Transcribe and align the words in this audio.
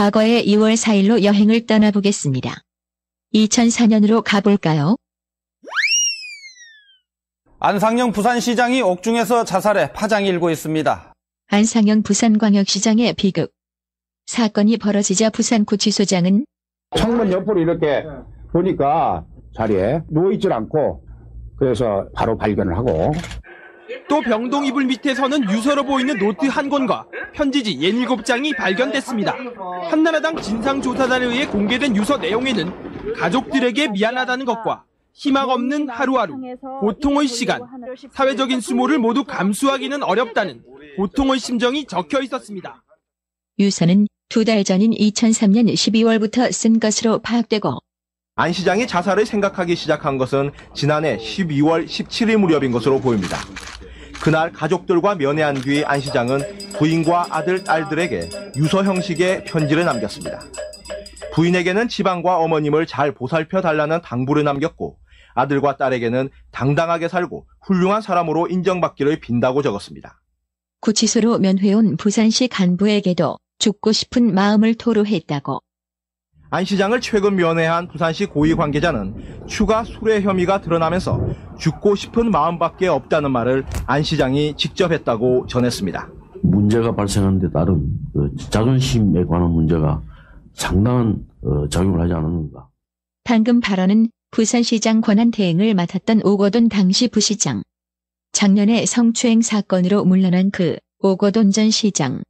과거의 0.00 0.46
2월 0.46 0.76
4일로 0.82 1.24
여행을 1.24 1.66
떠나보겠습니다. 1.66 2.54
2004년으로 3.34 4.22
가볼까요? 4.24 4.96
안상영 7.58 8.12
부산시장이 8.12 8.80
옥중에서 8.80 9.44
자살해 9.44 9.92
파장이 9.92 10.26
일고 10.26 10.48
있습니다. 10.48 11.12
안상영 11.48 12.02
부산광역시장의 12.02 13.12
비극. 13.12 13.52
사건이 14.24 14.78
벌어지자 14.78 15.28
부산구치소장은 15.28 16.46
창문 16.96 17.30
옆으로 17.30 17.60
이렇게 17.60 18.02
보니까 18.52 19.26
자리에 19.54 20.00
누워있질 20.08 20.50
않고 20.50 21.04
그래서 21.58 22.08
바로 22.14 22.38
발견을 22.38 22.74
하고 22.74 23.12
또 24.08 24.20
병동 24.20 24.66
이불 24.66 24.84
밑에서는 24.86 25.50
유서로 25.50 25.84
보이는 25.84 26.18
노트 26.18 26.46
한 26.46 26.68
권과 26.68 27.06
편지지 27.32 27.76
67장이 27.78 28.56
발견됐습니다. 28.56 29.36
한나라당 29.88 30.40
진상조사단에 30.40 31.26
의해 31.26 31.46
공개된 31.46 31.96
유서 31.96 32.16
내용에는 32.16 33.14
가족들에게 33.14 33.88
미안하다는 33.88 34.44
것과 34.46 34.84
희망 35.12 35.50
없는 35.50 35.88
하루하루, 35.88 36.36
고통의 36.80 37.26
시간, 37.28 37.62
사회적인 38.12 38.60
수모를 38.60 38.98
모두 38.98 39.24
감수하기는 39.24 40.02
어렵다는 40.02 40.62
고통의 40.96 41.38
심정이 41.38 41.84
적혀 41.86 42.20
있었습니다. 42.22 42.82
유서는 43.58 44.06
두 44.28 44.44
달 44.44 44.62
전인 44.62 44.92
2003년 44.92 45.72
12월부터 45.74 46.52
쓴 46.52 46.78
것으로 46.78 47.18
파악되고 47.18 47.78
안 48.36 48.52
시장이 48.52 48.86
자살을 48.86 49.26
생각하기 49.26 49.74
시작한 49.74 50.16
것은 50.16 50.52
지난해 50.72 51.18
12월 51.18 51.84
17일 51.86 52.36
무렵인 52.38 52.70
것으로 52.70 53.00
보입니다. 53.00 53.36
그날 54.22 54.52
가족들과 54.52 55.14
면회한 55.14 55.54
뒤 55.62 55.84
안 55.84 56.00
시장은 56.00 56.40
부인과 56.78 57.28
아들, 57.30 57.64
딸들에게 57.64 58.28
유서 58.56 58.84
형식의 58.84 59.44
편지를 59.44 59.84
남겼습니다. 59.84 60.40
부인에게는 61.32 61.88
지방과 61.88 62.38
어머님을 62.38 62.86
잘 62.86 63.14
보살펴 63.14 63.60
달라는 63.60 64.00
당부를 64.02 64.44
남겼고 64.44 64.98
아들과 65.34 65.76
딸에게는 65.76 66.28
당당하게 66.50 67.08
살고 67.08 67.46
훌륭한 67.62 68.02
사람으로 68.02 68.48
인정받기를 68.48 69.20
빈다고 69.20 69.62
적었습니다. 69.62 70.20
구치소로 70.80 71.38
면회 71.38 71.72
온 71.72 71.96
부산시 71.96 72.48
간부에게도 72.48 73.38
죽고 73.58 73.92
싶은 73.92 74.34
마음을 74.34 74.74
토로했다고 74.74 75.60
안 76.52 76.64
시장을 76.64 77.00
최근 77.00 77.36
면회한 77.36 77.86
부산시 77.86 78.26
고위 78.26 78.54
관계자는 78.54 79.46
추가 79.46 79.84
수뢰 79.84 80.20
혐의가 80.20 80.60
드러나면서 80.60 81.20
죽고 81.56 81.94
싶은 81.94 82.32
마음밖에 82.32 82.88
없다는 82.88 83.30
말을 83.30 83.64
안 83.86 84.02
시장이 84.02 84.54
직접 84.56 84.90
했다고 84.90 85.46
전했습니다. 85.46 86.10
문제가 86.42 86.96
발생하는 86.96 87.38
데 87.38 87.50
따른 87.52 87.86
그 88.12 88.34
자존심에 88.36 89.24
관한 89.26 89.50
문제가 89.50 90.02
상당한 90.52 91.24
어, 91.42 91.68
작용을 91.68 92.00
하지 92.00 92.14
않았는가. 92.14 92.68
방금 93.22 93.60
발언은 93.60 94.08
부산시장 94.32 95.02
권한 95.02 95.30
대행을 95.30 95.74
맡았던 95.74 96.22
오거돈 96.24 96.68
당시 96.68 97.08
부시장. 97.08 97.62
작년에 98.32 98.86
성추행 98.86 99.40
사건으로 99.40 100.04
물러난 100.04 100.50
그 100.50 100.76
오거돈 100.98 101.52
전 101.52 101.70
시장. 101.70 102.22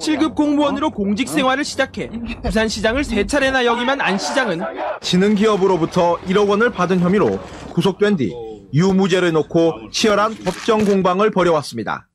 7급 0.00 0.34
공무원으로 0.34 0.90
공직 0.90 1.28
생활을 1.28 1.64
시작해 1.64 2.10
부산시장을 2.42 3.04
세 3.04 3.26
차례나 3.26 3.64
역임한 3.64 4.00
안 4.00 4.18
시장은 4.18 4.60
지능기업으로부터 5.00 6.16
1억 6.26 6.48
원을 6.48 6.70
받은 6.70 7.00
혐의로 7.00 7.40
구속된 7.72 8.16
뒤 8.16 8.32
유무죄를 8.74 9.32
놓고 9.32 9.90
치열한 9.90 10.36
법정 10.44 10.84
공방을 10.84 11.30
벌여왔습니다. 11.30 12.08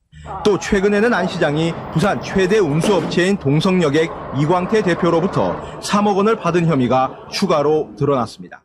또 0.44 0.58
최근에는 0.58 1.14
안 1.14 1.28
시장이 1.28 1.72
부산 1.92 2.20
최대 2.22 2.58
운수업체인 2.58 3.38
동성여객 3.38 4.10
이광태 4.40 4.82
대표로부터 4.82 5.78
3억 5.80 6.16
원을 6.16 6.36
받은 6.36 6.66
혐의가 6.66 7.28
추가로 7.32 7.94
드러났습니다. 7.96 8.64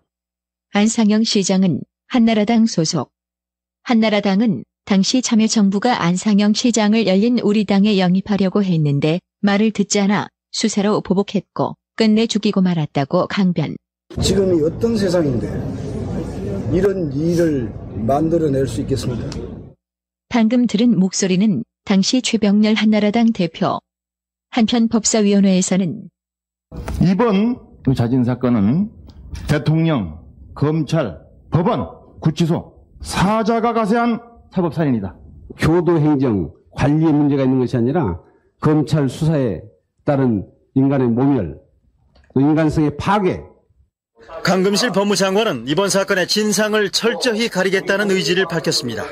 안상영 0.74 1.24
시장은 1.24 1.82
한나라당 2.08 2.66
소속. 2.66 3.12
한나라당은 3.84 4.64
당시 4.86 5.22
참여정부가 5.22 6.04
안상영 6.04 6.54
시장을 6.54 7.08
열린 7.08 7.40
우리당에 7.40 7.98
영입하려고 7.98 8.64
했는데 8.64 9.20
말을 9.42 9.72
듣지 9.72 10.00
않아 10.02 10.28
수사로 10.52 11.02
보복했고 11.02 11.76
끝내 11.96 12.28
죽이고 12.28 12.62
말았다고 12.62 13.28
강변. 13.28 13.78
지금이 14.22 14.62
어떤 14.64 14.98
세상인데 14.98 15.48
이런 16.74 17.12
일을 17.14 17.74
만들어낼 17.96 18.68
수 18.68 18.82
있겠습니다. 18.82 19.26
방금 20.28 20.68
들은 20.68 21.00
목소리는 21.00 21.64
당시 21.86 22.22
최병렬 22.22 22.74
한나라당 22.76 23.32
대표. 23.32 23.80
한편 24.50 24.88
법사위원회에서는 24.90 26.10
이번 27.02 27.60
그 27.84 27.94
자진 27.94 28.24
사건은 28.24 28.92
대통령, 29.48 30.20
검찰, 30.54 31.20
법원, 31.52 31.88
구치소 32.20 32.74
사자가 33.02 33.74
가세한 33.74 34.33
사법살인이다. 34.54 35.16
교도 35.58 36.00
행정 36.00 36.52
관리에 36.72 37.12
문제가 37.12 37.44
있는 37.44 37.60
것이 37.60 37.76
아니라 37.78 38.20
검찰 38.62 39.10
수사에 39.10 39.62
따른 40.06 40.48
인간의 40.76 41.08
모멸, 41.10 41.60
또 42.34 42.40
인간성의 42.42 42.98
파괴, 42.98 43.44
강금실 44.44 44.92
법무장관은 44.92 45.66
이번 45.68 45.90
사건의 45.90 46.28
진상을 46.28 46.90
철저히 46.92 47.50
가리겠다는 47.50 48.10
의지를 48.10 48.46
밝혔습니다. 48.48 49.04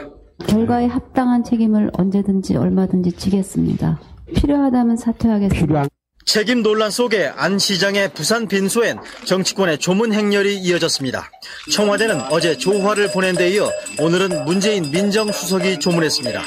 결과에 0.47 0.85
합당한 0.85 1.44
책임을 1.44 1.91
언제든지 1.94 2.56
얼마든지 2.56 3.12
지겠습니다. 3.12 4.00
필요하다면 4.35 4.97
사퇴하겠습니다. 4.97 5.66
필요한 5.66 5.90
책임 6.26 6.62
논란 6.62 6.92
속에 6.92 7.32
안 7.36 7.58
시장의 7.59 8.14
부산 8.14 8.48
빈소엔 8.48 9.00
정치권의 9.26 9.80
조문 9.80 10.14
행렬이 10.14 10.58
이어졌습니다. 10.58 11.30
청와대는 11.72 12.22
어제 12.32 12.58
조화를 12.58 13.12
보낸 13.12 13.36
데 13.36 13.50
이어 13.52 13.70
오늘은 14.00 14.46
문재인 14.46 14.90
민정수석이 14.92 15.80
조문했습니다. 15.80 16.42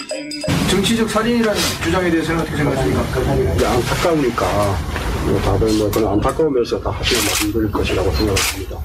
정치적 0.70 1.10
살인이라는 1.10 1.60
주장에 1.82 2.10
대해서는 2.10 2.40
어떻게 2.40 2.56
생각하십니까? 2.56 3.70
안타까우니까 3.72 4.78
뭐 5.26 5.40
다들 5.40 5.72
뭐 5.78 5.90
그런 5.90 6.12
안타까우면서 6.12 6.80
다 6.80 6.90
하시는 6.90 7.24
말씀드릴 7.24 7.72
것이라고 7.72 8.12
생각합니다. 8.12 8.80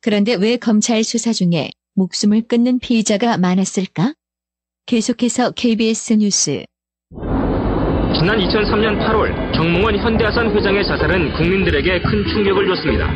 그런데 0.00 0.34
왜 0.34 0.56
검찰 0.56 1.04
수사 1.04 1.32
중에 1.32 1.70
목숨을 1.94 2.48
끊는 2.48 2.78
피의자가 2.78 3.36
많았을까? 3.36 4.14
계속해서 4.86 5.50
KBS 5.52 6.14
뉴스. 6.14 6.64
지난 8.20 8.38
2003년 8.38 8.98
8월 9.00 9.54
정몽원 9.54 9.96
현대아산 9.96 10.54
회장의 10.54 10.84
자살은 10.84 11.32
국민들에게 11.32 12.02
큰 12.02 12.26
충격을 12.26 12.66
줬습니다. 12.66 13.10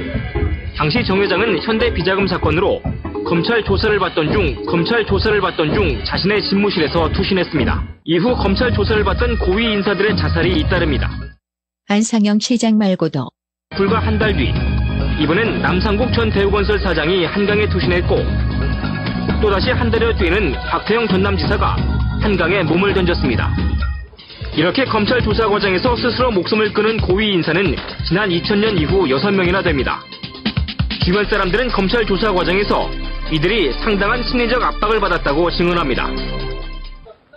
당시 0.78 1.04
정 1.04 1.20
회장은 1.20 1.60
현대 1.62 1.92
비자금 1.92 2.26
사건으로 2.26 2.80
검찰 3.26 3.62
조사를 3.62 3.98
받던 3.98 4.32
중 4.32 4.64
검찰 4.64 5.04
조사를 5.04 5.38
받던 5.42 5.74
중 5.74 6.02
자신의 6.04 6.42
집무실에서 6.48 7.10
투신했습니다. 7.12 7.84
이후 8.06 8.34
검찰 8.34 8.72
조사를 8.72 9.04
받던 9.04 9.38
고위 9.40 9.74
인사들의 9.74 10.16
자살이 10.16 10.58
잇따릅니다. 10.58 11.10
안상영 11.88 12.38
시장 12.40 12.78
말고도 12.78 13.28
불과 13.76 13.98
한 13.98 14.18
달 14.18 14.34
뒤 14.34 14.52
이번엔 15.22 15.60
남상국 15.60 16.14
전 16.14 16.30
대우건설 16.30 16.78
사장이 16.80 17.26
한강에 17.26 17.68
투신했고 17.68 18.16
또다시 19.42 19.70
한 19.70 19.90
달여 19.90 20.14
뒤에는 20.14 20.52
박태영 20.70 21.08
전남지사가 21.08 21.76
한강에 22.22 22.62
몸을 22.62 22.94
던졌습니다. 22.94 23.54
이렇게 24.56 24.84
검찰 24.84 25.20
조사 25.20 25.48
과정에서 25.48 25.96
스스로 25.96 26.30
목숨을 26.30 26.72
끊은 26.72 26.98
고위 26.98 27.32
인사는 27.32 27.74
지난 28.06 28.28
2000년 28.28 28.80
이후 28.80 29.04
6명이나 29.08 29.64
됩니다. 29.64 30.00
주변 31.04 31.24
사람들은 31.24 31.68
검찰 31.68 32.06
조사 32.06 32.32
과정에서 32.32 32.88
이들이 33.32 33.72
상당한 33.72 34.22
심리적 34.22 34.62
압박을 34.62 35.00
받았다고 35.00 35.50
증언합니다. 35.50 36.08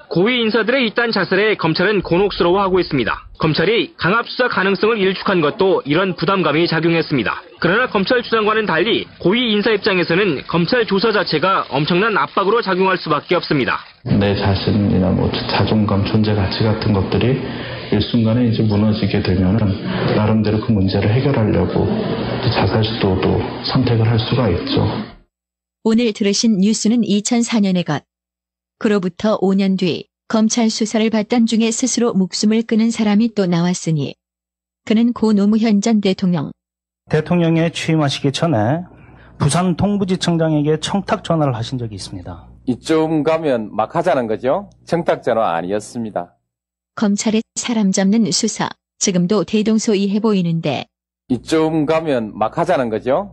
고위 0.10 0.42
인사들의 0.42 0.86
이딴 0.88 1.12
자살에 1.12 1.56
검찰은 1.56 2.04
곤혹스러워하고 2.04 2.80
있습니다. 2.80 3.27
검찰이 3.38 3.94
강압수사 3.98 4.48
가능성을 4.48 4.98
일축한 4.98 5.42
것도 5.42 5.84
이런 5.86 6.16
부담감이 6.16 6.68
작용했습니다. 6.68 7.42
그러나 7.60 7.88
검찰 7.88 8.24
주장과는 8.24 8.66
달리 8.66 9.06
고위 9.20 9.52
인사 9.52 9.72
입장에서는 9.72 10.44
검찰 10.48 10.86
조사 10.86 11.12
자체가 11.12 11.68
엄청난 11.70 12.18
압박으로 12.18 12.62
작용할 12.62 12.98
수밖에 12.98 13.36
없습니다. 13.36 13.80
내 14.04 14.36
자신이나 14.36 15.10
뭐 15.12 15.32
자존감, 15.50 16.06
존재 16.06 16.34
가치 16.34 16.64
같은 16.64 16.94
것들이 16.94 17.42
일순간에 17.92 18.48
이제 18.48 18.64
무너지게 18.64 19.22
되면은 19.22 20.16
나름대로 20.16 20.60
그 20.60 20.72
문제를 20.72 21.10
해결하려고 21.14 21.88
자살 22.52 22.84
시도도 22.84 23.42
선택을 23.66 24.08
할 24.08 24.20
수가 24.20 24.50
있죠. 24.50 24.88
오늘 25.84 26.12
들으신 26.12 26.58
뉴스는 26.60 27.02
2004년의 27.02 27.86
것. 27.86 28.04
그로부터 28.80 29.38
5년 29.40 29.78
뒤 29.78 30.08
검찰 30.30 30.70
수사를 30.70 31.10
받던 31.10 31.46
중에 31.46 31.72
스스로 31.72 32.14
목숨을 32.14 32.64
끊은 32.64 32.92
사람이 32.92 33.34
또 33.34 33.46
나왔으니 33.46 34.14
그는 34.84 35.14
고 35.14 35.32
노무현 35.32 35.80
전 35.80 36.02
대통령. 36.02 36.52
대통령에 37.10 37.72
취임하시기 37.72 38.34
전에 38.34 38.82
부산 39.38 39.78
동부지청장에게 39.78 40.82
청탁 40.82 41.24
전화를 41.24 41.56
하신 41.56 41.78
적이 41.78 41.96
있습니다. 41.96 42.50
이쯤 42.66 43.24
가면 43.24 43.74
막 43.74 43.96
하자는 43.96 44.28
거죠? 44.28 44.70
청탁 44.86 45.24
전화 45.24 45.56
아니었습니다. 45.56 46.36
검찰의 46.96 47.42
사람 47.56 47.94
잡는 47.94 48.30
수사, 48.32 48.68
지금도 49.00 49.46
대동소이해 49.46 50.20
보이는데 50.20 50.88
이쯤 51.30 51.86
가면 51.86 52.38
막 52.38 52.58
하자는 52.58 52.90
거죠? 52.90 53.32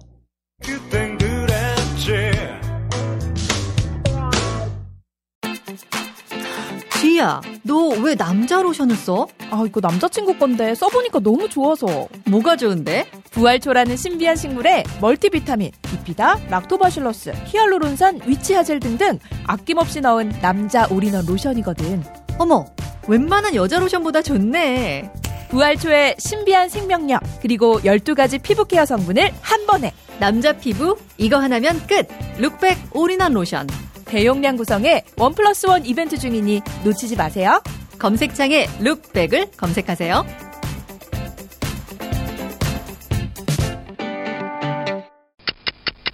지희야, 7.14 7.40
너 7.62 7.90
왜 8.02 8.14
남자 8.14 8.60
로션을 8.60 8.96
써? 8.96 9.26
아, 9.50 9.62
이거 9.66 9.80
남자친구 9.80 10.36
건데 10.38 10.74
써보니까 10.74 11.20
너무 11.20 11.48
좋아서. 11.48 12.08
뭐가 12.26 12.56
좋은데? 12.56 13.06
부활초라는 13.30 13.96
신비한 13.96 14.36
식물에 14.36 14.84
multivitamin, 15.00 15.70
비피다, 15.82 16.40
락토바실러스, 16.50 17.32
히알루론산, 17.46 18.22
witch 18.26 18.53
hazel 18.53 18.80
등등 18.80 19.18
아낌없이 19.46 20.00
넣은 20.00 20.30
남자 20.40 20.86
올인원 20.90 21.24
로션이거든. 21.26 22.02
어머, 22.38 22.66
웬만한 23.06 23.54
여자 23.54 23.78
로션보다 23.78 24.22
좋네. 24.22 25.10
부활초의 25.50 26.16
신비한 26.18 26.68
생명력, 26.68 27.22
그리고 27.40 27.80
12가지 27.80 28.42
피부 28.42 28.64
케어 28.64 28.84
성분을 28.84 29.30
한 29.40 29.66
번에. 29.66 29.92
남자 30.18 30.52
피부, 30.52 30.96
이거 31.18 31.38
하나면 31.38 31.86
끝! 31.86 32.08
룩백 32.38 32.76
올인원 32.92 33.32
로션. 33.34 33.66
대용량 34.04 34.56
구성의 34.56 35.04
one 35.16 35.34
plus 35.34 35.66
one 35.66 35.84
이벤트 35.84 36.18
중이니 36.18 36.62
놓치지 36.84 37.16
마세요. 37.16 37.62
검색창에 37.98 38.66
룩백을 38.80 39.50
검색하세요. 39.56 40.26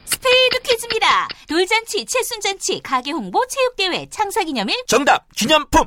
스피드 0.05 0.61
퀴즈입니다. 0.62 1.28
돌잔치, 1.48 2.04
칠순잔치, 2.05 2.81
가게 2.82 3.10
홍보, 3.10 3.44
체육대회, 3.46 4.06
창사기념일. 4.10 4.84
정답! 4.86 5.26
기념품! 5.34 5.86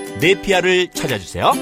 네피아를 0.19 0.89
찾아주세요. 0.89 1.53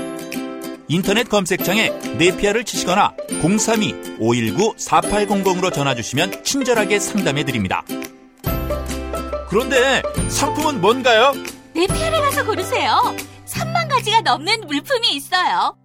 인터넷 0.88 1.30
검색창에 1.30 1.90
네피아를 2.18 2.64
치시거나 2.64 3.14
032-519-4800으로 3.42 5.72
전화주시면 5.72 6.44
친절하게 6.44 6.98
상담해드립니다. 7.00 7.84
그런데 9.50 10.02
상품은 10.30 10.82
뭔가요? 10.82 11.34
네피아를 11.76 12.22
가서 12.22 12.44
고르세요. 12.46 13.16
3만 13.46 13.88
가지가 13.90 14.22
넘는 14.22 14.62
물품이 14.68 15.12
있어요. 15.14 15.76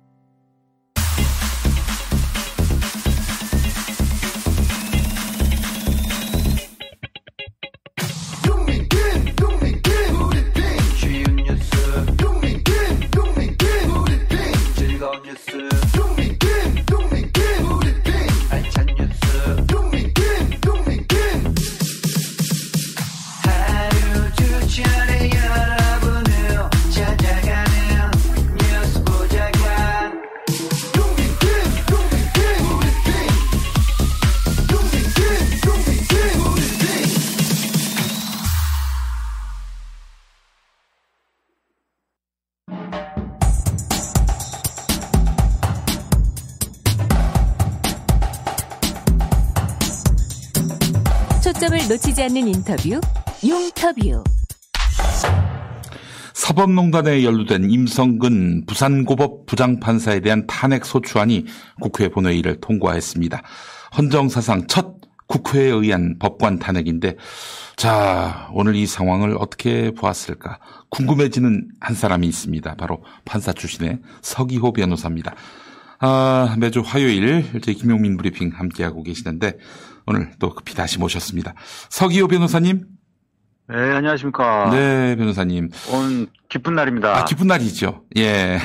않는 52.24 52.48
인터뷰, 52.48 53.00
용터뷰. 53.46 54.24
사법농단에 56.32 57.22
연루된 57.22 57.70
임성근 57.70 58.64
부산고법 58.66 59.44
부장판사에 59.44 60.20
대한 60.20 60.46
탄핵 60.46 60.86
소추안이 60.86 61.44
국회 61.80 62.08
본회의를 62.08 62.60
통과했습니다. 62.60 63.42
헌정사상 63.98 64.66
첫 64.68 64.94
국회에 65.26 65.66
의한 65.66 66.16
법관 66.18 66.60
탄핵인데, 66.60 67.16
자, 67.76 68.48
오늘 68.52 68.74
이 68.74 68.86
상황을 68.86 69.36
어떻게 69.38 69.90
보았을까? 69.90 70.60
궁금해지는 70.90 71.68
한 71.80 71.94
사람이 71.94 72.26
있습니다. 72.26 72.74
바로 72.76 73.02
판사 73.26 73.52
출신의 73.52 74.00
서기호 74.22 74.72
변호사입니다. 74.72 75.34
아, 76.00 76.56
매주 76.58 76.82
화요일 76.84 77.60
저희 77.62 77.74
김용민 77.74 78.16
브리핑 78.16 78.50
함께하고 78.54 79.02
계시는데, 79.02 79.58
오늘 80.06 80.32
또 80.38 80.54
급히 80.54 80.74
다시 80.74 80.98
모셨습니다. 80.98 81.54
서기호 81.88 82.28
변호사님. 82.28 82.84
네, 83.66 83.76
안녕하십니까. 83.76 84.70
네, 84.70 85.16
변호사님. 85.16 85.70
오늘 85.90 86.26
기쁜 86.50 86.74
날입니다. 86.74 87.16
아, 87.16 87.24
기쁜 87.24 87.46
날이죠. 87.46 88.04
예. 88.18 88.58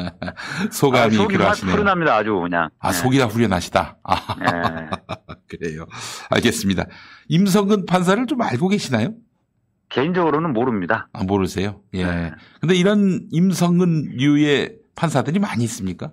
소감이 0.72 1.14
아, 1.14 1.18
속이 1.18 1.36
그러하시네요. 1.36 1.76
푸른합니다, 1.76 2.16
아주 2.16 2.34
그냥. 2.34 2.70
아, 2.78 2.92
속이 2.92 3.18
다 3.18 3.26
후련하시다. 3.26 3.98
아, 4.02 4.36
네. 4.38 5.34
그래요. 5.48 5.86
알겠습니다. 6.30 6.86
임성근 7.28 7.84
판사를 7.84 8.24
좀 8.26 8.40
알고 8.40 8.68
계시나요? 8.68 9.12
개인적으로는 9.90 10.54
모릅니다. 10.54 11.08
아, 11.12 11.22
모르세요? 11.24 11.82
예. 11.92 12.04
네. 12.06 12.30
근데 12.60 12.74
이런 12.74 13.26
임성근 13.30 14.16
류의 14.16 14.76
판사들이 14.96 15.38
많이 15.38 15.64
있습니까? 15.64 16.12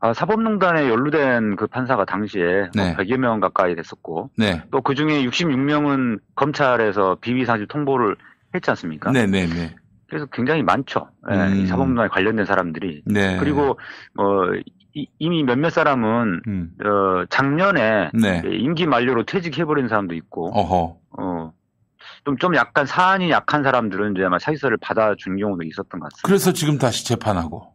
아, 0.00 0.12
사법농단에 0.12 0.88
연루된 0.88 1.56
그 1.56 1.66
판사가 1.66 2.04
당시에 2.04 2.68
네. 2.74 2.94
100여 2.96 3.16
명 3.16 3.40
가까이 3.40 3.74
됐었고, 3.74 4.30
네. 4.36 4.62
또 4.70 4.80
그 4.82 4.94
중에 4.94 5.24
66명은 5.24 6.20
검찰에서 6.34 7.16
비위사실 7.20 7.66
통보를 7.66 8.16
했지 8.54 8.70
않습니까? 8.70 9.10
네 9.12 9.26
네 9.26 9.46
네. 9.46 9.74
그래서 10.08 10.26
굉장히 10.26 10.62
많죠. 10.62 11.08
예, 11.32 11.34
음. 11.34 11.56
이 11.56 11.66
사법농단에 11.66 12.08
관련된 12.08 12.44
사람들이. 12.46 13.02
네. 13.06 13.38
그리고 13.38 13.78
어 14.16 14.44
이- 14.94 15.08
이미 15.18 15.42
몇몇 15.42 15.70
사람은 15.70 16.42
음. 16.46 16.70
어 16.84 17.24
작년에 17.28 18.10
네. 18.14 18.42
예, 18.44 18.50
임기 18.56 18.86
만료로 18.86 19.24
퇴직해버린 19.24 19.88
사람도 19.88 20.14
있고, 20.14 20.50
어허. 20.56 20.96
어, 21.18 21.52
좀, 22.24 22.36
좀 22.38 22.54
약간 22.54 22.86
사안이 22.86 23.30
약한 23.30 23.62
사람들은 23.64 24.14
이제 24.14 24.24
아마 24.24 24.38
사기서를 24.38 24.76
받아준 24.76 25.36
경우도 25.38 25.64
있었던 25.64 25.98
것 26.00 26.10
같습니다. 26.10 26.26
그래서 26.26 26.52
지금 26.52 26.78
다시 26.78 27.04
재판하고. 27.04 27.74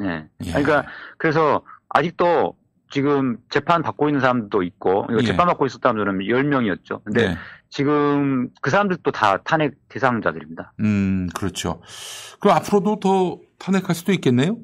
네. 0.00 0.26
예. 0.44 0.50
그러니까, 0.50 0.84
그래서 1.18 1.62
아직도 1.90 2.56
지금 2.90 3.36
재판 3.50 3.82
받고 3.82 4.08
있는 4.08 4.20
사람도 4.20 4.62
있고, 4.64 5.06
이거 5.10 5.20
예. 5.22 5.26
재판 5.26 5.46
받고 5.46 5.66
있었다면 5.66 6.18
10명이었죠. 6.18 7.04
근데 7.04 7.28
네. 7.28 7.36
지금 7.68 8.48
그 8.60 8.70
사람들도 8.70 9.10
다 9.12 9.36
탄핵 9.44 9.74
대상자들입니다. 9.88 10.72
음, 10.80 11.28
그렇죠. 11.34 11.80
그럼 12.40 12.56
앞으로도 12.56 12.98
더 13.00 13.38
탄핵할 13.58 13.94
수도 13.94 14.12
있겠네요? 14.12 14.56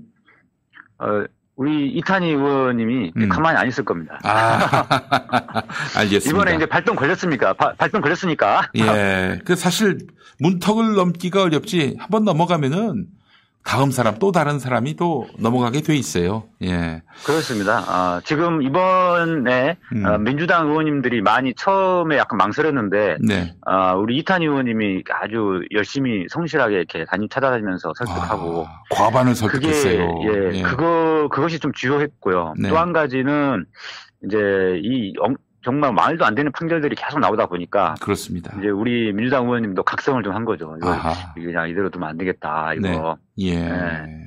어, 0.99 1.25
우리 1.55 1.89
이탄희 1.93 2.31
의원님이 2.31 3.13
음. 3.17 3.29
가만히 3.29 3.57
안 3.59 3.69
있을 3.69 3.85
겁니다. 3.85 4.19
아, 4.25 4.85
알겠습니다. 5.97 6.31
이번에 6.31 6.57
이제 6.57 6.67
발동 6.67 6.97
걸렸습니까? 6.97 7.53
바- 7.55 7.75
발동 7.75 8.01
걸렸으니까. 8.01 8.71
예. 8.77 9.39
그 9.45 9.55
사실 9.57 9.99
문턱을 10.41 10.95
넘기가 10.97 11.43
어렵지 11.43 11.97
한 11.99 12.11
번 12.11 12.25
넘어가면은 12.25 13.07
다음 13.67 13.91
사람 13.91 14.19
또 14.21 14.31
다른 14.31 14.61
사람이 14.61 14.95
또 14.95 15.27
넘어가게 15.41 15.81
돼 15.81 15.97
있어요. 15.97 16.45
예. 16.63 17.03
그렇습니다. 17.25 17.83
아, 17.89 18.21
지금 18.25 18.63
이번에 18.63 19.77
음. 19.93 20.07
어, 20.07 20.19
민주당 20.19 20.69
의원님들이 20.69 21.21
많이 21.21 21.53
처음에 21.55 22.17
약간 22.17 22.39
망설였는데 22.39 23.17
네. 23.27 23.55
아, 23.67 23.95
우리 23.95 24.19
이탄희 24.19 24.47
의원님이 24.47 25.03
아주 25.21 25.63
열심히 25.73 26.27
성실하게 26.31 26.77
이렇게 26.77 27.05
담임 27.07 27.29
찾아다니면서 27.29 27.93
설득하고 27.97 28.69
과반을 28.91 29.33
그게 29.35 29.73
설득했어요. 29.73 30.21
예, 30.23 30.59
예. 30.59 30.63
그거 30.63 31.29
그것이 31.33 31.59
좀 31.59 31.73
주요했고요. 31.73 32.55
네. 32.59 32.69
또한 32.69 32.93
가지는 32.93 33.65
이제 34.25 34.81
이 34.81 35.13
엉- 35.21 35.37
정말 35.67 35.93
말도 35.93 36.25
안 36.25 36.37
되는 36.37 36.53
판결들이 36.53 36.95
계속 36.95 37.19
나오다 37.19 37.47
보니까 37.47 37.97
그렇습니다. 38.01 38.55
이제 38.57 38.69
우리 38.69 39.13
민주당 39.13 39.47
의원님도 39.47 39.83
각성을 39.83 40.23
좀 40.23 40.33
한 40.33 40.45
거죠. 40.45 40.77
이거, 40.79 40.95
그냥 41.35 41.69
이대로 41.69 41.91
두면 41.91 42.09
안 42.09 42.17
되겠다. 42.17 42.73
이거. 42.75 43.19
예. 43.39 43.59
네. 43.59 44.23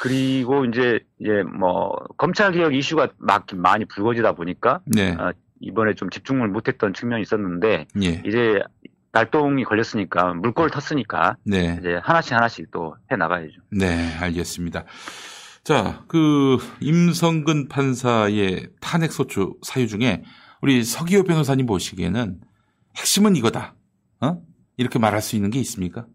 그리고 0.00 0.66
이제 0.66 1.00
이제 1.18 1.42
뭐 1.58 1.94
검찰 2.18 2.52
개혁 2.52 2.74
이슈가 2.74 3.08
막 3.18 3.46
많이 3.54 3.86
불거지다 3.86 4.32
보니까 4.32 4.80
네. 4.84 5.12
어, 5.12 5.32
이번에 5.60 5.94
좀 5.94 6.10
집중을 6.10 6.48
못했던 6.48 6.92
측면이 6.92 7.22
있었는데 7.22 7.86
예. 8.02 8.08
이제 8.26 8.60
날동이 9.12 9.64
걸렸으니까 9.64 10.34
물꼬를 10.34 10.70
텄으니까 10.70 11.36
네. 11.46 11.78
이제 11.80 11.98
하나씩 12.02 12.32
하나씩 12.34 12.70
또 12.70 12.96
해 13.10 13.16
나가야죠. 13.16 13.54
네, 13.70 14.14
알겠습니다. 14.20 14.84
자, 15.64 16.02
그 16.08 16.58
임성근 16.80 17.68
판사의 17.68 18.68
탄핵 18.80 19.12
소추 19.12 19.54
사유 19.62 19.86
중에 19.86 20.22
우리 20.62 20.84
서기호 20.84 21.24
변호사님 21.24 21.66
보시기에는 21.66 22.40
핵심은 22.96 23.34
이거다. 23.36 23.74
어? 24.20 24.40
이렇게 24.76 24.98
말할 24.98 25.20
수 25.20 25.34
있는 25.34 25.50
게 25.50 25.58
있습니까? 25.58 26.06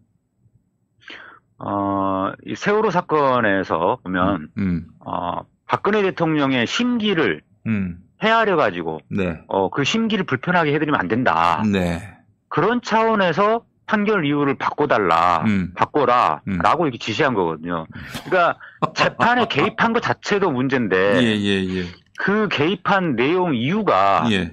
어, 1.58 2.32
이 2.46 2.54
세월호 2.54 2.90
사건에서 2.90 3.98
보면 4.02 4.48
음, 4.56 4.86
어, 5.00 5.40
박근혜 5.66 6.02
대통령의 6.02 6.66
심기를 6.66 7.42
음, 7.66 7.98
헤아려 8.22 8.56
가지고 8.56 9.00
네, 9.10 9.42
어, 9.48 9.68
그 9.68 9.84
심기를 9.84 10.24
불편하게 10.24 10.72
해드리면 10.74 10.98
안 10.98 11.08
된다. 11.08 11.62
네, 11.70 12.16
그런 12.48 12.80
차원에서 12.80 13.64
판결 13.86 14.24
이유를 14.24 14.56
바꿔달라, 14.56 15.44
음. 15.46 15.72
바꿔라, 15.74 16.42
라고 16.62 16.84
이렇게 16.84 16.98
지시한 16.98 17.32
거거든요. 17.32 17.86
그러니까 18.26 18.58
재판에 18.94 19.46
개입한 19.48 19.94
것 19.94 20.00
자체도 20.00 20.50
문제인데, 20.50 21.22
예, 21.22 21.36
예, 21.36 21.64
예, 21.64 21.86
그 22.18 22.48
개입한 22.48 23.14
내용 23.14 23.54
이유가 23.54 24.26
예. 24.32 24.52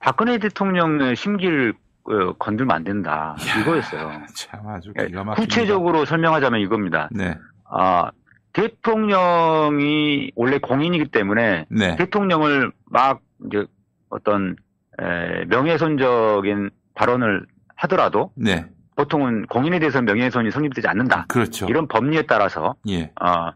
박근혜 0.00 0.38
대통령의 0.38 1.14
심기를 1.16 1.72
어, 2.04 2.32
건들면 2.34 2.74
안 2.74 2.84
된다. 2.84 3.36
이거였어요. 3.60 4.22
참 4.34 4.68
아주 4.68 4.92
예, 5.00 5.06
기가 5.06 5.24
막힙니다. 5.24 5.34
구체적으로 5.40 6.04
설명하자면 6.04 6.60
이겁니다. 6.60 7.08
네, 7.12 7.36
아, 7.70 8.10
대통령이 8.52 10.32
원래 10.34 10.58
공인이기 10.58 11.06
때문에 11.06 11.66
네. 11.68 11.96
대통령을 11.96 12.72
막 12.86 13.20
이제 13.46 13.64
어떤 14.08 14.56
에, 15.00 15.44
명예훼손적인 15.46 16.70
발언을 16.94 17.46
하더라도 17.76 18.32
네, 18.34 18.66
보통은 18.96 19.46
공인에 19.46 19.78
대해서 19.78 20.02
명예훼손이 20.02 20.50
성립되지 20.50 20.88
않는다. 20.88 21.26
그렇죠. 21.28 21.66
이런 21.68 21.86
법리에 21.86 22.22
따라서 22.22 22.74
예, 22.88 23.12
어, 23.20 23.50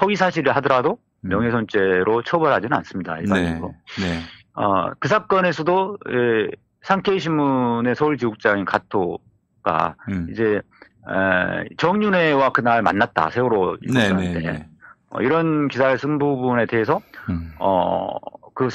허위 0.00 0.16
사실을 0.16 0.54
하더라도 0.56 0.98
명예훼손죄로 1.28 2.22
처벌하지는 2.22 2.76
않습니다. 2.78 3.18
일반적으로. 3.18 3.68
음. 3.68 4.02
네, 4.02 4.20
어, 4.54 4.90
그 4.98 5.08
사건에서도 5.08 5.98
에, 6.08 6.56
상케이 6.82 7.18
신문의 7.18 7.94
서울지국장인 7.94 8.64
가토가 8.64 9.96
음. 10.08 10.28
이제 10.30 10.60
에, 11.08 11.68
정윤회와 11.76 12.50
그날 12.50 12.82
만났다. 12.82 13.30
세월호 13.30 13.78
네, 13.82 14.00
사건 14.00 14.16
네, 14.18 14.32
때. 14.32 14.40
네. 14.40 14.68
어, 15.10 15.20
이런 15.20 15.68
기사를 15.68 15.96
쓴 15.98 16.18
부분에 16.18 16.66
대해서 16.66 17.00
음. 17.28 17.52
어, 17.58 18.08
그 18.54 18.68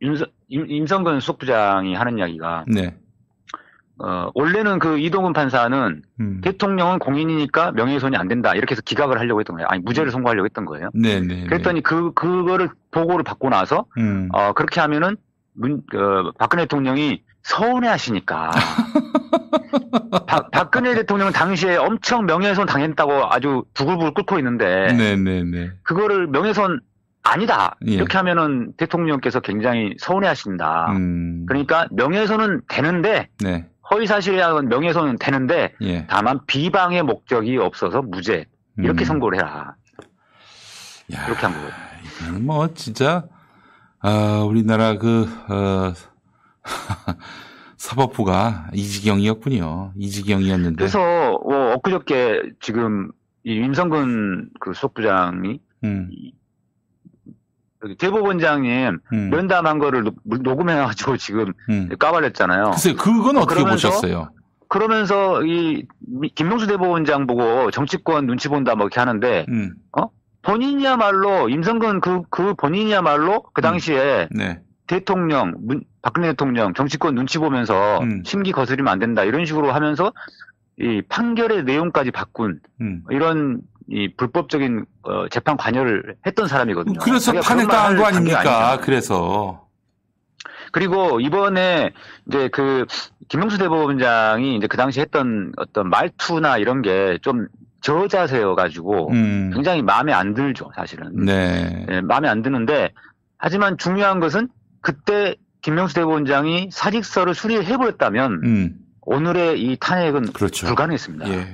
임성, 0.00 0.26
임, 0.48 0.66
임성근 0.68 1.20
수석부장이 1.20 1.94
하는 1.94 2.18
이야기가 2.18 2.64
네, 2.68 2.96
어, 3.98 4.30
원래는 4.34 4.80
그 4.80 4.98
이동훈 4.98 5.32
판사는 5.32 6.02
음. 6.20 6.40
대통령은 6.42 6.98
공인이니까 6.98 7.72
명예훼손이 7.72 8.16
안 8.16 8.26
된다. 8.28 8.52
이렇게 8.54 8.72
해서 8.72 8.82
기각을 8.84 9.18
하려고 9.20 9.40
했던 9.40 9.54
거예요. 9.56 9.68
아니, 9.70 9.82
무죄를 9.82 10.10
선고하려고 10.10 10.46
했던 10.46 10.64
거예요. 10.64 10.90
네, 10.94 11.20
네. 11.20 11.44
그랬더니 11.44 11.80
그, 11.82 12.12
그거를 12.14 12.70
보고를 12.90 13.22
받고 13.22 13.50
나서, 13.50 13.86
음. 13.98 14.28
어, 14.32 14.52
그렇게 14.52 14.80
하면은, 14.80 15.16
문, 15.52 15.82
어, 15.94 16.32
박근혜 16.38 16.64
대통령이 16.64 17.22
서운해 17.42 17.88
하시니까. 17.88 18.50
박- 20.26 20.50
박근혜 20.50 20.94
대통령은 20.94 21.32
당시에 21.32 21.76
엄청 21.76 22.26
명예훼손 22.26 22.66
당했다고 22.66 23.26
아주 23.30 23.64
부글부글 23.74 24.14
끓고 24.14 24.38
있는데, 24.38 24.92
네, 24.96 25.16
네, 25.16 25.42
네. 25.44 25.70
그거를 25.82 26.26
명예훼손 26.28 26.80
아니다. 27.22 27.76
예. 27.86 27.92
이렇게 27.92 28.18
하면은 28.18 28.72
대통령께서 28.76 29.40
굉장히 29.40 29.94
서운해 29.98 30.28
하신다. 30.28 30.92
음. 30.92 31.46
그러니까 31.48 31.86
명예훼손은 31.92 32.62
되는데, 32.68 33.28
네, 33.42 33.66
허위사실이라는 33.90 34.68
명예훼손은 34.68 35.18
되는데 35.18 35.72
예. 35.82 36.06
다만 36.06 36.40
비방의 36.46 37.02
목적이 37.02 37.58
없어서 37.58 38.02
무죄 38.02 38.46
이렇게 38.78 39.04
음. 39.04 39.06
선고를 39.06 39.38
해라 39.38 39.76
이렇게 41.08 41.46
한 41.46 41.52
거예요. 41.52 42.40
뭐 42.40 42.72
진짜 42.74 43.24
아, 44.00 44.44
우리나라 44.46 44.98
그 44.98 45.26
어, 45.48 45.92
사법부가 47.76 48.70
이 48.74 48.82
지경이었군요. 48.82 49.92
이 49.96 50.10
지경이었는데. 50.10 50.76
그래서 50.76 50.98
뭐 50.98 51.72
엊그저께 51.74 52.42
지금 52.60 53.10
이 53.44 53.54
임성근 53.54 54.50
그 54.60 54.72
수석부장이 54.72 55.60
음, 55.84 56.10
대법원장님 57.98 58.98
음. 59.12 59.30
면담한 59.30 59.78
거를 59.78 60.04
노- 60.04 60.12
녹음해가지고 60.24 61.16
지금 61.16 61.52
음. 61.68 61.88
까발렸잖아요. 61.98 62.70
글쎄 62.72 62.94
그건 62.94 63.36
어떻게 63.36 63.54
그러면서 63.60 63.88
보셨어요? 63.88 64.30
그러면서 64.68 65.42
이 65.44 65.84
미- 66.00 66.30
김명수 66.30 66.66
대법원장 66.66 67.26
보고 67.26 67.70
정치권 67.70 68.26
눈치 68.26 68.48
본다 68.48 68.74
뭐 68.74 68.86
이렇게 68.86 68.98
하는데 69.00 69.46
음, 69.48 69.74
어 69.96 70.08
본인이야말로 70.42 71.48
임성근 71.48 72.00
그 72.00 72.22
그 72.30 72.54
본인이야말로 72.54 73.42
그 73.52 73.60
당시에 73.62 74.28
네, 74.30 74.60
대통령, 74.86 75.54
문- 75.60 75.82
박근혜 76.02 76.28
대통령 76.28 76.74
정치권 76.74 77.14
눈치 77.14 77.38
보면서 77.38 77.98
음. 78.02 78.22
심기 78.24 78.52
거스리면 78.52 78.92
안 78.92 78.98
된다 78.98 79.24
이런 79.24 79.44
식으로 79.46 79.72
하면서 79.72 80.12
이 80.78 81.02
판결의 81.08 81.64
내용까지 81.64 82.10
바꾼 82.10 82.58
음. 82.80 83.02
이런 83.10 83.60
이 83.88 84.12
불법적인 84.16 84.84
어, 85.02 85.28
재판 85.28 85.56
관여를 85.56 86.16
했던 86.26 86.48
사람이거든요. 86.48 86.98
그래서 87.00 87.32
그런 87.32 87.68
당한 87.68 87.96
거 87.96 88.04
아닙니까? 88.06 88.78
그래서 88.82 89.66
그리고 90.72 91.20
이번에 91.20 91.92
이제 92.26 92.48
그 92.48 92.86
김명수 93.28 93.58
대법원장이 93.58 94.56
이제 94.56 94.66
그 94.66 94.76
당시 94.76 95.00
했던 95.00 95.52
어떤 95.56 95.88
말투나 95.90 96.58
이런 96.58 96.82
게 96.82 97.18
좀 97.22 97.46
저자세여 97.84 98.54
가지고 98.54 99.10
음. 99.10 99.50
굉장히 99.52 99.82
마음에 99.82 100.10
안 100.12 100.32
들죠, 100.32 100.70
사실은. 100.74 101.12
네, 101.26 101.84
예, 101.90 102.00
마음에 102.00 102.28
안 102.30 102.40
드는데 102.40 102.90
하지만 103.36 103.76
중요한 103.76 104.20
것은 104.20 104.48
그때 104.80 105.36
김명수 105.60 105.94
대법원장이 105.94 106.70
사직서를 106.72 107.34
수리해 107.34 107.76
버렸다면 107.76 108.40
음, 108.42 108.74
오늘의 109.02 109.60
이 109.62 109.76
탄핵은 109.78 110.32
그렇죠. 110.32 110.66
불가능했습니다. 110.66 111.28
예, 111.28 111.46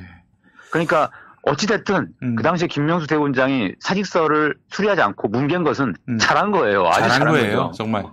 그러니까 0.70 1.10
어찌됐든 1.42 2.08
음. 2.22 2.36
그 2.36 2.42
당시에 2.42 2.68
김명수 2.68 3.06
대법원장이 3.06 3.72
사직서를 3.80 4.56
수리하지 4.70 5.00
않고 5.02 5.28
뭉갠 5.28 5.64
것은 5.64 5.94
잘한 6.20 6.50
거예요. 6.50 6.86
아주 6.86 7.00
음. 7.04 7.08
잘한 7.08 7.18
잘한 7.18 7.32
거예요, 7.34 7.56
거죠. 7.68 7.72
정말. 7.76 8.04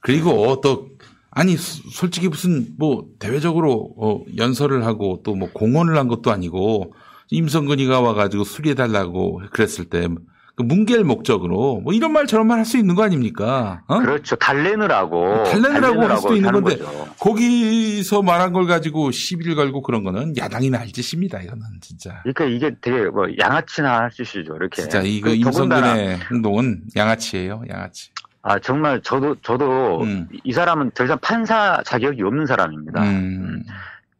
그리고 0.00 0.60
또 0.62 0.88
아니 1.30 1.56
수- 1.56 1.82
솔직히 1.90 2.28
무슨 2.28 2.68
뭐 2.78 3.04
대외적으로 3.18 3.90
어, 3.98 4.20
연설을 4.36 4.86
하고 4.86 5.20
또 5.22 5.34
뭐 5.34 5.50
공언을 5.52 5.96
한 5.98 6.08
것도 6.08 6.30
아니고 6.32 6.94
임성근이가 7.30 8.00
와가지고 8.00 8.44
수리해달라고 8.44 9.42
그랬을 9.50 9.84
때그 9.86 10.14
뭉갤 10.58 11.04
목적으로 11.04 11.80
뭐 11.84 11.92
이런 11.92 12.12
말 12.12 12.26
저런 12.26 12.46
말 12.46 12.56
할 12.58 12.64
수 12.64 12.78
있는 12.78 12.94
거 12.94 13.02
아닙니까? 13.04 13.82
어? 13.86 13.98
그렇죠. 14.00 14.34
달래느라고. 14.36 15.44
달래느라고 15.44 16.02
할 16.02 16.16
수도 16.16 16.34
있는 16.34 16.50
건데 16.50 16.78
거죠. 16.78 17.08
거기서 17.20 18.22
말한 18.22 18.52
걸 18.54 18.66
가지고 18.66 19.10
시비를 19.10 19.54
걸고 19.54 19.82
그런 19.82 20.02
거는 20.02 20.36
야당이나 20.36 20.78
할 20.80 20.88
짓입니다. 20.88 21.40
이거는 21.42 21.62
진짜. 21.82 22.20
그러니까 22.22 22.44
이게 22.46 22.74
되게 22.80 23.04
뭐 23.10 23.26
양아치나 23.38 23.98
할 24.00 24.10
짓이죠. 24.10 24.56
이렇게. 24.56 24.82
진짜 24.82 25.00
이거 25.02 25.28
그 25.28 25.34
임성근의 25.36 26.18
행동은 26.32 26.82
양아치예요. 26.96 27.62
양아치. 27.68 28.10
아 28.42 28.58
정말 28.60 29.02
저도 29.02 29.34
저도 29.42 30.00
음. 30.02 30.28
이 30.44 30.52
사람은 30.52 30.92
더 30.94 31.04
이상 31.04 31.18
판사 31.20 31.82
자격이 31.84 32.22
없는 32.22 32.46
사람입니다. 32.46 33.02
음. 33.02 33.62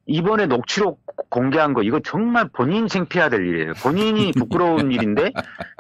이번에 0.07 0.47
녹취록 0.47 1.05
공개한 1.29 1.75
거 1.75 1.83
이거 1.83 2.01
정말 2.01 2.49
본인 2.53 2.87
창피해야 2.87 3.29
될 3.29 3.47
일이에요. 3.47 3.73
본인이 3.83 4.33
부끄러운 4.39 4.93
일인데 4.93 5.33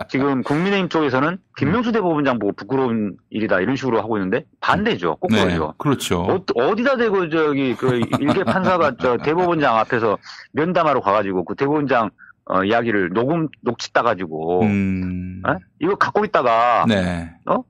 지금 0.09 0.43
국민의힘 0.43 0.89
쪽에서는 0.89 1.39
김명수 1.57 1.93
대법원장 1.93 2.39
보고 2.39 2.53
부끄러운 2.53 3.17
일이다 3.31 3.61
이런 3.61 3.77
식으로 3.77 4.01
하고 4.01 4.17
있는데 4.19 4.45
반대죠. 4.61 5.19
네, 5.31 5.39
거꾸로죠. 5.39 5.75
그렇죠. 5.79 6.21
어, 6.23 6.45
어디다 6.55 6.97
대고 6.97 7.29
저기 7.29 7.75
그 7.77 8.01
일개 8.19 8.43
판사가 8.45 8.97
저 9.01 9.17
대법원장 9.19 9.77
앞에서 9.77 10.19
면담하러 10.53 11.01
가가지고 11.01 11.45
그 11.45 11.55
대법원장 11.55 12.11
어, 12.47 12.65
이야기를 12.65 13.11
녹음 13.11 13.49
녹취 13.63 13.93
따가지고 13.93 14.63
음. 14.63 15.43
어? 15.47 15.57
이거 15.81 15.95
갖고 15.97 16.25
있다가 16.25 16.85
네. 16.89 17.33
어 17.47 17.63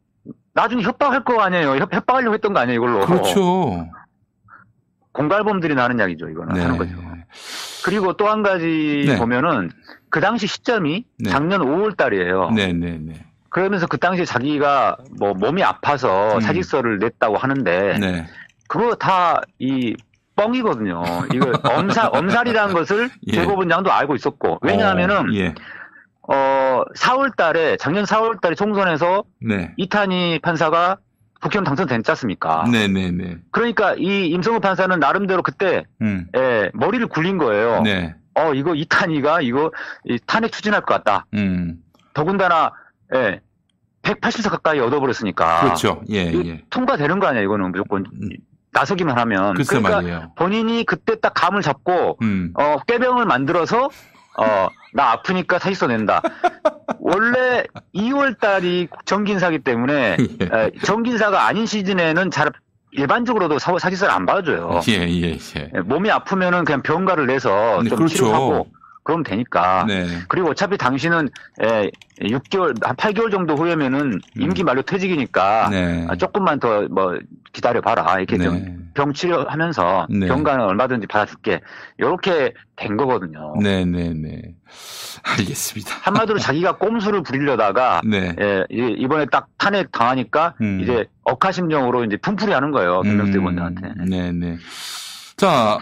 나중에 0.55 0.83
협박할 0.83 1.25
거 1.25 1.41
아니에요. 1.41 1.77
협, 1.77 1.93
협박하려고 1.93 2.35
했던 2.35 2.55
거 2.55 2.61
아니에요 2.61 2.79
이걸로. 2.79 3.07
그렇죠. 3.07 3.87
공갈범들이 5.17 5.75
나는 5.75 5.99
이야기죠 5.99 6.29
이거는 6.29 6.55
네. 6.55 6.61
하는 6.63 6.77
거죠. 6.79 6.93
그리고 7.85 8.13
또 8.15 8.27
한 8.29 8.43
가지 8.43 9.05
네. 9.07 9.17
보면은 9.19 9.71
그 10.11 10.21
당시 10.21 10.47
시점이 10.47 11.05
네. 11.19 11.31
작년 11.31 11.61
5월 11.63 11.97
달이에요. 11.97 12.51
네, 12.51 12.73
네, 12.73 12.99
네. 13.01 13.25
그러면서 13.49 13.87
그 13.87 13.97
당시에 13.99 14.25
자기가 14.25 14.97
뭐 15.19 15.33
몸이 15.35 15.63
아파서 15.63 16.35
음. 16.35 16.41
사직서를 16.41 16.99
냈다고 16.99 17.37
하는데 17.37 17.99
네. 17.99 18.27
그거 18.69 18.95
다 18.97 19.41
이 19.59 19.95
뻥이거든요. 20.37 21.03
이거 21.33 21.51
엄살 21.65 22.11
엄살이라는 22.13 22.75
것을 22.75 23.09
예. 23.29 23.33
대법원장도 23.33 23.91
알고 23.91 24.15
있었고 24.17 24.59
왜냐하면은 24.61 25.31
어, 25.31 25.33
예. 25.33 25.55
어 26.29 26.83
4월 26.95 27.35
달에 27.37 27.77
작년 27.79 28.05
4월 28.05 28.41
달에 28.43 28.55
총선에서 28.55 29.23
네. 29.41 29.73
이탄희 29.79 30.41
판사가 30.43 30.99
국회의원 31.41 31.65
당선됐지 31.65 32.11
않습니까? 32.11 32.65
네네네. 32.71 33.39
그러니까 33.51 33.95
이 33.95 34.29
임성우 34.29 34.61
판사는 34.61 34.99
나름대로 34.99 35.43
그때 35.43 35.85
음. 36.01 36.27
예, 36.37 36.71
머리를 36.75 37.07
굴린 37.09 37.39
거예요. 37.39 37.83
네. 37.83 38.15
어 38.35 38.53
이거 38.55 38.75
이탄희가 38.75 39.41
이거 39.41 39.71
이 40.05 40.19
탄핵 40.27 40.53
추진할 40.53 40.83
것 40.83 40.95
같다. 40.95 41.27
음. 41.35 41.77
더군다나 42.15 42.73
예, 43.15 43.41
180석 44.03 44.51
가까이 44.51 44.79
얻어버렸으니까. 44.81 45.61
그렇죠. 45.61 46.03
예, 46.11 46.27
예. 46.33 46.63
통과되는 46.71 47.19
거 47.19 47.27
아니야 47.27 47.43
이거는 47.43 47.73
무조건 47.73 48.05
나서기만 48.73 49.19
하면. 49.19 49.55
그러니까 49.55 49.81
말이에요. 49.81 50.33
본인이 50.37 50.85
그때 50.85 51.19
딱 51.21 51.33
감을 51.35 51.63
잡고 51.63 52.19
음. 52.23 52.53
어 52.55 52.77
꾀병을 52.87 53.25
만들어서 53.25 53.89
어 54.39 54.69
나 54.97 55.13
아프니까 55.13 55.59
사직서 55.59 55.87
낸다. 55.87 56.23
원래 56.99 57.65
2월 57.95 58.41
달이 58.41 58.89
정긴사기 59.05 59.61
때문에 59.61 60.17
예. 60.41 60.45
에, 60.45 60.71
정긴사가 60.83 61.47
아닌 61.47 61.67
시즌에는 61.67 62.31
잘 62.31 62.51
일반적으로도 62.93 63.59
사, 63.59 63.79
사직서를 63.79 64.13
안 64.13 64.25
봐줘요. 64.25 64.81
예, 64.89 64.93
예, 64.95 65.33
예. 65.33 65.71
예, 65.75 65.81
몸이 65.81 66.11
아프면은 66.11 66.65
그냥 66.65 66.81
병가를 66.83 67.27
내서 67.27 67.81
네, 67.83 67.91
좀 67.91 67.99
그렇죠. 67.99 68.15
치료하고 68.17 68.67
그러면 69.07 69.23
되니까. 69.25 69.85
네. 69.87 70.05
그리고 70.29 70.51
어차피 70.51 70.77
당신은 70.77 71.29
에, 71.63 71.91
6개월 72.21 72.85
한 72.85 72.97
8개월 72.97 73.31
정도 73.31 73.55
후에면은 73.55 74.21
임기 74.37 74.65
만료 74.65 74.83
퇴직이니까 74.83 75.69
음. 75.69 75.71
네. 75.71 76.07
아, 76.11 76.17
조금만 76.17 76.59
더 76.61 76.87
뭐 76.91 77.17
기다려 77.53 77.81
봐라 77.81 78.17
이렇게 78.19 78.37
좀병 78.37 79.13
치료하면서 79.15 80.09
네. 80.11 80.27
병가는 80.27 80.63
얼마든지 80.65 81.07
받아줄게 81.07 81.61
이렇게 81.99 82.53
된 82.77 82.97
거거든요. 82.99 83.55
네네네. 83.63 84.43
알겠습니다. 85.23 85.95
한마디로 86.03 86.39
자기가 86.41 86.77
꼼수를 86.77 87.23
부리려다가 87.23 88.01
네. 88.05 88.35
예, 88.41 88.65
이- 88.71 88.95
이번에 88.99 89.27
딱 89.27 89.47
탄핵 89.59 89.91
당하니까 89.93 90.55
음. 90.61 90.81
이제 90.83 91.07
억하심정으로 91.25 92.05
이제 92.05 92.17
품풀이 92.19 92.53
하는 92.53 92.71
거예요 92.73 93.01
김명수 93.03 93.39
의원한테. 93.39 93.93
네네. 94.09 94.59
자, 95.37 95.79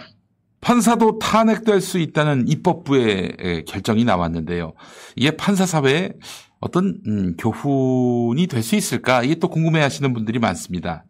판사도 0.65 1.19
탄핵될 1.19 1.81
수 1.83 1.99
있다는 1.99 2.49
입법부의 2.49 3.37
에, 3.39 3.63
결정이 3.65 4.05
나왔는데요. 4.05 4.73
이게 5.15 5.37
판사 5.37 5.67
사회에 5.67 6.13
어떤 6.59 6.99
음, 7.07 7.37
교훈이 7.37 8.47
될 8.47 8.63
수 8.63 8.75
있을까? 8.75 9.23
이게 9.23 9.35
또 9.35 9.49
궁금해하시는 9.49 10.15
분들이 10.15 10.39
많습니다. 10.39 11.05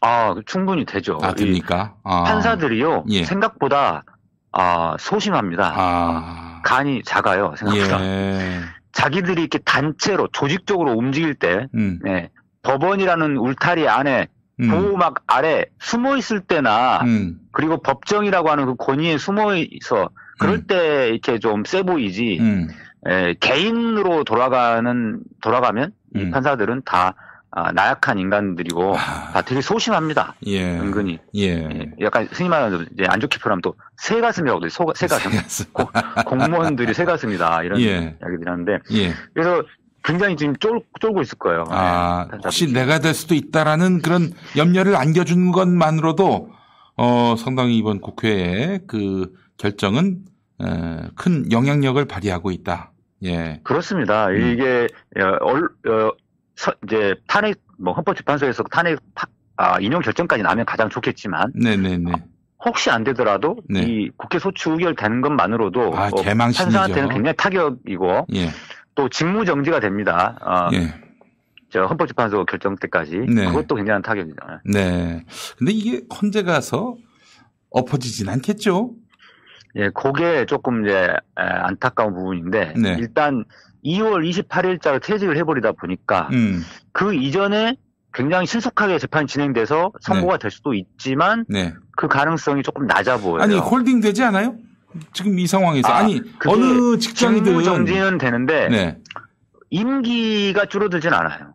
아 0.00 0.34
충분히 0.46 0.84
되죠. 0.84 1.18
아, 1.22 1.30
이 1.30 1.34
됩니까? 1.36 1.94
아. 2.02 2.24
판사들이요 2.24 3.04
예. 3.10 3.24
생각보다 3.24 4.04
아 4.50 4.96
소심합니다. 4.98 5.74
아. 5.76 6.60
간이 6.64 7.02
작아요 7.06 7.54
생각보다. 7.56 8.04
예. 8.04 8.60
자기들이 8.90 9.40
이렇게 9.42 9.58
단체로 9.58 10.28
조직적으로 10.32 10.90
움직일 10.92 11.36
때 11.36 11.68
음. 11.76 12.00
네, 12.02 12.30
법원이라는 12.62 13.36
울타리 13.36 13.88
안에 13.88 14.26
보호막 14.70 15.22
아래 15.26 15.64
숨어 15.80 16.16
있을 16.16 16.40
때나 16.40 17.00
음. 17.04 17.38
그리고 17.52 17.80
법정이라고 17.82 18.50
하는 18.50 18.66
그 18.66 18.74
권위에 18.76 19.18
숨어 19.18 19.56
있어 19.56 20.10
그럴 20.38 20.66
때 20.66 21.08
이렇게 21.08 21.38
좀 21.38 21.62
세 21.64 21.82
보이지 21.82 22.38
음. 22.40 22.68
에, 23.06 23.34
개인으로 23.40 24.24
돌아가는 24.24 25.18
돌아가면 25.40 25.92
이 26.16 26.20
음. 26.20 26.30
판사들은 26.30 26.82
다 26.84 27.14
아, 27.54 27.70
나약한 27.70 28.18
인간들이고 28.18 28.94
다 28.96 29.42
되게 29.42 29.60
소심합니다. 29.60 30.22
아. 30.22 30.34
예. 30.46 30.78
은근히 30.78 31.18
예. 31.36 31.68
약간 32.00 32.26
흔히 32.32 32.48
말하는 32.48 32.86
이제 32.94 33.04
안 33.06 33.20
좋게 33.20 33.38
표현하면 33.40 33.60
또 33.60 33.74
새가슴이라고. 33.98 34.66
소- 34.70 34.90
새가슴. 34.96 35.30
고- 35.74 35.90
공무원들이 36.24 36.94
새가슴이다 36.94 37.62
이런 37.64 37.78
예. 37.82 38.16
이야기들 38.22 38.48
하는데 38.48 38.78
예. 38.92 39.12
그래서 39.34 39.62
굉장히 40.04 40.36
지금 40.36 40.54
쫄, 40.56 40.80
쫄고 41.00 41.22
있을 41.22 41.38
거예요. 41.38 41.64
아, 41.70 42.26
네, 42.30 42.38
혹시 42.44 42.72
내가 42.72 42.98
될 42.98 43.14
수도 43.14 43.34
있다라는 43.34 44.02
그런 44.02 44.32
염려를 44.56 44.96
안겨준 44.96 45.52
것만으로도 45.52 46.50
어, 46.96 47.34
상당히 47.38 47.78
이번 47.78 48.00
국회의 48.00 48.80
그 48.86 49.32
결정은 49.58 50.18
에, 50.62 50.66
큰 51.14 51.50
영향력을 51.50 52.04
발휘하고 52.04 52.50
있다. 52.50 52.92
예. 53.24 53.60
그렇습니다. 53.62 54.26
음. 54.28 54.52
이게 54.52 54.88
어, 55.18 55.36
얼- 55.40 55.70
어, 55.88 56.10
서- 56.56 56.74
이제 56.86 57.14
탄핵 57.28 57.60
뭐 57.78 57.92
헌법재판소에서 57.94 58.64
탄핵 58.64 58.98
파- 59.14 59.26
아, 59.56 59.78
인용 59.80 60.00
결정까지 60.00 60.42
나면 60.42 60.64
가장 60.66 60.88
좋겠지만 60.88 61.52
네네네. 61.54 62.10
혹시 62.64 62.90
안 62.90 63.02
되더라도 63.04 63.56
네. 63.68 63.80
이 63.82 64.10
국회 64.16 64.38
소추 64.38 64.72
의결 64.72 64.94
되는 64.94 65.20
것만으로도 65.20 65.96
아, 65.96 66.08
어, 66.12 66.22
개망신이죠. 66.22 66.64
판사한테는 66.64 67.08
굉장히 67.08 67.36
타격이고 67.36 68.26
예. 68.34 68.48
또 68.94 69.08
직무 69.08 69.44
정지가 69.44 69.80
됩니다. 69.80 70.38
어, 70.42 70.74
예. 70.74 70.94
저 71.70 71.84
헌법재판소 71.86 72.44
결정 72.44 72.76
때까지 72.76 73.18
네. 73.18 73.46
그것도 73.46 73.76
굉장한 73.76 74.02
타격이죠. 74.02 74.36
네. 74.66 75.24
근데 75.58 75.72
이게 75.72 76.02
헌재 76.14 76.42
가서 76.42 76.96
엎어지진 77.70 78.28
않겠죠? 78.28 78.90
예, 79.76 79.88
그게 79.90 80.44
조금 80.44 80.84
이제 80.84 80.94
에, 80.94 81.16
안타까운 81.36 82.12
부분인데 82.12 82.74
네. 82.76 82.96
일단 82.98 83.44
2월 83.84 84.28
28일자로 84.28 85.02
퇴직을 85.02 85.38
해버리다 85.38 85.72
보니까 85.72 86.28
음. 86.32 86.62
그 86.92 87.14
이전에 87.14 87.76
굉장히 88.12 88.46
신속하게 88.46 88.98
재판이 88.98 89.26
진행돼서 89.26 89.92
선고가 90.02 90.36
될 90.36 90.50
수도 90.50 90.74
있지만 90.74 91.46
네. 91.48 91.72
그 91.96 92.08
가능성이 92.08 92.62
조금 92.62 92.86
낮아 92.86 93.16
보여요. 93.16 93.40
아니, 93.40 93.56
홀딩 93.58 94.00
되지 94.02 94.22
않아요? 94.24 94.56
지금 95.12 95.38
이 95.38 95.46
상황에서. 95.46 95.88
아, 95.88 95.98
아, 95.98 96.02
니 96.02 96.20
어느 96.46 96.98
직장이든. 96.98 97.44
직무 97.44 97.62
정지는 97.62 98.18
되는데 98.18 98.68
네. 98.68 98.98
임기가 99.70 100.66
줄어들진 100.66 101.12
않아요. 101.12 101.54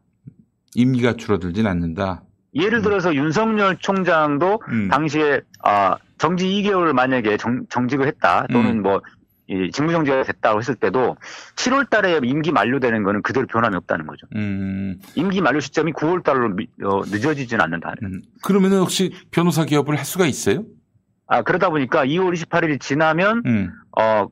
임기가 0.75 1.13
줄어들진 1.15 1.67
않는다. 1.67 2.23
예를 2.55 2.81
들어서 2.81 3.13
윤석열 3.13 3.77
총장도 3.77 4.61
음. 4.69 4.87
당시에 4.89 5.41
아, 5.63 5.95
정지 6.17 6.45
2개월 6.47 6.93
만약에 6.93 7.37
정, 7.37 7.65
정직을 7.69 8.07
했다 8.07 8.45
또는 8.51 8.77
음. 8.77 8.81
뭐 8.81 9.01
이 9.49 9.71
직무정지가 9.71 10.23
됐다고 10.23 10.59
했을 10.59 10.75
때도 10.75 11.15
7월 11.55 11.89
달에 11.89 12.19
임기 12.21 12.51
만료되는 12.51 13.01
거는 13.03 13.21
그대로 13.21 13.47
변함이 13.47 13.77
없다는 13.77 14.05
거죠. 14.05 14.27
음. 14.35 14.99
임기 15.15 15.39
만료 15.39 15.61
시점이 15.61 15.93
9월 15.93 16.21
달로 16.21 16.49
미- 16.49 16.67
어, 16.83 16.99
늦어지진 17.05 17.61
않는다. 17.61 17.93
그러면은 18.43 18.79
혹시 18.79 19.13
변호사 19.31 19.63
기업을 19.63 19.97
할 19.97 20.03
수가 20.03 20.25
있어요? 20.25 20.65
아, 21.27 21.41
그러다 21.41 21.69
보니까 21.69 22.05
2월 22.05 22.33
28일이 22.33 22.79
지나면 22.79 23.43
음. 23.45 23.71
어, 23.99 24.27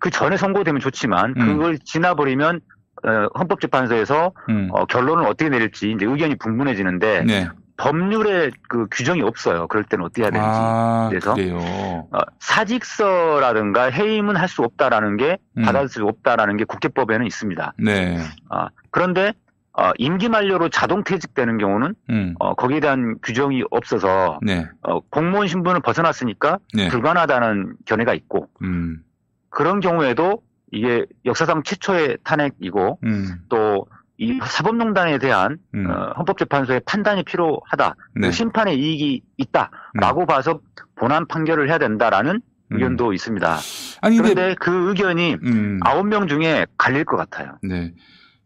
그 0.00 0.10
전에 0.10 0.36
선고되면 0.36 0.80
좋지만 0.80 1.34
음. 1.36 1.46
그걸 1.46 1.78
지나버리면 1.78 2.60
어, 3.04 3.28
헌법재판소에서 3.38 4.32
음. 4.48 4.68
어, 4.72 4.86
결론을 4.86 5.24
어떻게 5.26 5.48
내릴지 5.50 5.92
이제 5.92 6.06
의견이 6.06 6.36
분분해지는데 6.36 7.24
네. 7.24 7.48
법률에 7.76 8.50
그 8.68 8.86
규정이 8.90 9.20
없어요. 9.22 9.66
그럴 9.66 9.84
때는 9.84 10.04
어떻게 10.04 10.22
해야 10.22 10.30
되는지. 10.30 10.50
아, 10.50 11.06
그래서 11.10 11.34
그래요. 11.34 11.58
어, 11.58 12.18
사직서라든가 12.38 13.84
해임은 13.90 14.36
할 14.36 14.48
수 14.48 14.62
없다라는 14.62 15.16
게 15.16 15.38
음. 15.58 15.62
받아들일 15.62 15.88
수 15.88 16.04
없다라는 16.04 16.56
게 16.56 16.64
국회법에는 16.64 17.26
있습니다. 17.26 17.72
네. 17.78 18.18
아, 18.48 18.68
그런데 18.90 19.32
어, 19.76 19.90
임기 19.98 20.28
만료로 20.28 20.68
자동 20.68 21.02
퇴직되는 21.02 21.58
경우는 21.58 21.94
음. 22.10 22.34
어, 22.38 22.54
거기에 22.54 22.78
대한 22.80 23.16
규정이 23.22 23.64
없어서 23.70 24.38
네. 24.42 24.68
어, 24.82 25.00
공무원 25.00 25.48
신분을 25.48 25.80
벗어났으니까 25.80 26.58
네. 26.74 26.88
불가능하다는 26.88 27.76
견해가 27.84 28.14
있고 28.14 28.48
음. 28.62 29.02
그런 29.50 29.80
경우에도 29.80 30.42
이게 30.70 31.06
역사상 31.24 31.62
최초의 31.64 32.18
탄핵이고 32.24 32.98
음. 33.04 33.38
또이 33.48 34.38
사법농단에 34.44 35.18
대한 35.18 35.58
음. 35.74 35.90
어, 35.90 36.12
헌법재판소의 36.18 36.82
판단이 36.86 37.24
필요하다. 37.24 37.96
네. 38.14 38.28
그 38.28 38.32
심판의 38.32 38.78
이익이 38.78 39.22
있다라고 39.38 40.26
봐서 40.26 40.60
본안 40.94 41.26
판결을 41.26 41.68
해야 41.68 41.78
된다라는 41.78 42.40
의견도 42.70 43.12
있습니다. 43.12 43.54
음. 43.54 43.58
아니, 44.02 44.16
근데- 44.18 44.34
그런데 44.34 44.54
그 44.60 44.88
의견이 44.90 45.36
음. 45.42 45.80
아홉 45.82 46.06
명 46.06 46.28
중에 46.28 46.66
갈릴 46.78 47.04
것 47.04 47.16
같아요. 47.16 47.58
네. 47.62 47.92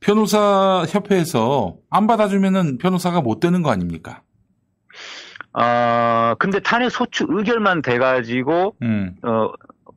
변호사 0.01 0.85
협회에서 0.89 1.77
안 1.91 2.07
받아주면은 2.07 2.79
변호사가 2.79 3.21
못 3.21 3.41
되는 3.41 3.63
거 3.63 3.71
아닙니까? 3.71 4.23
어, 5.53 6.35
근데 6.39 6.61
탄핵 6.61 6.91
소추 6.91 7.27
의결만 7.29 7.83
돼가지고 7.83 8.77
음. 8.83 9.17
어, 9.23 9.51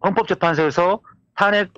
헌법재판소에서 0.04 1.00
탄핵 1.36 1.72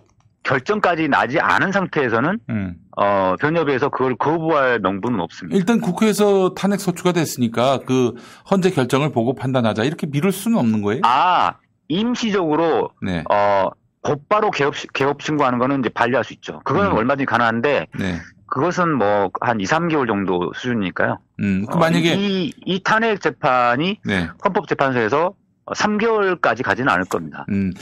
결정까지 0.43 1.07
나지 1.07 1.39
않은 1.39 1.71
상태에서는 1.71 2.39
음. 2.49 2.75
어, 2.95 3.35
변협에서 3.39 3.89
그걸 3.89 4.15
거부할 4.15 4.79
명분은 4.79 5.19
없습니다. 5.19 5.57
일단 5.57 5.79
국회에서 5.79 6.53
탄핵 6.53 6.79
소추가 6.79 7.11
됐으니까 7.11 7.79
그 7.85 8.13
헌재 8.51 8.71
결정을 8.71 9.11
보고 9.11 9.35
판단하자 9.35 9.83
이렇게 9.83 10.05
미룰 10.07 10.31
수는 10.31 10.57
없는 10.57 10.81
거예요? 10.81 11.01
아, 11.03 11.55
임시적으로 11.87 12.91
네. 13.01 13.23
어, 13.31 13.69
곧바로 14.03 14.51
개업, 14.51 14.73
개업 14.93 15.21
신고하는 15.21 15.59
거는 15.59 15.79
이제 15.79 15.89
반려할 15.89 16.23
수 16.23 16.33
있죠. 16.33 16.59
그거는 16.65 16.91
음. 16.91 16.95
얼마든지 16.97 17.25
가능한데, 17.25 17.87
네. 17.97 18.19
그것은 18.47 18.97
뭐 18.97 19.31
한 19.41 19.59
2, 19.59 19.63
3개월 19.63 20.05
정도 20.07 20.51
수준이니까요. 20.53 21.17
음, 21.39 21.65
그 21.67 21.75
어, 21.75 21.79
만약에 21.79 22.13
이, 22.15 22.53
이 22.65 22.83
탄핵 22.83 23.19
재판이 23.21 23.99
네. 24.05 24.29
헌법재판소에서 24.45 25.33
3개월까지 25.73 26.63
가지는 26.63 26.89
않을 26.93 27.05
겁니다. 27.05 27.45
음, 27.49 27.73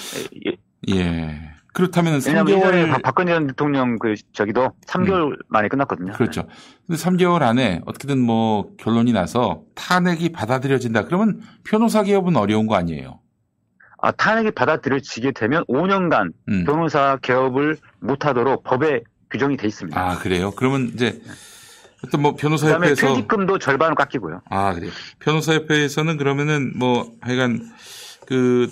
예. 0.90 1.42
그렇다면 1.74 2.20
왜냐하면 2.26 2.58
이전에 2.58 2.86
3개월 2.86 2.92
박- 2.92 3.02
박근혜 3.02 3.32
전 3.34 3.48
대통령 3.48 3.98
그 3.98 4.14
저기도 4.34 4.72
3개월 4.88 5.38
만에 5.48 5.70
끝났거든요. 5.70 6.12
그렇죠. 6.14 6.44
근데 6.86 7.02
3개월 7.02 7.42
안에 7.44 7.82
어떻게든 7.86 8.20
뭐 8.20 8.72
결론이 8.78 9.14
나서 9.14 9.62
탄핵이 9.76 10.30
받아들여진다. 10.34 11.06
그러면 11.06 11.42
변호사 11.64 12.04
개업은 12.04 12.36
어려운 12.36 12.68
거 12.68 12.76
아니에요? 12.76 13.20
아, 14.02 14.12
탄핵이 14.12 14.52
받아들여지게 14.52 15.32
되면 15.34 15.64
5년간 15.66 16.34
음. 16.50 16.66
변호사 16.66 17.18
개업을 17.22 17.78
못하도록 18.00 18.64
법에 18.64 19.02
규정이 19.30 19.58
돼 19.58 19.68
있습니다. 19.68 20.00
아, 20.00 20.18
그래요? 20.18 20.52
그러면 20.52 20.92
이제 20.94 21.22
어떤 22.06 22.22
뭐 22.22 22.36
변호사협회에서 22.36 23.08
퇴직금도 23.08 23.60
절반을 23.60 23.96
깎이고요. 23.96 24.42
아, 24.50 24.74
그래요. 24.74 24.92
변호사협회에서는 25.20 26.18
그러면은 26.18 26.74
뭐 26.78 27.12
하여간 27.22 27.62
그 28.26 28.68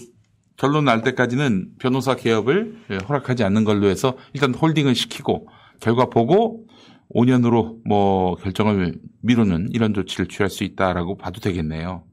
결론 0.58 0.86
날 0.86 1.04
때까지는 1.04 1.70
변호사 1.80 2.16
개업을 2.16 2.76
예, 2.90 2.98
허락하지 2.98 3.44
않는 3.44 3.64
걸로 3.64 3.88
해서 3.88 4.18
일단 4.34 4.54
홀딩을 4.54 4.96
시키고 4.96 5.48
결과 5.80 6.08
보고 6.08 6.66
5년으로 7.14 7.78
뭐 7.86 8.36
결정을 8.36 8.96
미루는 9.22 9.70
이런 9.72 9.94
조치를 9.94 10.28
취할 10.28 10.50
수 10.50 10.64
있다라고 10.64 11.18
봐도 11.18 11.40
되겠네요. 11.40 12.04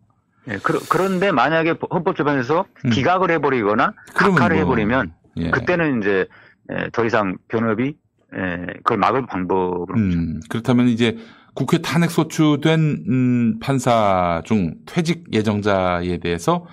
예, 0.48 0.58
그, 0.62 0.78
그런데 0.88 1.32
만약에 1.32 1.74
헌법재판에서 1.90 2.66
기각을 2.92 3.30
해버리거나 3.32 3.86
음. 3.86 3.92
각하를 4.14 4.56
뭐, 4.56 4.64
해버리면 4.64 5.12
예. 5.38 5.50
그때는 5.50 6.00
이제 6.00 6.26
예, 6.72 6.88
더 6.92 7.04
이상 7.04 7.36
변협이 7.48 7.94
예, 8.36 8.66
그걸 8.78 8.98
막을 8.98 9.26
방법으로 9.26 9.94
음, 9.96 10.40
그렇다면 10.48 10.88
이제 10.88 11.16
국회 11.54 11.78
탄핵 11.78 12.10
소추된 12.10 13.04
음, 13.08 13.58
판사 13.60 14.42
중 14.44 14.74
퇴직 14.86 15.24
예정자에 15.32 16.18
대해서 16.18 16.66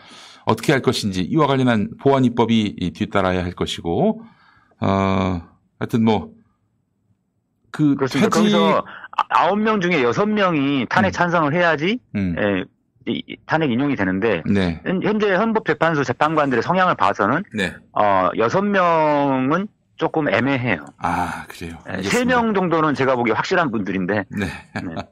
어떻게 0.45 0.73
할 0.73 0.81
것인지 0.81 1.21
이와 1.21 1.47
관련한 1.47 1.89
보안 2.01 2.25
입법이 2.25 2.75
이 2.77 2.91
뒤따라야 2.91 3.43
할 3.43 3.53
것이고 3.53 4.23
어 4.81 5.41
하여튼 5.79 6.03
뭐그 6.03 7.95
그렇습니다. 7.95 8.29
퇴직 8.29 8.29
거기서 8.29 8.83
아- 9.15 9.45
아홉 9.45 9.57
명 9.59 9.79
중에 9.79 10.03
여섯 10.03 10.25
명이 10.25 10.87
탄핵 10.89 11.11
찬성을 11.11 11.53
해야지 11.53 11.99
음. 12.15 12.35
예, 12.37 12.65
탄핵 13.45 13.71
인용이 13.71 13.95
되는데 13.95 14.41
네. 14.45 14.79
현- 14.85 15.01
현재 15.03 15.33
헌법재판소 15.33 16.03
재판관들의 16.03 16.61
성향을 16.63 16.95
봐서는 16.95 17.43
네. 17.53 17.75
어, 17.93 18.29
여섯 18.37 18.61
명은 18.63 19.67
조금 19.95 20.27
애매해요. 20.27 20.85
아 20.97 21.45
그래요. 21.47 21.77
세 22.03 22.25
명 22.25 22.53
정도는 22.53 22.93
제가 22.95 23.15
보기에 23.15 23.33
확실한 23.33 23.71
분들인데 23.71 24.25
네. 24.29 24.47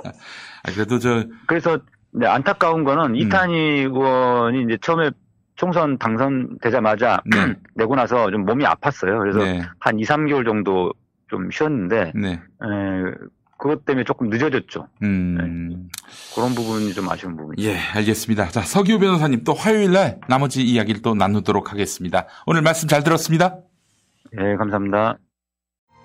아, 0.63 0.71
그래도 0.73 0.99
저 0.99 1.23
그래서 1.47 1.79
네, 2.11 2.27
안타까운 2.27 2.81
음. 2.81 2.85
거는 2.85 3.15
이탄희 3.15 3.55
의원이 3.81 4.63
이제 4.63 4.77
처음에 4.81 5.11
총선 5.55 5.97
당선되자마자 5.97 7.21
내고 7.75 7.95
나서 7.95 8.31
좀 8.31 8.45
몸이 8.45 8.65
아팠어요. 8.65 9.19
그래서 9.19 9.39
네. 9.39 9.61
한 9.79 9.99
2, 9.99 10.03
3개월 10.03 10.43
정도 10.45 10.91
좀 11.29 11.49
쉬었는데 11.51 12.11
네. 12.15 12.31
에, 12.33 12.37
그것 13.61 13.85
때문에 13.85 14.03
조금 14.05 14.27
늦어졌죠. 14.31 14.87
음. 15.03 15.87
그런 16.33 16.55
부분이 16.55 16.95
좀 16.95 17.07
아쉬운 17.07 17.37
부분이죠. 17.37 17.69
예, 17.69 17.77
알겠습니다. 17.77 18.49
자, 18.49 18.61
서기호 18.61 18.97
변호사님 18.97 19.43
또 19.43 19.53
화요일 19.53 19.91
날 19.91 20.19
나머지 20.27 20.63
이야기를 20.63 21.03
또 21.03 21.13
나누도록 21.13 21.71
하겠습니다. 21.71 22.25
오늘 22.47 22.63
말씀 22.63 22.87
잘 22.87 23.03
들었습니다. 23.03 23.59
예, 24.39 24.55
감사합니다. 24.55 25.19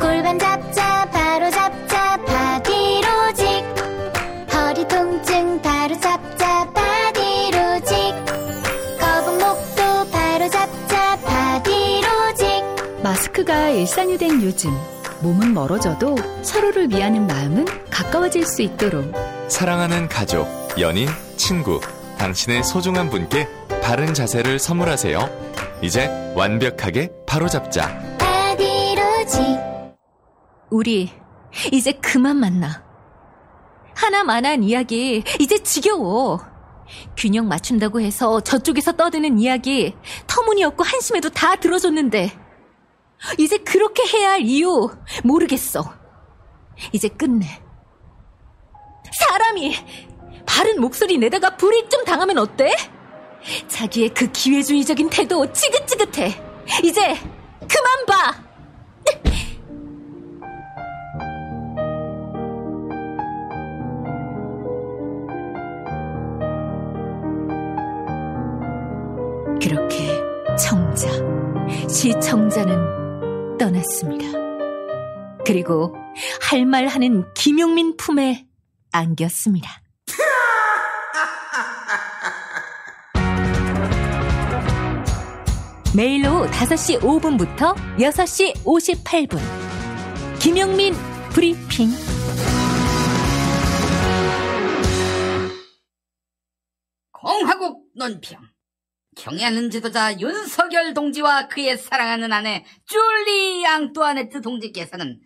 골반 0.00 0.38
잡자 0.38 1.08
바로 1.10 1.50
잡자 1.50 2.16
바디로직 2.24 3.46
허리 4.52 4.88
통증 4.88 5.60
바로 5.62 6.00
잡자 6.00 6.70
바디로직 6.72 7.96
거북 8.98 9.34
목도 9.38 10.10
바로 10.10 10.48
잡자 10.48 11.16
바디로직 11.18 12.64
마스크가 13.02 13.70
일상이 13.70 14.16
된 14.16 14.42
요즘 14.42 14.70
몸은 15.20 15.52
멀어져도 15.52 16.16
서로를 16.42 16.90
위하는 16.90 17.26
마음은 17.26 17.66
가까워질 17.90 18.46
수 18.46 18.62
있도록 18.62 19.12
사랑하는 19.48 20.08
가족, 20.08 20.48
연인, 20.78 21.08
친구, 21.36 21.80
당신의 22.16 22.64
소중한 22.64 23.10
분께 23.10 23.46
바른 23.82 24.14
자세를 24.14 24.58
선물하세요. 24.58 25.28
이제 25.82 26.08
완벽하게 26.34 27.10
바로잡자. 27.26 28.09
우리 30.70 31.10
이제 31.72 31.92
그만 31.92 32.36
만나. 32.36 32.84
하나만한 33.94 34.62
이야기 34.62 35.22
이제 35.38 35.58
지겨워. 35.58 36.40
균형 37.16 37.48
맞춘다고 37.48 38.00
해서 38.00 38.40
저쪽에서 38.40 38.92
떠드는 38.92 39.38
이야기 39.38 39.94
터무니없고 40.26 40.82
한심해도 40.82 41.30
다 41.30 41.56
들어줬는데 41.56 42.32
이제 43.38 43.58
그렇게 43.58 44.02
해야 44.16 44.30
할 44.32 44.40
이유 44.42 44.90
모르겠어. 45.24 45.92
이제 46.92 47.08
끝내. 47.08 47.46
사람이 49.12 49.76
바른 50.46 50.80
목소리 50.80 51.18
내다가 51.18 51.56
불이익 51.56 51.90
좀 51.90 52.04
당하면 52.04 52.38
어때? 52.38 52.74
자기의 53.68 54.10
그 54.10 54.30
기회주의적인 54.30 55.10
태도 55.10 55.50
지긋지긋해. 55.52 56.42
이제 56.84 57.14
그만 57.68 58.06
봐. 58.06 58.49
시청자는 72.00 73.58
떠났습니다. 73.58 74.24
그리고 75.44 75.94
할 76.40 76.64
말 76.64 76.86
하는 76.86 77.30
김용민 77.34 77.98
품에 77.98 78.46
안겼습니다. 78.90 79.68
매일 85.94 86.26
오후 86.26 86.46
5시 86.46 87.00
5분부터 87.00 87.74
6시 87.98 88.54
58분. 88.64 89.38
김용민 90.40 90.94
브리핑. 91.34 91.90
공화국 97.12 97.84
논평. 97.94 98.40
경애하는 99.16 99.70
지도자 99.70 100.18
윤석열 100.18 100.94
동지와 100.94 101.48
그의 101.48 101.76
사랑하는 101.76 102.32
아내 102.32 102.64
줄리 102.86 103.66
앙뚜아네트 103.66 104.40
동지께서는 104.40 105.20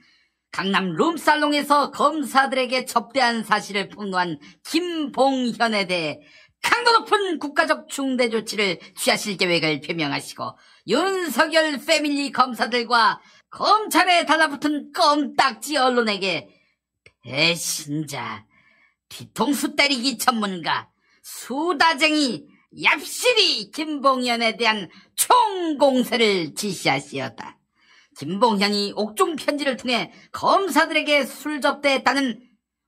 강남 0.51 0.93
룸살롱에서 0.93 1.91
검사들에게 1.91 2.85
접대한 2.87 3.43
사실을 3.43 3.89
폭로한 3.89 4.39
김봉현에 4.65 5.87
대해 5.87 6.21
강도 6.63 6.93
높은 6.93 7.39
국가적 7.39 7.89
중대 7.89 8.31
조치를 8.31 8.79
취하실 8.97 9.37
계획을 9.37 9.81
표명하시고 9.81 10.57
윤석열 10.89 11.79
패밀리 11.85 12.33
검사들과 12.33 13.21
검찰에 13.51 14.25
달라붙은 14.25 14.93
껌딱지 14.93 15.77
언론에게 15.77 16.49
배신자, 17.23 18.47
뒤통수 19.09 19.77
때리기 19.77 20.19
전문가, 20.19 20.89
수다쟁이, 21.23 22.47
얍실이 22.77 23.73
김봉현에 23.73 24.57
대한 24.57 24.89
총공세를 25.17 26.55
지시하시었다. 26.55 27.59
김봉현이 28.19 28.93
옥중 28.97 29.37
편지를 29.37 29.77
통해 29.77 30.13
검사들에게 30.33 31.25
술 31.25 31.61
접대했다는 31.61 32.41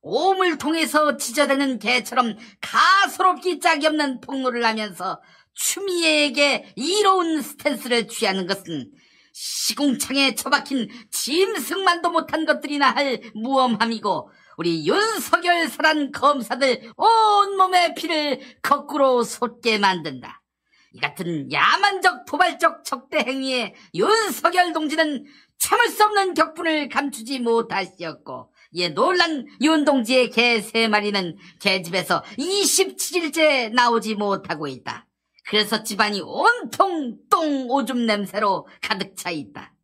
오물 0.03 0.59
통해서 0.59 1.17
지저대는 1.17 1.81
개처럼 1.81 2.37
가소롭기 2.61 3.59
짝이 3.59 3.87
없는 3.89 4.21
폭로를 4.21 4.65
하면서 4.65 5.21
추미애에게 5.55 6.75
이로운 6.77 7.43
스탠스를 7.43 8.07
취하는 8.07 8.47
것은 8.47 8.93
시궁창에 9.33 10.35
처박힌 10.35 10.89
짐승만도 11.11 12.11
못한 12.11 12.47
것들이나 12.47 12.93
할 12.93 13.21
무엄함이고 13.35 14.31
우리 14.57 14.87
윤석열 14.87 15.69
사란 15.69 16.13
검사들 16.13 16.93
온몸의 16.97 17.95
피를 17.95 18.41
거꾸로 18.63 19.23
솟게 19.23 19.79
만든다. 19.79 20.43
이 20.93 20.99
같은 20.99 21.53
야만적 21.53 22.25
도발적 22.25 22.85
적대 22.85 23.19
행위에 23.19 23.75
윤석열 23.95 24.73
동지는 24.73 25.27
참을 25.59 25.89
수 25.89 26.05
없는 26.05 26.35
격분을 26.35 26.89
감추지 26.89 27.41
못하시었고 27.41 28.53
이에 28.73 28.89
놀란 28.91 29.47
윤 29.61 29.85
동지의 29.85 30.31
개 30.31 30.61
세 30.61 30.89
마리는 30.89 31.37
개집에서 31.61 32.23
27일째 32.39 33.73
나오지 33.73 34.15
못하고 34.15 34.67
있다. 34.69 35.07
그래서 35.49 35.83
집안이 35.83 36.23
온통 36.23 37.19
똥 37.31 37.71
오줌 37.71 38.07
냄새로 38.07 38.67
가득 38.81 39.17
차 39.17 39.31
있다. 39.31 39.75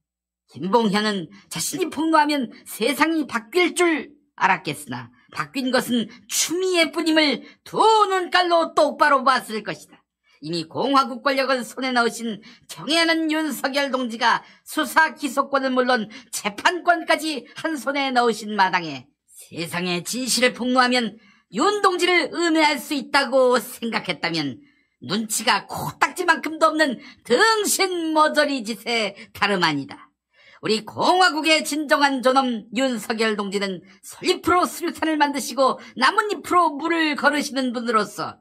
김봉현은 0.48 1.30
자신이 1.50 1.88
폭로하면 1.90 2.52
세상이 2.66 3.26
바뀔 3.26 3.74
줄 3.74 4.11
알았겠으나 4.36 5.10
바뀐 5.32 5.70
것은 5.70 6.08
추미애 6.28 6.90
뿐임을 6.92 7.42
두 7.64 7.78
눈깔로 7.78 8.74
똑바로 8.74 9.24
봤을 9.24 9.62
것이다. 9.62 10.02
이미 10.40 10.64
공화국 10.64 11.22
권력을 11.22 11.64
손에 11.64 11.92
넣으신 11.92 12.42
경애하는 12.68 13.30
윤석열 13.30 13.92
동지가 13.92 14.42
수사 14.64 15.14
기소권은 15.14 15.72
물론 15.72 16.08
재판권까지 16.32 17.46
한 17.54 17.76
손에 17.76 18.10
넣으신 18.10 18.56
마당에 18.56 19.06
세상의 19.26 20.02
진실을 20.02 20.52
폭로하면 20.52 21.18
윤 21.54 21.82
동지를 21.82 22.30
음해할 22.34 22.78
수 22.78 22.94
있다고 22.94 23.58
생각했다면 23.58 24.60
눈치가 25.02 25.66
코딱지만큼도 25.66 26.66
없는 26.66 26.98
등신 27.24 28.12
머저리 28.12 28.64
짓에 28.64 29.14
다름 29.32 29.62
아니다. 29.62 30.11
우리 30.62 30.84
공화국의 30.84 31.64
진정한 31.64 32.22
존엄 32.22 32.66
윤석열 32.76 33.34
동지는 33.34 33.82
솔잎으로 34.00 34.64
수류탄을 34.64 35.16
만드시고 35.16 35.80
나뭇잎으로 35.96 36.70
물을 36.70 37.16
거르시는 37.16 37.72
분으로서 37.72 38.38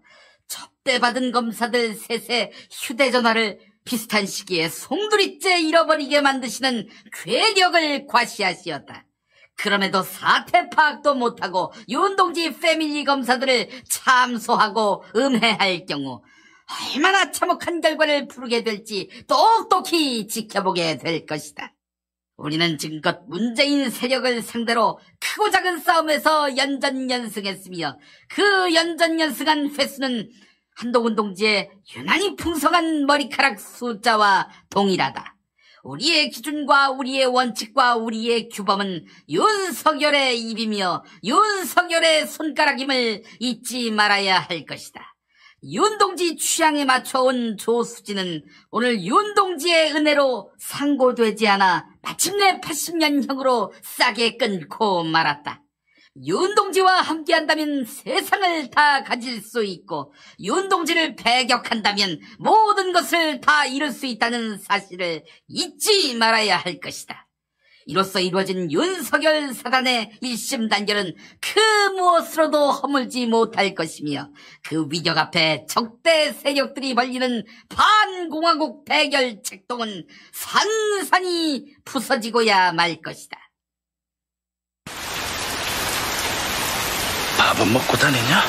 접대받은 0.47 1.31
검사들 1.31 1.95
셋의 1.95 2.51
휴대전화를 2.71 3.59
비슷한 3.85 4.27
시기에 4.27 4.69
송두리째 4.69 5.61
잃어버리게 5.61 6.21
만드시는 6.21 6.87
괴력을 7.11 8.05
과시하시었다. 8.05 9.07
그럼에도 9.55 10.03
사태 10.03 10.69
파악도 10.69 11.15
못하고 11.15 11.73
윤동지 11.89 12.59
패밀리 12.59 13.03
검사들을 13.03 13.67
참소하고 13.89 15.05
음해할 15.15 15.87
경우 15.87 16.21
얼마나 16.95 17.31
참혹한 17.31 17.81
결과를 17.81 18.27
부르게 18.27 18.63
될지 18.63 19.09
똑똑히 19.27 20.27
지켜보게 20.27 20.99
될 20.99 21.25
것이다. 21.25 21.73
우리는 22.41 22.77
지금껏 22.79 23.21
문재인 23.27 23.89
세력을 23.91 24.41
상대로 24.41 24.99
크고 25.19 25.51
작은 25.51 25.77
싸움에서 25.77 26.57
연전연승했으며 26.57 27.99
그 28.29 28.73
연전연승한 28.73 29.75
횟수는 29.77 30.29
한동훈 30.75 31.15
동지의 31.15 31.69
유난히 31.95 32.35
풍성한 32.35 33.05
머리카락 33.05 33.59
숫자와 33.59 34.49
동일하다. 34.71 35.35
우리의 35.83 36.31
기준과 36.31 36.91
우리의 36.91 37.25
원칙과 37.25 37.97
우리의 37.97 38.49
규범은 38.49 39.05
윤석열의 39.29 40.39
입이며 40.39 41.03
윤석열의 41.23 42.27
손가락임을 42.27 43.23
잊지 43.39 43.91
말아야 43.91 44.39
할 44.39 44.65
것이다. 44.65 45.10
윤동지 45.63 46.37
취향에 46.37 46.85
맞춰온 46.85 47.55
조수진은 47.55 48.43
오늘 48.71 49.03
윤동지의 49.03 49.93
은혜로 49.93 50.51
상고되지 50.57 51.47
않아 51.47 51.87
마침내 52.01 52.59
80년형으로 52.59 53.71
싸게 53.83 54.37
끊고 54.37 55.03
말았다. 55.03 55.61
윤동지와 56.25 57.01
함께한다면 57.01 57.85
세상을 57.85 58.71
다 58.71 59.03
가질 59.03 59.39
수 59.41 59.63
있고 59.63 60.13
윤동지를 60.39 61.15
배격한다면 61.15 62.19
모든 62.39 62.91
것을 62.91 63.39
다 63.39 63.65
이룰 63.65 63.91
수 63.91 64.07
있다는 64.07 64.57
사실을 64.57 65.23
잊지 65.47 66.15
말아야 66.15 66.57
할 66.57 66.79
것이다. 66.79 67.27
이로써 67.85 68.19
이루어진 68.19 68.71
윤석열 68.71 69.53
사단의 69.53 70.11
일심 70.21 70.69
단결은 70.69 71.13
그 71.39 71.59
무엇으로도 71.95 72.71
허물지 72.71 73.25
못할 73.27 73.75
것이며 73.75 74.29
그 74.63 74.87
위력 74.89 75.17
앞에 75.17 75.65
적대 75.67 76.33
세력들이 76.33 76.95
벌리는 76.95 77.43
반공화국 77.69 78.85
대결 78.85 79.41
책동은 79.43 80.07
산산이 80.31 81.75
부서지고야 81.85 82.73
말 82.73 83.01
것이다. 83.01 83.37
밥은 87.37 87.73
먹고 87.73 87.97
다니냐? 87.97 88.43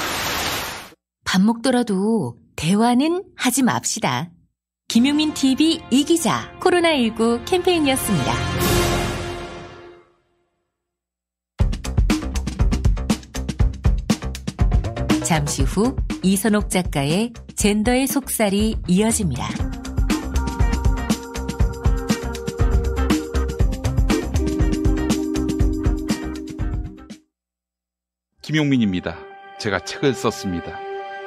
밥 1.25 1.41
먹더라도 1.41 2.37
대화는 2.57 3.25
하지 3.37 3.63
맙시다. 3.63 4.31
김용민 4.89 5.33
TV 5.33 5.81
이기자 5.91 6.59
코로나19 6.61 7.47
캠페인이었습니다. 7.47 8.52
잠시 15.33 15.63
후 15.63 15.97
이선옥 16.23 16.69
작가의 16.69 17.33
젠더의 17.57 18.07
속살이 18.07 18.77
이어집니다. 18.87 19.49
김용민입니다. 28.43 29.17
제가 29.59 29.79
책을 29.79 30.13
썼습니다. 30.13 30.79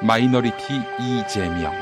마이너리티 0.02 0.54
이재명. 1.00 1.72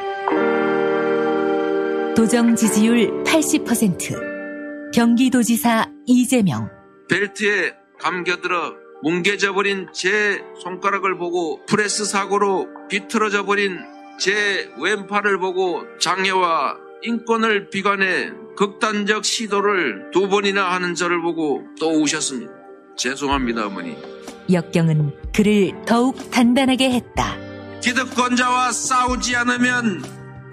도정 2.16 2.56
지지율 2.56 3.22
80%. 3.24 4.94
경기도지사 4.94 5.92
이재명. 6.06 6.70
벨트에 7.10 7.74
감겨들어 8.00 8.83
뭉개져 9.02 9.52
버린 9.52 9.88
제 9.92 10.42
손가락을 10.62 11.18
보고 11.18 11.64
프레스 11.66 12.04
사고로 12.04 12.68
비틀어져 12.88 13.44
버린 13.44 13.78
제 14.18 14.70
왼팔을 14.80 15.38
보고 15.38 15.82
장애와 15.98 16.76
인권을 17.02 17.68
비관해 17.70 18.32
극단적 18.56 19.24
시도를 19.24 20.10
두 20.12 20.28
번이나 20.28 20.72
하는 20.72 20.94
저를 20.94 21.20
보고 21.20 21.64
또 21.78 21.90
우셨습니다. 22.00 22.52
죄송합니다, 22.96 23.66
어머니. 23.66 23.96
역경은 24.50 25.12
그를 25.34 25.72
더욱 25.86 26.30
단단하게 26.30 26.92
했다. 26.92 27.36
기득권자와 27.82 28.72
싸우지 28.72 29.36
않으면 29.36 30.02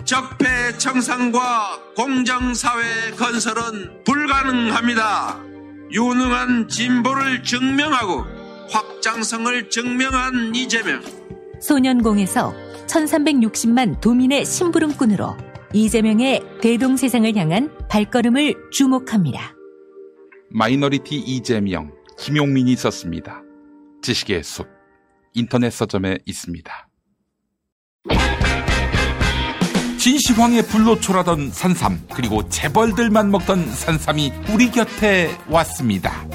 적폐 0.04 0.78
청산과 0.78 1.94
공정사회 1.96 3.12
건설은 3.12 4.04
불가능합니다. 4.04 5.51
유능한 5.94 6.70
진보를 6.70 7.44
증명하고 7.44 8.24
확장성을 8.70 9.70
증명한 9.70 10.56
이재명. 10.56 11.02
소년공에서 11.60 12.54
1360만 12.88 14.00
도민의 14.00 14.46
심부름꾼으로 14.46 15.36
이재명의 15.74 16.42
대동세상을 16.62 17.36
향한 17.36 17.70
발걸음을 17.90 18.72
주목합니다. 18.72 19.54
마이너리티 20.50 21.16
이재명, 21.16 21.92
김용민이 22.18 22.76
썼습니다. 22.76 23.42
지식의 24.02 24.44
숲, 24.44 24.68
인터넷 25.34 25.72
서점에 25.72 26.20
있습니다. 26.26 26.88
진시황에 30.02 30.64
불로 30.64 31.00
초라던 31.00 31.52
산삼, 31.52 32.08
그리고 32.16 32.50
재벌들만 32.50 33.30
먹던 33.30 33.72
산삼이 33.72 34.34
우리 34.50 34.72
곁에 34.72 35.30
왔습니다. 35.48 36.26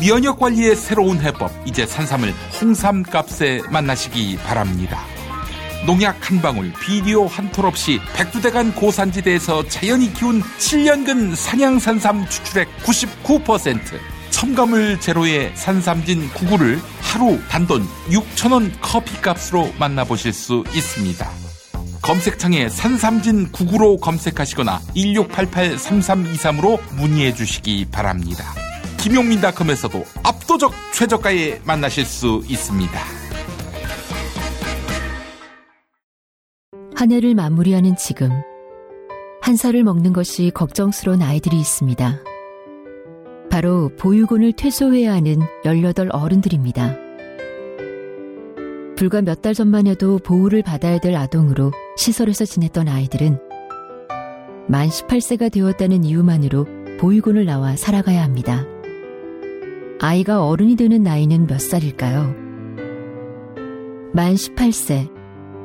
면역 0.00 0.40
관리의 0.40 0.74
새로운 0.74 1.20
해법, 1.20 1.52
이제 1.64 1.86
산삼을 1.86 2.34
홍삼 2.60 3.04
값에 3.04 3.62
만나시기 3.70 4.38
바랍니다. 4.38 5.04
농약 5.86 6.28
한 6.28 6.42
방울, 6.42 6.72
비료 6.80 7.28
한 7.28 7.52
톨 7.52 7.66
없이 7.66 8.00
백두대간 8.16 8.74
고산지대에서 8.74 9.68
자연이 9.68 10.12
키운 10.12 10.42
7년근 10.42 11.36
산양산삼 11.36 12.28
추출액 12.28 12.68
99%, 12.78 13.78
첨가물 14.30 14.98
제로의 15.00 15.52
산삼진 15.54 16.28
99를 16.30 16.80
하루 17.02 17.38
단돈 17.50 17.86
6천원 18.10 18.72
커피값으로 18.80 19.72
만나보실 19.78 20.32
수 20.32 20.64
있습니다. 20.74 21.45
검색창에 22.06 22.68
산삼진 22.68 23.50
99로 23.50 24.00
검색하시거나 24.00 24.78
1688-3323으로 24.94 26.78
문의해 26.94 27.34
주시기 27.34 27.86
바랍니다. 27.90 28.44
김용민닷컴에서도 28.98 30.04
압도적 30.22 30.72
최저가에 30.94 31.62
만나실 31.64 32.04
수 32.04 32.44
있습니다. 32.48 32.92
한 36.94 37.10
해를 37.10 37.34
마무리하는 37.34 37.96
지금 37.96 38.30
한 39.42 39.56
살을 39.56 39.82
먹는 39.82 40.12
것이 40.12 40.52
걱정스러운 40.54 41.22
아이들이 41.22 41.58
있습니다. 41.58 42.20
바로 43.50 43.90
보육원을 43.98 44.52
퇴소해야 44.52 45.12
하는 45.12 45.40
18 45.64 46.10
어른들입니다. 46.12 47.05
불과 48.96 49.20
몇 49.20 49.42
달 49.42 49.54
전만 49.54 49.86
해도 49.86 50.18
보호를 50.18 50.62
받아야 50.62 50.98
될 50.98 51.14
아동으로 51.16 51.70
시설에서 51.96 52.44
지냈던 52.44 52.88
아이들은 52.88 53.38
만 54.68 54.88
18세가 54.88 55.52
되었다는 55.52 56.02
이유만으로 56.04 56.66
보육원을 56.98 57.44
나와 57.44 57.76
살아가야 57.76 58.22
합니다. 58.24 58.64
아이가 60.00 60.44
어른이 60.46 60.76
되는 60.76 61.02
나이는 61.02 61.46
몇 61.46 61.60
살일까요? 61.60 62.34
만 64.12 64.34
18세, 64.34 65.10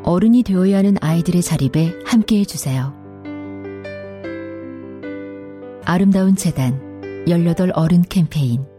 어른이 0.04 0.44
되어야 0.44 0.78
하는 0.80 0.98
아이들의 1.00 1.42
자립에 1.42 1.94
함께 2.06 2.40
해주세요. 2.40 2.94
아름다운 5.86 6.36
재단, 6.36 6.80
18 7.28 7.72
어른 7.76 8.04
캠페인. 8.04 8.71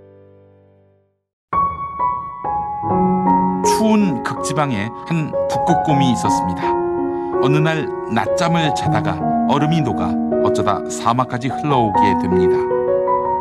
추운 3.83 4.23
극지방에 4.23 4.88
한 5.09 5.33
북극곰이 5.51 6.12
있었습니다. 6.12 6.73
어느 7.42 7.57
날 7.57 7.88
낮잠을 8.14 8.73
자다가 8.77 9.18
얼음이 9.49 9.81
녹아 9.81 10.14
어쩌다 10.45 10.81
사막까지 10.88 11.49
흘러오게 11.49 12.01
됩니다. 12.23 12.57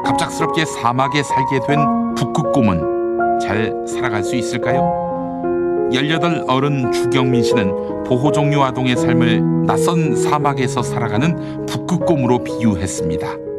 갑작스럽게 0.04 0.66
사막에 0.66 1.22
살게 1.22 1.60
된 1.68 2.16
북극곰은 2.16 3.38
잘 3.40 3.72
살아갈 3.88 4.24
수 4.24 4.36
있을까요? 4.36 5.92
18 5.94 6.46
어른 6.48 6.92
주경민 6.92 7.44
씨는 7.44 8.04
보호종류 8.06 8.64
아동의 8.64 8.96
삶을 8.96 9.68
낯선 9.68 10.16
사막에서 10.16 10.82
살아가는 10.82 11.68
북극곰으로 11.68 12.44
비유했습니다. 12.44 13.51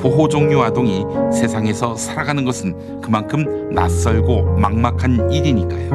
보호 0.00 0.28
종류 0.28 0.62
아동이 0.62 1.04
세상에서 1.32 1.94
살아가는 1.94 2.44
것은 2.44 3.00
그만큼 3.00 3.70
낯설고 3.72 4.56
막막한 4.56 5.30
일이니까요. 5.32 5.90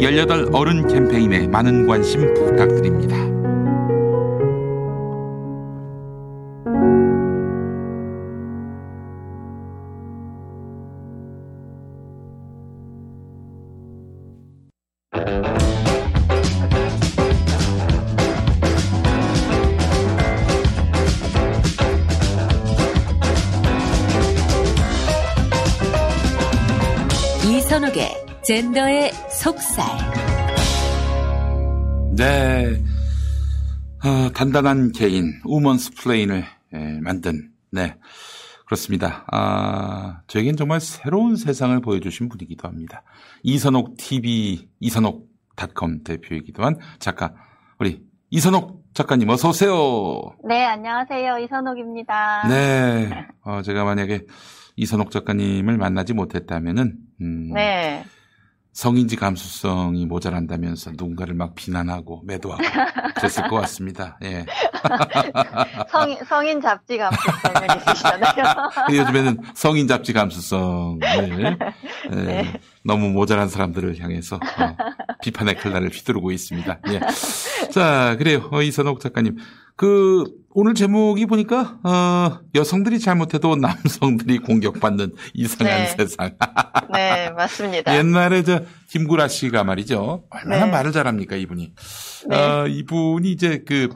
18 0.00 0.48
어른 0.52 0.86
캠페인에 0.86 1.46
많은 1.46 1.86
관심 1.86 2.34
부탁드립니다. 2.34 3.33
단단한 34.44 34.92
개인, 34.92 35.40
우먼스 35.44 35.90
플레인을 35.94 36.44
예, 36.74 37.00
만든, 37.00 37.50
네. 37.70 37.96
그렇습니다. 38.66 39.24
아, 39.32 40.20
저에겐 40.26 40.56
정말 40.56 40.80
새로운 40.80 41.36
세상을 41.36 41.80
보여주신 41.80 42.28
분이기도 42.28 42.68
합니다. 42.68 43.02
이선옥 43.42 43.96
TV, 43.96 44.68
이선옥닷컴 44.80 46.02
대표이기도 46.04 46.62
한 46.62 46.76
작가, 46.98 47.32
우리 47.78 48.02
이선옥 48.28 48.84
작가님 48.92 49.30
어서 49.30 49.48
오세요. 49.48 50.36
네, 50.46 50.62
안녕하세요. 50.64 51.38
이선옥입니다. 51.38 52.48
네. 52.48 53.26
어, 53.44 53.62
제가 53.62 53.84
만약에 53.84 54.26
이선옥 54.76 55.10
작가님을 55.10 55.78
만나지 55.78 56.12
못했다면은, 56.12 56.96
음, 57.22 57.52
네. 57.54 58.04
성인지 58.74 59.14
감수성이 59.14 60.04
모자란다면서 60.04 60.90
누군가를 60.90 61.34
막 61.34 61.54
비난하고 61.54 62.22
매도하고 62.26 62.62
그랬을 63.14 63.48
것 63.48 63.56
같습니다. 63.60 64.18
예. 64.24 64.44
성인, 65.88 66.18
성인 66.24 66.60
잡지 66.60 66.98
감수성을 66.98 67.66
있으시잖아요. 67.78 68.34
요즘에는 68.90 69.38
성인 69.54 69.86
잡지 69.86 70.12
감수성을 70.12 70.98
예, 72.12 72.16
네. 72.16 72.60
너무 72.84 73.10
모자란 73.10 73.48
사람들을 73.48 74.00
향해서 74.00 74.36
어, 74.36 74.76
비판의 75.22 75.56
칼날을 75.56 75.90
휘두르고 75.90 76.32
있습니다. 76.32 76.80
예. 76.88 77.00
자, 77.70 78.16
그래요. 78.18 78.48
어, 78.50 78.60
이선옥 78.60 78.98
작가님. 78.98 79.36
그 79.76 80.24
오늘 80.50 80.74
제목이 80.74 81.26
보니까 81.26 81.80
어, 81.82 82.40
여성들이 82.54 83.00
잘못해도 83.00 83.56
남성들이 83.56 84.38
공격받는 84.38 85.12
이상한 85.34 85.78
네. 85.78 85.86
세상. 85.86 86.36
네, 86.92 87.30
맞습니다. 87.30 87.94
옛날에 87.98 88.44
저 88.44 88.62
김구라 88.90 89.26
씨가 89.26 89.64
말이죠. 89.64 90.24
얼마나 90.30 90.66
네. 90.66 90.70
말을 90.70 90.92
잘합니까 90.92 91.34
이분이. 91.34 91.72
네. 92.28 92.36
어, 92.36 92.66
이분이 92.68 93.32
이제 93.32 93.64
그 93.66 93.88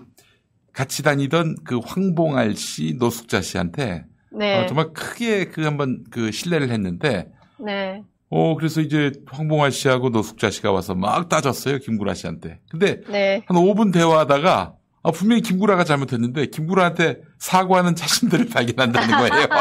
같이 0.73 1.03
다니던 1.05 1.57
그 1.64 1.79
황봉알 1.85 2.57
씨, 2.57 2.95
노숙자 2.99 3.41
씨한테 3.41 4.05
네. 4.33 4.62
어, 4.62 4.67
정말 4.67 4.93
크게 4.93 5.47
그 5.47 5.62
한번 5.62 6.05
그 6.11 6.33
신뢰를 6.33 6.71
했는데 6.71 7.29
네. 7.64 8.03
어 8.31 8.57
그래서 8.57 8.81
이제 8.81 9.12
황봉알 9.27 9.73
씨하고 9.73 10.11
노숙자 10.11 10.51
씨가 10.51 10.71
와서 10.71 10.95
막 10.95 11.29
따졌어요 11.29 11.79
김구라 11.79 12.14
씨한테. 12.14 12.59
근데 12.69 13.01
네. 13.09 13.43
한 13.47 13.57
5분 13.57 13.93
대화하다가 13.93 14.75
아, 15.02 15.11
분명히 15.11 15.42
김구라가 15.42 15.84
잘못했는데 15.84 16.46
김구라한테 16.46 17.22
사과하는 17.38 17.94
자신들을 17.94 18.48
발견한다는 18.54 19.16
거예요. 19.16 19.48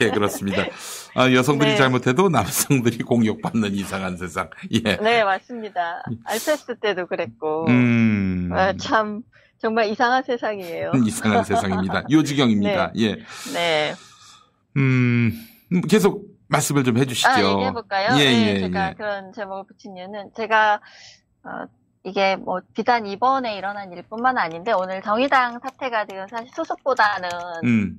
예, 0.00 0.10
그렇습니다. 0.10 0.64
아, 1.14 1.32
여성들이 1.32 1.70
네. 1.72 1.76
잘못해도 1.76 2.28
남성들이 2.28 2.98
공격받는 2.98 3.72
이상한 3.74 4.16
세상. 4.16 4.50
예. 4.72 4.96
네, 4.96 5.22
맞습니다. 5.24 6.02
알페스 6.24 6.78
때도 6.80 7.06
그랬고. 7.06 7.66
음. 7.68 8.50
아, 8.52 8.72
참, 8.76 9.22
정말 9.58 9.88
이상한 9.88 10.22
세상이에요. 10.24 10.92
이상한 11.06 11.44
세상입니다. 11.44 12.04
요지경입니다. 12.10 12.92
예. 12.98 13.16
네. 13.52 13.94
음, 14.76 15.32
계속 15.88 16.26
말씀을 16.48 16.84
좀 16.84 16.98
해주시죠. 16.98 17.28
아, 17.28 17.38
얘기해볼까요? 17.38 18.18
예, 18.18 18.24
네, 18.24 18.54
예, 18.56 18.60
제가 18.60 18.90
예. 18.90 18.94
그런 18.94 19.32
제목을 19.32 19.64
붙인 19.66 19.96
이유는 19.96 20.30
제가, 20.36 20.80
어, 21.44 21.64
이게 22.04 22.36
뭐 22.36 22.60
비단 22.74 23.06
이번에 23.06 23.56
일어난 23.56 23.90
일뿐만 23.92 24.36
아닌데 24.36 24.72
오늘 24.72 25.02
정의당 25.02 25.58
사태가 25.58 26.04
지금 26.04 26.28
사실 26.28 26.48
수습보다는 26.54 27.28
음, 27.64 27.96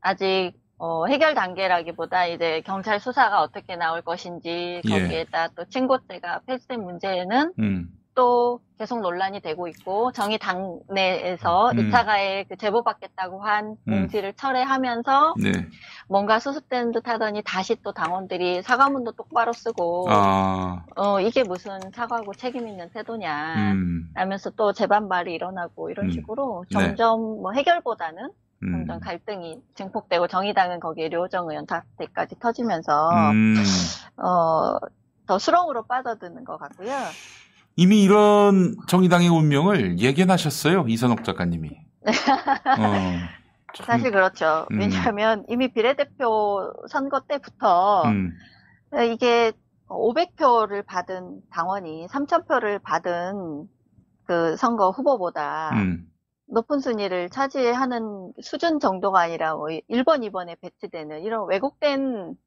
아직 0.00 0.52
어, 0.78 1.06
해결 1.06 1.34
단계라기보다 1.34 2.26
이제 2.26 2.62
경찰 2.64 3.00
수사가 3.00 3.42
어떻게 3.42 3.74
나올 3.74 4.00
것인지 4.02 4.80
예. 4.84 4.88
거기에다 4.88 5.48
또 5.56 5.64
친고죄가 5.64 6.42
폐지된 6.46 6.84
문제는 6.84 7.52
음, 7.58 7.88
또 8.18 8.58
계속 8.80 9.00
논란이 9.00 9.40
되고 9.42 9.68
있고 9.68 10.10
정의당 10.10 10.80
내에서 10.90 11.70
음. 11.70 11.76
2차 11.76 12.04
가해 12.04 12.44
그 12.48 12.56
제보받겠다고 12.56 13.44
한 13.44 13.76
음. 13.86 13.92
공지를 13.92 14.32
철회하면서 14.32 15.34
네. 15.40 15.52
뭔가 16.08 16.40
수습되는 16.40 16.90
듯 16.90 17.06
하더니 17.06 17.42
다시 17.44 17.76
또 17.84 17.92
당원들이 17.92 18.62
사과문도 18.62 19.12
똑바로 19.12 19.52
쓰고 19.52 20.06
아, 20.10 20.84
어 20.96 21.20
이게 21.20 21.44
무슨 21.44 21.78
사과고 21.94 22.34
책임 22.34 22.66
있는 22.66 22.90
태도냐 22.90 23.72
음, 23.74 24.10
하면서 24.16 24.50
또 24.50 24.72
재반발이 24.72 25.32
일어나고 25.32 25.90
이런 25.90 26.06
음. 26.06 26.10
식으로 26.10 26.64
네. 26.72 26.76
점점 26.76 27.20
뭐 27.20 27.52
해결보다는 27.52 28.30
음, 28.64 28.72
점점 28.72 28.98
갈등이 28.98 29.62
증폭되고 29.76 30.26
정의당은 30.26 30.80
거기에 30.80 31.08
류호정 31.08 31.50
의원 31.50 31.66
사태까지 31.68 32.40
터지면서 32.40 33.10
음. 33.30 33.54
어, 34.16 34.76
더 35.26 35.38
수렁으로 35.38 35.84
빠져드는 35.84 36.44
것 36.44 36.58
같고요. 36.58 37.14
이미 37.78 38.02
이런 38.02 38.74
정의당의 38.88 39.28
운명을 39.28 40.00
예견하셨어요. 40.00 40.86
이선옥 40.88 41.22
작가님이. 41.22 41.70
어, 42.10 43.84
사실 43.84 44.10
그렇죠. 44.10 44.66
음. 44.72 44.80
왜냐하면 44.80 45.44
이미 45.48 45.72
비례대표 45.72 46.72
선거 46.88 47.20
때부터 47.20 48.02
음, 48.06 48.32
이게 49.12 49.52
500표를 49.86 50.84
받은 50.86 51.42
당원이 51.52 52.08
3,000표를 52.08 52.82
받은 52.82 53.68
그 54.24 54.56
선거 54.56 54.90
후보보다 54.90 55.70
음. 55.74 56.04
높은 56.48 56.80
순위를 56.80 57.30
차지하는 57.30 58.32
수준 58.42 58.80
정도가 58.80 59.20
아니라 59.20 59.54
뭐 59.54 59.68
1번, 59.68 60.28
2번에 60.28 60.60
배치되는 60.60 61.22
이런 61.22 61.46
왜곡된 61.48 62.34
그 62.34 62.38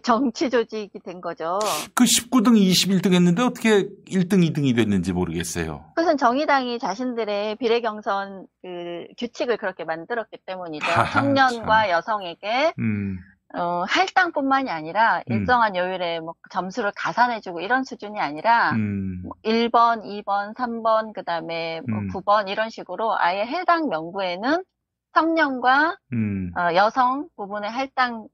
정치 0.00 0.50
조직이 0.50 0.98
된 1.04 1.20
거죠. 1.20 1.58
그 1.94 2.04
19등, 2.04 2.54
21등 2.56 3.12
했는데 3.12 3.42
어떻게 3.42 3.88
1등, 4.06 4.46
2등이 4.48 4.74
됐는지 4.76 5.12
모르겠어요. 5.12 5.84
그것은 5.94 6.16
정의당이 6.16 6.78
자신들의 6.78 7.56
비례 7.56 7.80
경선 7.80 8.46
그 8.62 9.06
규칙을 9.18 9.56
그렇게 9.56 9.84
만들었기 9.84 10.38
때문이죠. 10.46 10.86
하하, 10.86 11.10
청년과 11.10 11.90
여성에게 11.90 12.74
음, 12.78 13.18
어, 13.54 13.84
할당뿐만이 13.86 14.70
아니라 14.70 15.22
음. 15.30 15.32
일정한 15.32 15.76
요일에 15.76 16.20
뭐 16.20 16.34
점수를 16.50 16.92
가산해주고 16.96 17.60
이런 17.60 17.84
수준이 17.84 18.18
아니라 18.18 18.70
음. 18.72 19.22
뭐 19.22 19.32
1번, 19.44 20.02
2번, 20.02 20.54
3번, 20.54 21.12
그 21.12 21.22
다음에 21.22 21.82
뭐 21.86 21.98
음. 21.98 22.08
9번 22.08 22.48
이런 22.48 22.70
식으로 22.70 23.18
아예 23.18 23.44
해당 23.44 23.88
명부에는 23.88 24.64
청년과 25.14 25.98
음. 26.12 26.50
어, 26.56 26.74
여성 26.74 27.28
부분의 27.36 27.70
할당 27.70 28.26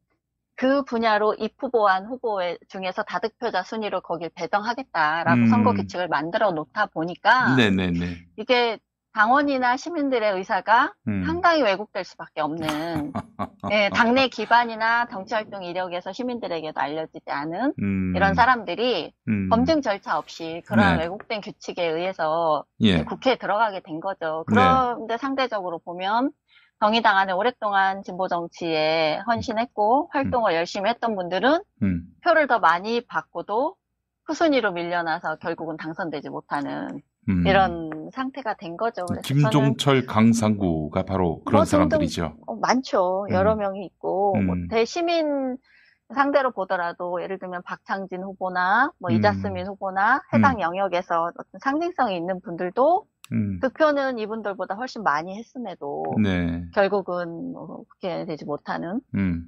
그 0.58 0.82
분야로 0.82 1.34
입 1.38 1.54
후보한 1.56 2.06
후보 2.06 2.40
중에서 2.68 3.04
다득표자 3.04 3.62
순위로 3.62 4.00
거길 4.00 4.30
배정하겠다라고 4.34 5.42
음. 5.42 5.46
선거 5.46 5.72
규칙을 5.72 6.08
만들어 6.08 6.50
놓다 6.50 6.86
보니까 6.86 7.54
네네네. 7.54 8.26
이게 8.36 8.80
당원이나 9.12 9.76
시민들의 9.76 10.32
의사가 10.32 10.94
음. 11.06 11.22
상당히 11.24 11.62
왜곡될 11.62 12.04
수밖에 12.04 12.40
없는 12.40 13.12
예, 13.72 13.88
당내 13.94 14.28
기반이나 14.28 15.06
정치활동 15.06 15.62
이력에서 15.62 16.12
시민들에게도 16.12 16.80
알려지지 16.80 17.30
않은 17.30 17.74
음. 17.80 18.12
이런 18.16 18.34
사람들이 18.34 19.12
음. 19.28 19.48
검증 19.50 19.80
절차 19.80 20.18
없이 20.18 20.62
그런 20.66 20.96
네. 20.96 21.04
왜곡된 21.04 21.40
규칙에 21.40 21.86
의해서 21.86 22.64
예. 22.80 23.04
국회에 23.04 23.36
들어가게 23.36 23.80
된 23.80 24.00
거죠. 24.00 24.44
네. 24.48 24.54
그런데 24.54 25.16
상대적으로 25.18 25.78
보면 25.78 26.32
정의당 26.80 27.16
안에 27.16 27.32
오랫동안 27.32 28.02
진보 28.02 28.28
정치에 28.28 29.18
헌신했고 29.26 30.10
활동을 30.12 30.54
열심히 30.54 30.88
했던 30.90 31.16
분들은 31.16 31.60
음. 31.82 32.04
표를 32.22 32.46
더 32.46 32.58
많이 32.58 33.00
받고도 33.06 33.76
후순위로 34.26 34.72
밀려나서 34.72 35.36
결국은 35.36 35.76
당선되지 35.76 36.28
못하는 36.28 37.00
음. 37.28 37.46
이런 37.46 38.10
상태가 38.12 38.54
된 38.54 38.76
거죠. 38.76 39.04
김종철, 39.24 40.06
강상구가 40.06 41.02
바로 41.02 41.42
그런 41.44 41.60
뭐 41.60 41.64
사람들이죠. 41.64 42.36
어, 42.46 42.56
많죠. 42.56 43.26
음. 43.28 43.34
여러 43.34 43.56
명이 43.56 43.84
있고 43.84 44.36
뭐 44.36 44.54
음. 44.54 44.68
대시민 44.68 45.56
상대로 46.14 46.52
보더라도 46.52 47.22
예를 47.22 47.38
들면 47.38 47.62
박창진 47.64 48.22
후보나 48.22 48.92
뭐 48.98 49.10
음. 49.10 49.16
이자스민 49.16 49.66
후보나 49.66 50.22
해당 50.32 50.60
영역에서 50.60 51.24
어떤 51.24 51.44
상징성이 51.60 52.16
있는 52.16 52.40
분들도 52.40 53.04
음. 53.32 53.60
득표는 53.60 54.18
이분들보다 54.18 54.74
훨씬 54.74 55.02
많이 55.02 55.36
했음에도 55.36 56.04
네. 56.22 56.64
결국은 56.74 57.52
뭐 57.52 57.84
그렇게 57.88 58.24
되지 58.24 58.44
못하는 58.44 59.00
음. 59.14 59.46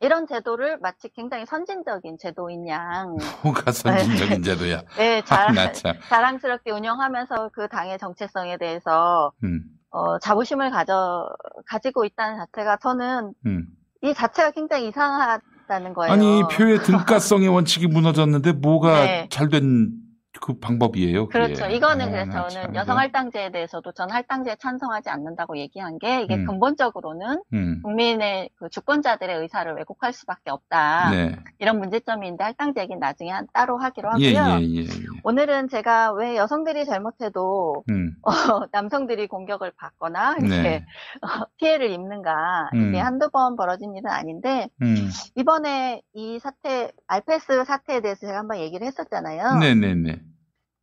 이런 0.00 0.26
제도를 0.26 0.78
마치 0.80 1.08
굉장히 1.14 1.46
선진적인 1.46 2.18
제도인 2.18 2.68
양 2.68 3.16
뭐가 3.42 3.72
선진적인 3.72 4.42
제도야. 4.42 4.82
네, 4.98 5.18
아, 5.20 5.24
자, 5.24 5.52
나 5.52 5.72
참. 5.72 5.94
자랑스럽게 6.08 6.70
운영하면서 6.72 7.50
그 7.52 7.68
당의 7.68 7.98
정체성에 7.98 8.58
대해서 8.58 9.32
음. 9.42 9.62
어, 9.90 10.18
자부심을 10.18 10.70
가져 10.70 11.28
가지고 11.66 12.04
있다는 12.04 12.38
자체가 12.38 12.78
저는 12.82 13.32
음. 13.46 13.66
이 14.02 14.12
자체가 14.12 14.50
굉장히 14.50 14.88
이상하다는 14.88 15.94
거예요. 15.94 16.12
아니 16.12 16.42
표의 16.52 16.78
등가성의 16.84 17.48
원칙이 17.48 17.86
무너졌는데 17.86 18.52
뭐가 18.52 19.04
네. 19.04 19.28
잘된 19.30 20.03
그 20.40 20.58
방법이에요. 20.58 21.28
그게. 21.28 21.38
그렇죠. 21.38 21.66
이거는 21.66 22.06
아, 22.06 22.10
그래서 22.10 22.30
나 22.30 22.48
저는 22.48 22.66
참, 22.66 22.74
여성. 22.74 22.98
할당제에 22.98 23.50
대해서도 23.50 23.92
전 23.92 24.10
할당제에 24.10 24.56
찬성하지 24.56 25.10
않는다고 25.10 25.58
얘기한 25.58 25.98
게 25.98 26.22
이게 26.22 26.36
음. 26.36 26.46
근본적으로는 26.46 27.42
음. 27.52 27.80
국민의 27.82 28.50
그 28.56 28.68
주권자들의 28.68 29.36
의사를 29.40 29.72
왜곡할 29.74 30.12
수밖에 30.12 30.50
없다. 30.50 31.10
네. 31.10 31.36
이런 31.58 31.78
문제점이 31.78 32.26
있는데 32.26 32.44
할당제 32.44 32.80
얘기는 32.82 32.98
나중에 32.98 33.30
한 33.30 33.46
따로 33.52 33.78
하기로 33.78 34.10
하고요. 34.10 34.24
예, 34.24 34.32
예, 34.32 34.60
예. 34.60 34.80
예. 34.82 34.86
오늘은 35.22 35.68
제가 35.68 36.12
왜 36.12 36.36
여성들이 36.36 36.84
잘못해도 36.84 37.84
음. 37.90 38.14
어, 38.22 38.66
남성들이 38.72 39.26
공격을 39.28 39.72
받거나 39.76 40.36
이렇게 40.40 40.62
네. 40.62 40.86
어, 41.22 41.46
피해를 41.58 41.90
입는가 41.90 42.70
음. 42.74 42.88
이게 42.88 42.98
한두 42.98 43.30
번 43.30 43.56
벌어진 43.56 43.94
일은 43.94 44.10
아닌데 44.10 44.68
음. 44.82 45.10
이번에 45.36 46.02
이 46.12 46.38
사태 46.38 46.90
알페스 47.06 47.64
사태에 47.64 48.00
대해서 48.00 48.26
제가 48.26 48.38
한번 48.38 48.58
얘기를 48.58 48.86
했었잖아요. 48.86 49.58
네네네. 49.58 50.23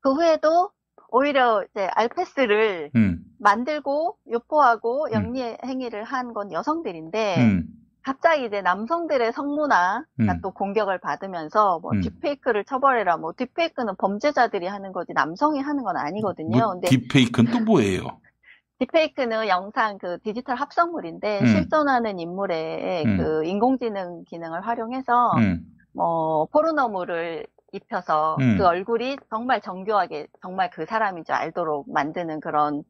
그 0.02 0.14
후에도 0.14 0.72
오히려 1.10 1.64
이제 1.72 1.88
알페스를 1.94 2.92
음. 2.96 3.20
만들고 3.40 4.18
유포하고 4.30 5.08
영리 5.12 5.42
행위를 5.66 6.04
한 6.04 6.34
건 6.34 6.52
여성들인데 6.52 7.36
음. 7.38 7.64
갑자기 8.04 8.46
이제 8.46 8.62
남성들의 8.62 9.32
성문화가 9.34 10.06
음. 10.22 10.40
또 10.42 10.52
공격을 10.52 11.00
받으면서 11.00 11.80
뭐 11.80 11.92
음. 11.94 12.02
딥페이크를 12.02 12.64
처벌해라 12.66 13.18
뭐 13.18 13.34
딥페이크는 13.38 13.96
범죄자들이 13.98 14.68
하는 14.68 14.92
거지 14.92 15.14
남성이 15.14 15.60
하는 15.60 15.84
건 15.84 15.98
아니거든요. 15.98 16.58
뭐, 16.58 16.72
근데 16.72 16.88
딥페이크는 16.90 17.52
또 17.52 17.60
뭐예요? 17.60 18.02
딥페이크는 18.80 19.48
영상 19.50 20.00
그 20.00 20.18
디지털 20.24 20.56
합성물인데 20.56 21.42
음. 21.42 21.46
실존하는 21.46 22.18
인물의 22.20 23.06
음. 23.06 23.18
그 23.18 23.46
인공지능 23.46 24.24
기능을 24.26 24.62
활용해서 24.66 25.34
음. 25.38 25.62
뭐 25.94 26.48
포르노물을 26.48 27.46
입혀서 27.72 28.38
음. 28.40 28.58
그 28.58 28.66
얼굴이 28.66 29.18
정말 29.30 29.62
정교하게 29.62 30.28
정말 30.42 30.70
그 30.70 30.86
사람인 30.86 31.24
줄 31.26 31.36
알도록 31.36 31.92
만드는 31.92 32.40
그런 32.42 32.84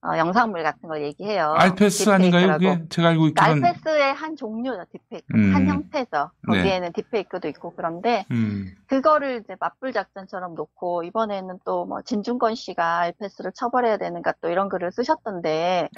어, 0.00 0.16
영상물 0.16 0.62
같은 0.62 0.88
걸 0.88 1.02
얘기해요. 1.02 1.54
알페스 1.58 2.08
아닌가요? 2.08 2.52
그게 2.52 2.84
제가 2.88 3.08
알고 3.08 3.26
있기는. 3.28 3.64
알페스의 3.64 4.14
한 4.14 4.36
종류죠, 4.36 4.84
딥페이크. 4.92 5.26
음. 5.34 5.52
한 5.52 5.66
형태죠. 5.66 6.30
네. 6.48 6.58
거기에는 6.58 6.92
딥페이크도 6.92 7.48
있고 7.48 7.74
그런데 7.74 8.24
음. 8.30 8.76
그거를 8.86 9.40
이제 9.42 9.56
맞불 9.58 9.92
작전처럼 9.92 10.54
놓고 10.54 11.02
이번에는 11.02 11.58
또 11.64 11.84
뭐 11.84 12.00
진중권 12.02 12.54
씨가 12.54 12.98
알페스를 13.00 13.50
처벌해야 13.56 13.96
되는가 13.96 14.34
또 14.40 14.48
이런 14.50 14.68
글을 14.68 14.92
쓰셨던데 14.92 15.88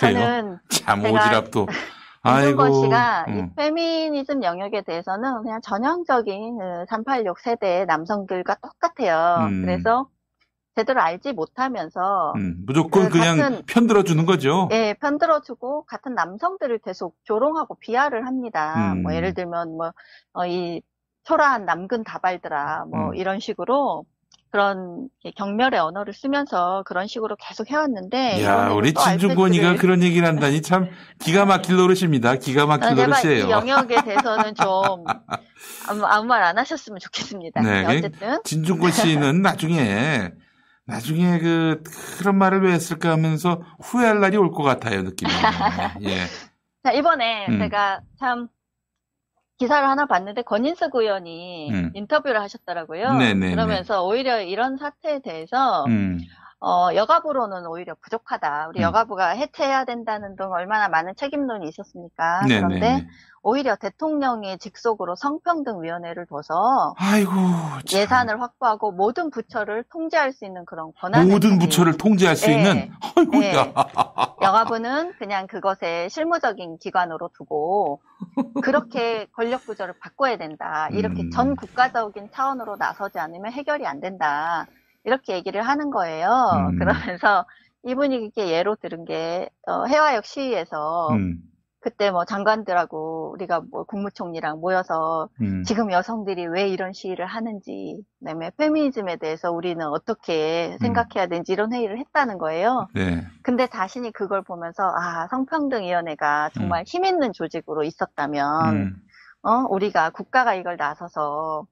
그래요? 0.00 0.14
저는 0.18 0.58
참 0.70 1.02
오지랖도. 1.02 1.66
씨가 2.82 3.26
이 3.28 3.32
음. 3.32 3.54
페미니즘 3.54 4.42
영역에 4.42 4.82
대해서는 4.82 5.42
그냥 5.42 5.60
전형적인 5.62 6.58
그386 6.58 7.38
세대의 7.40 7.86
남성들과 7.86 8.56
똑같아요. 8.56 9.46
음. 9.46 9.62
그래서 9.62 10.08
제대로 10.76 11.00
알지 11.00 11.32
못하면서 11.32 12.32
음, 12.36 12.62
무조건 12.64 13.08
그 13.08 13.18
그냥 13.18 13.62
편들어주는 13.66 14.24
거죠. 14.24 14.68
예, 14.72 14.94
편들어주고 15.00 15.84
같은 15.84 16.14
남성들을 16.14 16.78
계속 16.78 17.16
조롱하고 17.24 17.76
비하를 17.80 18.26
합니다. 18.26 18.92
음. 18.92 19.02
뭐 19.02 19.14
예를 19.14 19.34
들면 19.34 19.76
뭐이 20.32 20.82
초라한 21.24 21.64
남근 21.64 22.04
다발들아 22.04 22.86
뭐 22.90 23.08
음. 23.08 23.14
이런 23.14 23.40
식으로 23.40 24.04
그런 24.50 25.08
경멸의 25.36 25.78
언어를 25.78 26.12
쓰면서 26.12 26.82
그런 26.86 27.06
식으로 27.06 27.36
계속 27.36 27.70
해왔는데 27.70 28.42
야, 28.44 28.70
우리 28.70 28.92
또 28.92 29.00
진중권이가 29.02 29.76
그런 29.76 30.02
얘기를 30.02 30.26
한다니 30.26 30.60
참 30.62 30.88
기가 31.20 31.44
막힐 31.44 31.76
노릇입니다. 31.76 32.36
기가 32.36 32.66
막힐 32.66 32.84
아, 32.84 32.94
제발 32.94 33.06
노릇이에요. 33.22 33.46
이 33.46 33.50
영역에 33.50 34.02
대해서는 34.04 34.54
좀 34.56 35.04
아무, 35.88 36.04
아무 36.04 36.24
말 36.26 36.42
안 36.42 36.58
하셨으면 36.58 36.98
좋겠습니다. 36.98 37.60
네, 37.62 37.84
그 37.84 37.98
어쨌든 37.98 38.38
진중권 38.44 38.90
씨는 38.92 39.42
나중에 39.42 40.30
나중에 40.86 41.38
그 41.38 41.82
그런 42.18 42.36
말을 42.36 42.62
왜 42.62 42.72
했을까 42.72 43.10
하면서 43.12 43.62
후회할 43.80 44.20
날이 44.20 44.36
올 44.36 44.50
것 44.50 44.62
같아요 44.64 45.02
느낌이. 45.02 45.30
예. 46.02 46.16
자 46.82 46.92
이번에 46.92 47.46
음. 47.48 47.58
제가 47.60 48.00
참 48.18 48.48
기사를 49.60 49.86
하나 49.86 50.06
봤는데 50.06 50.40
권인숙 50.42 50.94
의원이 50.94 51.70
음. 51.70 51.90
인터뷰를 51.94 52.40
하셨더라고요. 52.40 53.12
네네네. 53.12 53.50
그러면서 53.50 54.02
오히려 54.06 54.40
이런 54.40 54.78
사태에 54.78 55.20
대해서 55.20 55.84
음. 55.84 56.18
어, 56.60 56.94
여가부로는 56.94 57.66
오히려 57.66 57.94
부족하다. 58.02 58.68
우리 58.68 58.80
음. 58.80 58.82
여가부가 58.82 59.30
해체해야 59.30 59.86
된다는 59.86 60.36
등 60.36 60.52
얼마나 60.52 60.88
많은 60.88 61.14
책임론이 61.16 61.66
있었습니까? 61.68 62.42
네네네. 62.46 62.60
그런데 62.60 63.08
오히려 63.42 63.74
대통령의 63.76 64.58
직속으로 64.58 65.16
성평등위원회를 65.16 66.26
둬서 66.26 66.94
아이고 66.98 67.32
참. 67.86 68.00
예산을 68.00 68.42
확보하고 68.42 68.92
모든 68.92 69.30
부처를 69.30 69.84
통제할 69.90 70.32
수 70.34 70.44
있는 70.44 70.66
그런 70.66 70.92
권한을 71.00 71.32
모든 71.32 71.58
부처를 71.58 71.96
통제할 71.96 72.36
수 72.36 72.50
예. 72.50 72.56
있는 72.56 72.90
아이고야. 73.16 73.64
네. 73.64 73.74
여가부는 74.42 75.14
그냥 75.18 75.46
그것에 75.46 76.10
실무적인 76.10 76.76
기관으로 76.78 77.30
두고 77.32 78.02
그렇게 78.62 79.26
권력 79.32 79.64
구조를 79.64 79.94
바꿔야 79.98 80.36
된다. 80.36 80.88
이렇게 80.92 81.22
음. 81.22 81.30
전 81.30 81.56
국가적인 81.56 82.28
차원으로 82.32 82.76
나서지 82.76 83.18
않으면 83.18 83.52
해결이 83.52 83.86
안 83.86 84.00
된다. 84.00 84.66
이렇게 85.04 85.34
얘기를 85.34 85.62
하는 85.62 85.90
거예요. 85.90 86.28
음. 86.28 86.78
그러면서 86.78 87.46
이분이 87.84 88.16
이렇게 88.16 88.48
예로 88.48 88.76
들은 88.76 89.04
게 89.04 89.48
어, 89.66 89.84
해화역 89.84 90.24
시위에서 90.24 91.08
음. 91.12 91.38
그때 91.82 92.10
뭐 92.10 92.26
장관들하고 92.26 93.32
우리가 93.32 93.62
뭐 93.70 93.84
국무총리랑 93.84 94.60
모여서 94.60 95.30
음. 95.40 95.62
지금 95.64 95.90
여성들이 95.90 96.46
왜 96.46 96.68
이런 96.68 96.92
시위를 96.92 97.24
하는지, 97.24 98.04
그다음에 98.18 98.50
페미니즘에 98.58 99.16
대해서 99.16 99.50
우리는 99.50 99.84
어떻게 99.86 100.76
생각해야 100.80 101.26
되는지 101.26 101.52
이런 101.52 101.72
회의를 101.72 101.98
했다는 101.98 102.36
거예요. 102.36 102.86
네. 102.94 103.26
근데 103.42 103.66
자신이 103.66 104.12
그걸 104.12 104.42
보면서 104.42 104.92
아 104.94 105.26
성평등위원회가 105.28 106.50
정말 106.54 106.84
힘 106.86 107.06
있는 107.06 107.32
조직으로 107.32 107.82
있었다면 107.84 108.76
음. 108.76 108.96
어 109.42 109.64
우리가 109.70 110.10
국가가 110.10 110.54
이걸 110.54 110.76
나서서 110.76 111.66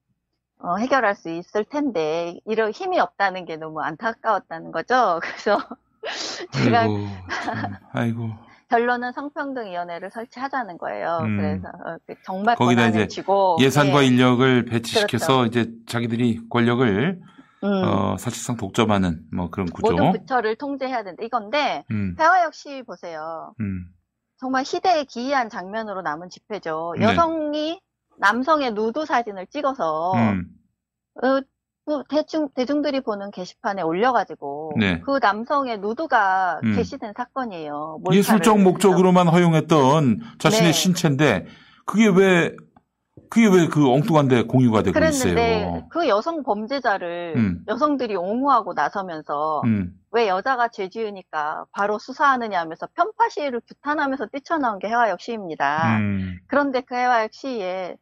어, 0.61 0.77
해결할 0.77 1.15
수 1.15 1.31
있을 1.31 1.65
텐데 1.65 2.39
이런 2.45 2.71
힘이 2.71 2.99
없다는 2.99 3.45
게 3.45 3.57
너무 3.57 3.81
안타까웠다는 3.81 4.73
거죠. 4.73 5.21
그래서 5.23 5.59
제가 6.53 6.81
아이고 6.81 7.09
참. 7.45 7.75
아이고. 7.93 8.31
결론은 8.69 9.13
성평등 9.13 9.71
위원회를 9.71 10.11
설치하자는 10.11 10.77
거예요. 10.77 11.21
음. 11.23 11.37
그래서 11.39 11.69
어, 11.69 11.97
그 12.07 12.15
정말 12.23 12.55
거기다 12.55 12.89
이제 12.89 13.09
쥐고 13.09 13.57
예산과 13.61 14.03
예. 14.03 14.07
인력을 14.07 14.65
배치시켜서 14.67 15.39
그렇죠. 15.39 15.47
이제 15.47 15.73
자기들이 15.87 16.49
권력을 16.51 17.21
음. 17.65 17.67
어, 17.67 18.17
사실상 18.19 18.57
독점하는 18.57 19.23
뭐 19.33 19.49
그런 19.49 19.69
구조. 19.71 19.93
모든 19.93 20.13
부처를 20.13 20.57
통제해야 20.57 21.03
된다. 21.03 21.23
이건데 21.25 21.85
음. 21.91 22.15
폐화 22.17 22.45
역시 22.45 22.83
보세요. 22.87 23.55
음. 23.61 23.87
정말 24.39 24.65
시대에 24.65 25.05
기이한 25.05 25.49
장면으로 25.49 26.03
남은 26.03 26.29
집회죠. 26.29 26.95
네. 26.99 27.05
여성이 27.05 27.81
남성의 28.19 28.73
누드 28.73 29.07
사진을 29.07 29.47
찍어서 29.47 30.13
음. 30.15 30.47
어, 31.23 31.41
그 31.87 32.03
대중 32.11 32.51
대중들이 32.55 33.01
보는 33.01 33.31
게시판에 33.31 33.81
올려가지고 33.81 34.75
네. 34.79 35.01
그 35.01 35.19
남성의 35.23 35.79
누드가 35.79 36.61
음. 36.63 36.77
게시된 36.77 37.15
사건이에요. 37.17 38.01
예술적 38.13 38.61
목적으로만 38.61 39.29
허용했던 39.29 40.21
자신의 40.39 40.73
네. 40.73 40.73
신체인데 40.73 41.47
그게 41.87 42.09
왜 42.09 42.55
그게 43.31 43.47
왜 43.47 43.67
그 43.69 43.91
엉뚱한데 43.91 44.43
공유가 44.43 44.83
되고 44.83 44.93
그랬는데 44.95 45.61
있어요. 45.61 45.89
그 45.91 46.09
여성 46.09 46.43
범죄자를 46.43 47.35
음. 47.37 47.65
여성들이 47.69 48.17
옹호하고 48.17 48.75
나서면서 48.75 49.63
음. 49.65 49.93
왜 50.11 50.29
여자가 50.29 50.69
죄지으니까 50.69 51.67
바로 51.73 51.99
수사하느냐 51.99 52.61
하면서 52.61 52.87
편파 52.95 53.29
시위를 53.31 53.61
규탄하면서 53.67 54.27
뛰쳐나온 54.27 54.79
게 54.79 54.89
해화역 54.89 55.21
시위입니다. 55.21 55.99
음. 55.99 56.39
그런데 56.47 56.81
그 56.81 56.95
해화역 56.95 57.33
시위에 57.33 57.97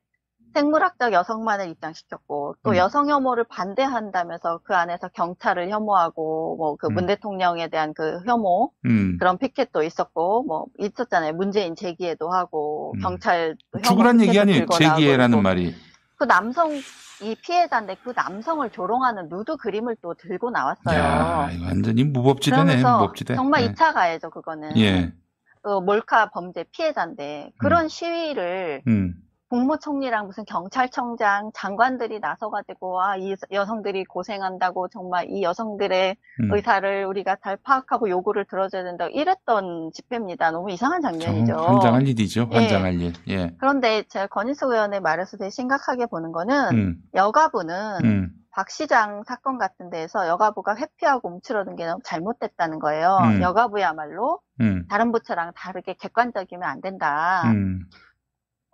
생물학적 0.56 1.12
여성만을 1.12 1.68
입장시켰고 1.68 2.56
또 2.62 2.70
음. 2.70 2.76
여성 2.76 3.10
혐오를 3.10 3.44
반대한다면서 3.44 4.60
그 4.64 4.74
안에서 4.74 5.08
경찰을 5.08 5.68
혐오하고 5.68 6.56
뭐 6.56 6.76
그문 6.76 7.04
음. 7.04 7.06
대통령에 7.08 7.68
대한 7.68 7.92
그 7.92 8.20
혐오 8.24 8.70
음. 8.86 9.18
그런 9.18 9.36
피켓도 9.36 9.82
있었고 9.82 10.44
뭐 10.44 10.64
있었잖아요. 10.78 11.34
문재인 11.34 11.76
제기에도 11.76 12.30
하고 12.30 12.94
음. 12.96 13.00
경찰 13.00 13.56
혐오 13.74 13.82
죽으란 13.82 14.20
얘기 14.22 14.40
아니에요. 14.40 14.64
제기해라는 14.72 15.36
또 15.36 15.42
말이. 15.42 15.74
그 16.16 16.24
남성 16.24 16.70
이 16.72 17.34
피해자인데 17.42 17.96
그 18.02 18.14
남성을 18.16 18.68
조롱하는 18.70 19.28
누드 19.28 19.58
그림을 19.58 19.96
또 20.00 20.14
들고 20.14 20.50
나왔어요. 20.50 20.98
야, 20.98 21.50
완전히 21.66 22.04
무법지대네, 22.04 22.76
무법지대. 22.76 23.34
정말 23.34 23.62
예. 23.62 23.72
2차 23.72 23.92
가해죠 23.92 24.30
그거는. 24.30 24.76
예. 24.78 25.12
그 25.62 25.80
몰카 25.80 26.30
범죄 26.30 26.64
피해자인데 26.70 27.50
그런 27.58 27.88
시위를 27.88 28.82
음. 28.86 29.14
국무총리랑 29.48 30.26
무슨 30.26 30.44
경찰청장 30.44 31.50
장관들이 31.54 32.20
나서가지고 32.20 33.02
아 33.02 33.16
이 33.16 33.34
여성들이 33.50 34.04
고생한다고 34.04 34.88
정말 34.88 35.26
이 35.30 35.42
여성들의 35.42 36.16
음. 36.40 36.54
의사를 36.54 37.04
우리가 37.06 37.36
잘 37.42 37.56
파악하고 37.56 38.08
요구를 38.10 38.44
들어줘야 38.44 38.82
된다고 38.82 39.10
이랬던 39.10 39.90
집회입니다. 39.92 40.50
너무 40.50 40.70
이상한 40.70 41.00
장면이죠. 41.00 41.54
정 41.54 41.66
환장할 41.66 42.06
일이죠. 42.08 42.48
예. 42.52 42.56
환장할 42.56 43.00
일. 43.00 43.12
예. 43.28 43.54
그런데 43.58 44.02
제가 44.08 44.26
권인숙 44.26 44.70
의원의 44.70 45.00
말에서 45.00 45.36
되게 45.36 45.50
심각하게 45.50 46.06
보는 46.06 46.32
거는 46.32 46.70
음. 46.74 46.96
여가부는 47.14 48.04
음. 48.04 48.30
박 48.50 48.70
시장 48.70 49.22
사건 49.24 49.58
같은 49.58 49.90
데에서 49.90 50.26
여가부가 50.28 50.76
회피하고 50.76 51.28
움츠러든 51.28 51.76
게 51.76 51.86
너무 51.86 52.00
잘못됐다는 52.04 52.78
거예요. 52.78 53.18
음. 53.22 53.42
여가부야말로 53.42 54.40
음. 54.60 54.86
다른 54.88 55.12
부처랑 55.12 55.52
다르게 55.54 55.94
객관적이면 55.94 56.68
안 56.68 56.80
된다. 56.80 57.42
음. 57.46 57.80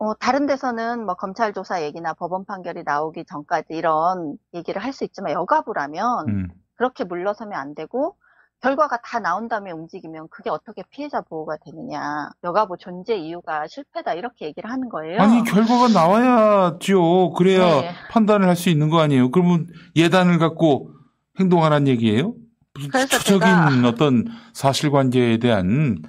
어, 0.03 0.15
다른 0.15 0.47
데서는 0.47 1.07
뭐 1.07 1.15
검찰 1.15 1.53
조사 1.53 1.81
얘기나 1.81 2.13
법원 2.15 2.45
판결이 2.45 2.83
나오기 2.85 3.25
전까지 3.25 3.67
이런 3.71 4.37
얘기를 4.53 4.83
할 4.83 4.93
수 4.93 5.05
있지만 5.05 5.31
여가부라면 5.33 6.29
음. 6.29 6.49
그렇게 6.75 7.05
물러서면 7.05 7.57
안 7.57 7.77
되고 7.77 8.17
결과가 8.63 8.99
다 9.05 9.21
나온 9.21 9.47
다음에 9.49 9.71
움직이면 9.71 10.27
그게 10.29 10.51
어떻게 10.51 10.83
피해자 10.91 11.21
보호가 11.21 11.57
되느냐. 11.65 12.31
여가부 12.43 12.79
존재 12.79 13.15
이유가 13.17 13.69
실패다 13.69 14.15
이렇게 14.15 14.47
얘기를 14.47 14.69
하는 14.69 14.89
거예요. 14.89 15.21
아니 15.21 15.45
결과가 15.45 15.89
나와야죠. 15.89 17.33
그래야 17.35 17.65
네. 17.81 17.91
판단을 18.11 18.49
할 18.49 18.57
수 18.57 18.71
있는 18.71 18.89
거 18.89 18.99
아니에요. 19.01 19.31
그러면 19.31 19.69
예단을 19.95 20.39
갖고 20.39 20.91
행동하라는 21.39 21.87
얘기예요? 21.89 22.35
무슨 22.75 23.07
추적인 23.07 23.85
어떤 23.85 24.25
사실관계에 24.53 25.39
대한 25.39 26.03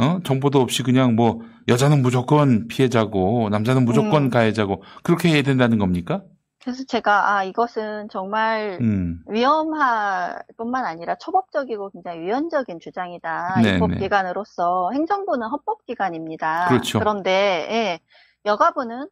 어? 0.00 0.20
정보도 0.24 0.60
없이 0.60 0.82
그냥 0.82 1.14
뭐 1.14 1.40
여자는 1.68 2.00
무조건 2.00 2.66
피해자고 2.68 3.48
남자는 3.50 3.84
무조건 3.84 4.24
음. 4.24 4.30
가해자고 4.30 4.82
그렇게 5.02 5.28
해야 5.28 5.42
된다는 5.42 5.78
겁니까? 5.78 6.22
그래서 6.62 6.84
제가 6.84 7.36
아 7.36 7.44
이것은 7.44 8.08
정말 8.10 8.78
음. 8.80 9.20
위험할 9.28 10.42
뿐만 10.56 10.84
아니라 10.84 11.16
초법적이고 11.16 11.90
굉장히 11.90 12.20
위헌적인 12.20 12.80
주장이다. 12.80 13.60
네, 13.62 13.74
입법기관으로서 13.74 14.90
행정부는 14.92 15.48
헌법기관입니다. 15.48 16.68
그렇죠. 16.68 16.98
그런데 16.98 17.66
예, 17.70 18.00
여가부는 18.44 19.08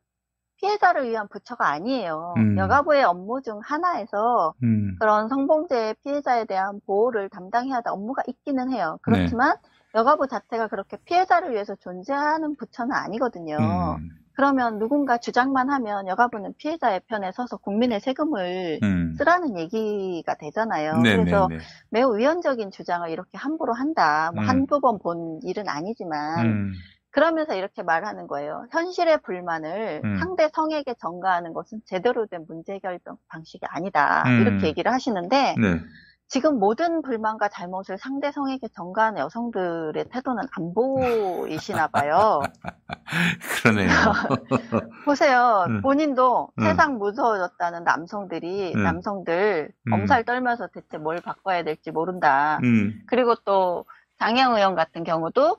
피해자를 0.57 1.09
위한 1.09 1.29
부처가 1.29 1.69
아니에요. 1.69 2.35
음. 2.37 2.59
여가부의 2.59 3.05
업무 3.05 3.41
중 3.43 3.61
하나에서 3.63 4.55
음. 4.63 4.97
그런 4.99 5.29
성범죄 5.29 5.95
피해자에 6.05 6.45
대한 6.45 6.81
보호를 6.87 7.29
담당해야 7.31 7.77
할 7.77 7.83
업무가 7.87 8.23
있기는 8.27 8.73
해요. 8.73 8.99
네. 8.99 8.99
그렇지만 9.03 9.57
여가부 9.99 10.29
자체가 10.29 10.69
그렇게 10.69 10.97
피해자를 11.05 11.53
위해서 11.53 11.75
존재하는 11.77 12.57
부처는 12.57 12.95
아니거든요. 12.95 13.57
음. 13.99 14.09
그러면 14.35 14.79
누군가 14.79 15.19
주장만 15.19 15.69
하면 15.69 16.07
여가부는 16.07 16.55
피해자의 16.59 17.01
편에 17.09 17.33
서서 17.33 17.57
국민의 17.57 17.99
세금을 17.99 18.79
음. 18.85 19.15
쓰라는 19.19 19.59
얘기가 19.59 20.37
되잖아요. 20.37 20.99
네, 20.99 21.17
그래서 21.17 21.49
네, 21.49 21.57
네. 21.57 21.63
매우 21.91 22.17
위헌적인 22.17 22.71
주장을 22.71 23.09
이렇게 23.11 23.37
함부로 23.37 23.73
한다. 23.75 24.31
뭐 24.35 24.45
음. 24.45 24.49
한두 24.49 24.81
번 24.81 24.99
본 25.01 25.41
일은 25.43 25.69
아니지만 25.69 26.47
음. 26.47 26.73
그러면서 27.11 27.55
이렇게 27.55 27.83
말하는 27.83 28.29
거예요. 28.29 28.67
현실의 28.71 29.23
불만을 29.23 30.03
음. 30.05 30.19
상대 30.19 30.49
성에게 30.55 30.95
전가하는 31.01 31.53
것은 31.53 31.81
제대로 31.85 32.27
된 32.27 32.45
문제 32.47 32.75
해결 32.75 33.01
방식이 33.29 33.67
아니다. 33.69 34.23
음. 34.27 34.41
이렇게 34.43 34.69
얘기를 34.69 34.93
하시는데 34.93 35.57
네. 35.59 35.81
지금 36.29 36.59
모든 36.59 37.01
불만과 37.01 37.49
잘못을 37.49 37.97
상대 37.97 38.31
성에게 38.31 38.69
전가하는 38.69 39.19
여성들의 39.19 40.11
태도는 40.11 40.45
안 40.57 40.75
보이시나 40.75 41.87
봐요. 41.89 42.41
그러네요. 43.63 43.89
보세요. 45.07 45.65
음. 45.69 45.81
본인도 45.81 46.51
음. 46.59 46.63
세상 46.63 46.99
무서워졌다는 46.99 47.83
남성들이 47.83 48.75
음. 48.75 48.83
남성들 48.83 49.71
음. 49.87 49.93
엄살 49.93 50.25
떨면서 50.25 50.67
대체 50.67 50.99
뭘 50.99 51.19
바꿔야 51.23 51.65
될지 51.65 51.91
모른다. 51.91 52.61
음. 52.63 53.01
그리고 53.07 53.35
또 53.47 53.87
장영 54.19 54.55
의원 54.55 54.75
같은 54.75 55.05
경우도 55.05 55.57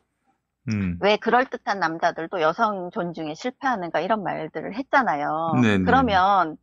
음. 0.67 0.99
왜 1.01 1.17
그럴듯한 1.17 1.80
남자들도 1.80 2.41
여성 2.41 2.91
존중에 2.91 3.34
실패하는가 3.34 4.01
이런 4.01 4.22
말들을 4.22 4.76
했잖아요. 4.76 5.53
네네. 5.63 5.84
그러면 5.86 6.57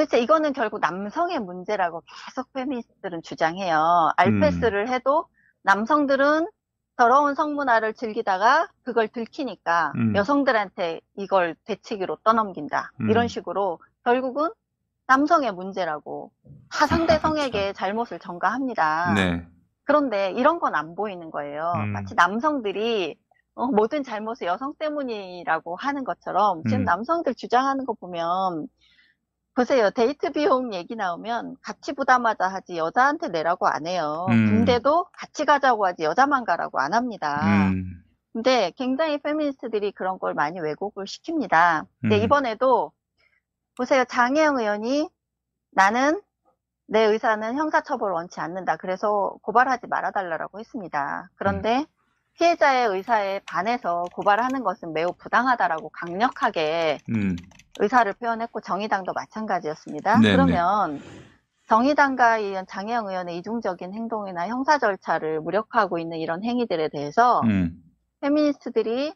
도대체 0.00 0.18
이거는 0.18 0.54
결국 0.54 0.80
남성의 0.80 1.40
문제라고 1.40 2.02
계속 2.06 2.50
페미니스트들은 2.54 3.20
주장해요. 3.20 4.12
알패스를 4.16 4.88
해도 4.88 5.26
남성들은 5.62 6.48
더러운 6.96 7.34
성문화를 7.34 7.92
즐기다가 7.92 8.66
그걸 8.82 9.08
들키니까 9.08 9.92
음. 9.96 10.16
여성들한테 10.16 11.02
이걸 11.16 11.54
되치기로 11.66 12.16
떠넘긴다. 12.24 12.92
음. 13.02 13.10
이런 13.10 13.28
식으로 13.28 13.78
결국은 14.02 14.48
남성의 15.06 15.52
문제라고 15.52 16.30
다 16.70 16.86
상대 16.86 17.18
성에게 17.18 17.74
잘못을 17.74 18.18
전가합니다. 18.20 19.12
네. 19.14 19.46
그런데 19.84 20.30
이런 20.30 20.60
건 20.60 20.74
안 20.74 20.94
보이는 20.94 21.30
거예요. 21.30 21.74
음. 21.76 21.88
마치 21.92 22.14
남성들이 22.14 23.18
어, 23.54 23.66
모든 23.66 24.02
잘못이 24.02 24.46
여성 24.46 24.72
때문이라고 24.78 25.76
하는 25.76 26.04
것처럼 26.04 26.62
지금 26.64 26.80
음. 26.80 26.84
남성들 26.84 27.34
주장하는 27.34 27.84
거 27.84 27.92
보면 27.92 28.66
보세요. 29.54 29.90
데이트 29.90 30.30
비용 30.32 30.72
얘기 30.74 30.94
나오면 30.96 31.56
같이 31.62 31.92
부담하자 31.92 32.48
하지 32.48 32.76
여자한테 32.76 33.28
내라고 33.28 33.66
안 33.66 33.86
해요. 33.86 34.26
음. 34.30 34.46
군대도 34.46 35.06
같이 35.12 35.44
가자고 35.44 35.86
하지 35.86 36.04
여자만 36.04 36.44
가라고 36.44 36.78
안 36.80 36.94
합니다. 36.94 37.40
음. 37.44 38.02
근데 38.32 38.72
굉장히 38.76 39.18
페미니스트들이 39.18 39.92
그런 39.92 40.18
걸 40.18 40.34
많이 40.34 40.60
왜곡을 40.60 41.04
시킵니다. 41.04 41.86
근데 42.00 42.18
음. 42.18 42.22
이번에도 42.22 42.92
보세요. 43.76 44.04
장혜영 44.04 44.58
의원이 44.58 45.08
나는 45.72 46.20
내 46.86 47.02
의사는 47.02 47.56
형사처벌 47.56 48.12
원치 48.12 48.40
않는다. 48.40 48.76
그래서 48.76 49.36
고발하지 49.42 49.86
말아달라고 49.88 50.58
했습니다. 50.58 51.28
그런데 51.36 51.86
피해자의 52.40 52.88
의사에 52.88 53.40
반해서 53.40 54.04
고발하는 54.14 54.64
것은 54.64 54.94
매우 54.94 55.12
부당하다라고 55.12 55.90
강력하게 55.90 56.98
음. 57.10 57.36
의사를 57.78 58.10
표현했고 58.14 58.62
정의당도 58.62 59.12
마찬가지였습니다. 59.12 60.18
네네. 60.18 60.32
그러면 60.32 61.02
정의당과 61.68 62.38
이 62.38 62.54
장혜영 62.66 63.08
의원의 63.08 63.36
이중적인 63.38 63.92
행동이나 63.92 64.48
형사 64.48 64.78
절차를 64.78 65.40
무력화하고 65.42 65.98
있는 65.98 66.18
이런 66.18 66.42
행위들에 66.42 66.88
대해서 66.88 67.42
음. 67.44 67.74
페미니스트들이 68.22 69.12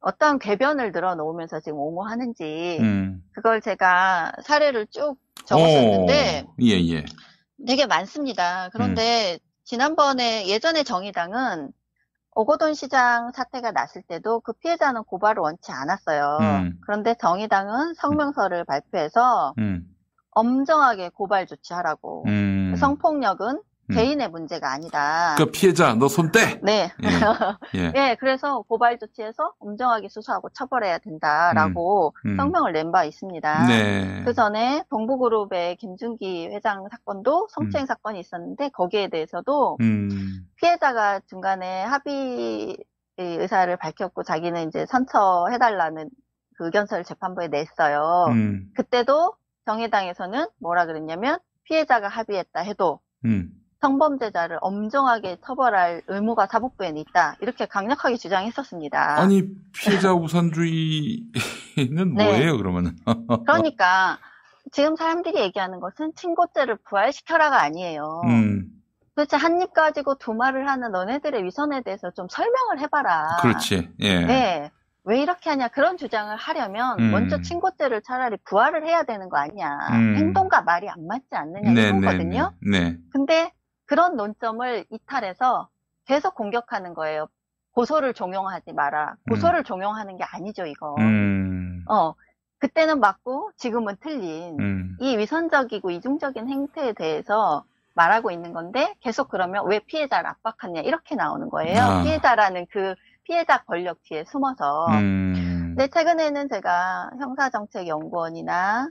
어떠한 0.00 0.38
궤변을 0.38 0.92
늘어놓으면서 0.92 1.60
지금 1.60 1.78
옹호하는지 1.78 2.76
음. 2.80 3.24
그걸 3.32 3.62
제가 3.62 4.32
사례를 4.42 4.86
쭉 4.88 5.16
적었었는데 5.46 6.44
오, 6.46 6.54
예, 6.62 6.72
예. 6.90 7.04
되게 7.66 7.86
많습니다. 7.86 8.68
그런데 8.72 9.38
지난번에 9.64 10.46
예전에 10.46 10.84
정의당은 10.84 11.72
오거돈 12.36 12.74
시장 12.74 13.32
사태가 13.32 13.72
났을 13.72 14.02
때도 14.02 14.40
그 14.40 14.52
피해자는 14.52 15.04
고발을 15.04 15.40
원치 15.40 15.72
않았어요. 15.72 16.38
음. 16.42 16.78
그런데 16.82 17.14
정의당은 17.18 17.94
성명서를 17.94 18.64
발표해서 18.64 19.54
음. 19.56 19.88
엄정하게 20.32 21.08
고발 21.08 21.46
조치하라고. 21.46 22.24
음. 22.26 22.74
성폭력은 22.76 23.48
음. 23.56 23.62
개인의 23.94 24.30
문제가 24.30 24.72
아니다. 24.72 25.34
그 25.38 25.46
피해자 25.50 25.94
너손 25.94 26.32
떼. 26.32 26.60
네. 26.62 26.90
예. 27.74 27.92
예, 27.94 28.16
그래서 28.18 28.62
고발 28.62 28.98
조치해서 28.98 29.52
엄정하게 29.58 30.08
수사하고 30.08 30.48
처벌해야 30.50 30.98
된다라고 30.98 32.14
음, 32.24 32.30
음. 32.30 32.36
성명을 32.36 32.72
낸 32.72 32.92
바 32.92 33.04
있습니다. 33.04 33.66
네. 33.66 34.22
그 34.24 34.32
전에 34.32 34.84
동부그룹의 34.90 35.76
김준기 35.76 36.48
회장 36.48 36.86
사건도 36.90 37.48
성추행 37.50 37.86
사건이 37.86 38.20
있었는데 38.20 38.68
거기에 38.70 39.08
대해서도 39.08 39.76
음. 39.80 40.46
피해자가 40.56 41.20
중간에 41.28 41.82
합의 41.82 42.76
의사를 43.18 43.74
밝혔고 43.76 44.22
자기는 44.22 44.68
이제 44.68 44.86
선처해달라는 44.86 46.10
그 46.56 46.66
의견서를 46.66 47.04
재판부에 47.04 47.48
냈어요. 47.48 48.26
음. 48.30 48.68
그때도 48.76 49.34
정의당에서는 49.66 50.46
뭐라 50.60 50.86
그랬냐면 50.86 51.38
피해자가 51.64 52.08
합의했다 52.08 52.60
해도 52.60 53.00
음. 53.24 53.50
성범죄자를 53.80 54.58
엄정하게 54.60 55.38
처벌할 55.44 56.02
의무가 56.08 56.46
사법부에는 56.46 56.98
있다. 57.02 57.36
이렇게 57.40 57.66
강력하게 57.66 58.16
주장했었습니다. 58.16 59.20
아니 59.20 59.44
피해자 59.74 60.12
우선주의는 60.14 61.24
네. 62.16 62.24
뭐예요 62.24 62.56
그러면은? 62.56 62.96
그러니까 63.46 64.18
지금 64.72 64.96
사람들이 64.96 65.38
얘기하는 65.40 65.80
것은 65.80 66.12
친고죄를 66.16 66.78
부활시켜라가 66.88 67.62
아니에요. 67.62 68.22
음. 68.26 68.66
도대체 69.14 69.36
한 69.36 69.60
입 69.62 69.72
가지고 69.72 70.16
두 70.16 70.34
말을 70.34 70.68
하는 70.68 70.90
너네들의 70.92 71.42
위선에 71.44 71.82
대해서 71.82 72.10
좀 72.10 72.26
설명을 72.28 72.80
해봐라. 72.80 73.38
그렇지. 73.40 73.90
예. 74.00 74.24
네. 74.24 74.70
왜 75.04 75.22
이렇게 75.22 75.48
하냐 75.50 75.68
그런 75.68 75.96
주장을 75.96 76.34
하려면 76.36 76.98
음. 76.98 77.12
먼저 77.12 77.40
친고죄를 77.40 78.02
차라리 78.02 78.36
부활을 78.44 78.84
해야 78.86 79.04
되는 79.04 79.28
거 79.28 79.38
아니냐. 79.38 79.68
음. 79.92 80.16
행동과 80.16 80.62
말이 80.62 80.88
안 80.90 81.06
맞지 81.06 81.28
않느냐 81.30 81.70
네, 81.72 81.82
이런 81.82 82.00
네, 82.00 82.06
거거든요. 82.06 82.52
네. 82.60 82.80
네. 82.80 82.96
근데 83.12 83.52
그런 83.86 84.16
논점을 84.16 84.84
이탈해서 84.90 85.68
계속 86.06 86.34
공격하는 86.34 86.94
거예요. 86.94 87.28
고소를 87.72 88.14
종용하지 88.14 88.72
마라. 88.72 89.16
고소를 89.28 89.64
종용하는 89.64 90.16
게 90.16 90.24
아니죠, 90.24 90.66
이거. 90.66 90.94
음. 90.98 91.84
어, 91.88 92.14
그때는 92.58 93.00
맞고 93.00 93.50
지금은 93.56 93.96
틀린 94.00 94.58
음. 94.58 94.96
이 95.00 95.16
위선적이고 95.18 95.90
이중적인 95.90 96.48
행태에 96.48 96.94
대해서 96.94 97.64
말하고 97.94 98.30
있는 98.30 98.52
건데 98.52 98.94
계속 99.00 99.28
그러면 99.28 99.66
왜 99.66 99.78
피해자를 99.80 100.28
압박하냐 100.28 100.82
이렇게 100.82 101.14
나오는 101.14 101.48
거예요. 101.48 101.80
아. 101.80 102.02
피해자라는 102.02 102.66
그 102.70 102.94
피해자 103.24 103.62
권력 103.64 104.02
뒤에 104.04 104.24
숨어서. 104.24 104.86
음. 104.88 105.74
근데 105.76 105.88
최근에는 105.88 106.48
제가 106.48 107.10
형사정책연구원이나 107.18 108.88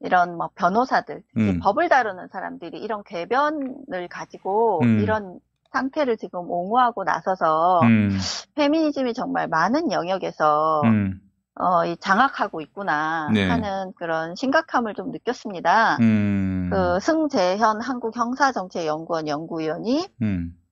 이런 0.00 0.36
뭐 0.36 0.50
변호사들, 0.54 1.22
음. 1.36 1.60
법을 1.60 1.88
다루는 1.88 2.28
사람들이 2.28 2.78
이런 2.78 3.02
궤변을 3.04 4.08
가지고 4.10 4.80
음. 4.82 5.00
이런 5.00 5.38
상태를 5.72 6.16
지금 6.16 6.50
옹호하고 6.50 7.04
나서서 7.04 7.80
음. 7.82 8.18
페미니즘이 8.54 9.14
정말 9.14 9.48
많은 9.48 9.92
영역에서 9.92 10.82
음. 10.84 11.20
어, 11.58 11.86
이 11.86 11.96
장악하고 11.96 12.60
있구나 12.60 13.30
네. 13.32 13.48
하는 13.48 13.92
그런 13.96 14.34
심각함을 14.34 14.94
좀 14.94 15.10
느꼈습니다. 15.10 15.96
음. 16.00 16.70
그 16.70 17.00
승재현 17.00 17.80
한국형사정책연구원 17.80 19.26
연구위원이 19.26 20.06
음. 20.22 20.52
어, 20.52 20.65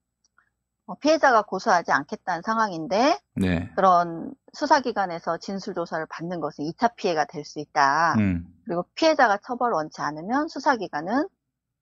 피해자가 1.01 1.43
고소하지 1.43 1.93
않겠다는 1.93 2.43
상황인데 2.43 3.19
네. 3.37 3.71
그런 3.75 4.33
수사기관에서 4.53 5.39
진술조사를 5.39 6.07
받는 6.11 6.41
것은 6.41 6.65
2차 6.65 6.95
피해가 6.97 7.25
될 7.27 7.45
수 7.45 7.59
있다. 7.59 8.15
음. 8.19 8.47
그리고 8.65 8.85
피해자가 8.95 9.39
처벌을 9.39 9.75
원치 9.75 10.01
않으면 10.03 10.49
수사기관은 10.49 11.29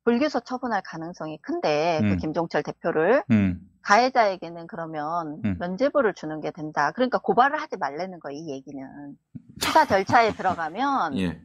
불기소 0.05 0.41
처분할 0.41 0.83
가능성이 0.83 1.39
큰데 1.43 1.99
그 2.03 2.13
음. 2.13 2.17
김종철 2.19 2.63
대표를 2.63 3.23
음. 3.31 3.61
가해자에게는 3.83 4.67
그러면 4.69 5.41
음. 5.45 5.57
면죄부를 5.59 6.15
주는 6.15 6.41
게 6.41 6.51
된다. 6.53 6.93
그러니까 6.93 7.19
고발을 7.19 7.61
하지 7.61 7.77
말라는 7.77 8.21
거예요, 8.21 8.39
이 8.39 8.51
얘기는. 8.51 9.17
수사 9.61 9.85
절차에 9.85 10.33
들어가면 10.35 11.19
예. 11.19 11.41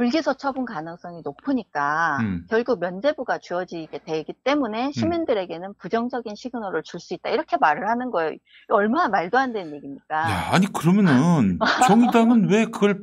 불기소 0.00 0.32
처분 0.38 0.64
가능성이 0.64 1.20
높으니까 1.22 2.16
음. 2.22 2.46
결국 2.48 2.80
면죄부가 2.80 3.36
주어지게 3.36 4.00
되기 4.06 4.32
때문에 4.32 4.92
시민들에게는 4.92 5.74
부정적인 5.74 6.36
시그널을 6.36 6.82
줄 6.84 7.00
수 7.00 7.12
있다. 7.12 7.28
이렇게 7.28 7.58
말을 7.58 7.86
하는 7.86 8.10
거예요. 8.10 8.32
얼마나 8.68 9.08
말도 9.08 9.36
안 9.36 9.52
되는 9.52 9.74
얘기입니까? 9.74 10.16
야, 10.16 10.48
아니 10.52 10.66
그러면은 10.72 11.58
정의당은 11.86 12.48
왜 12.48 12.64
그걸 12.64 13.02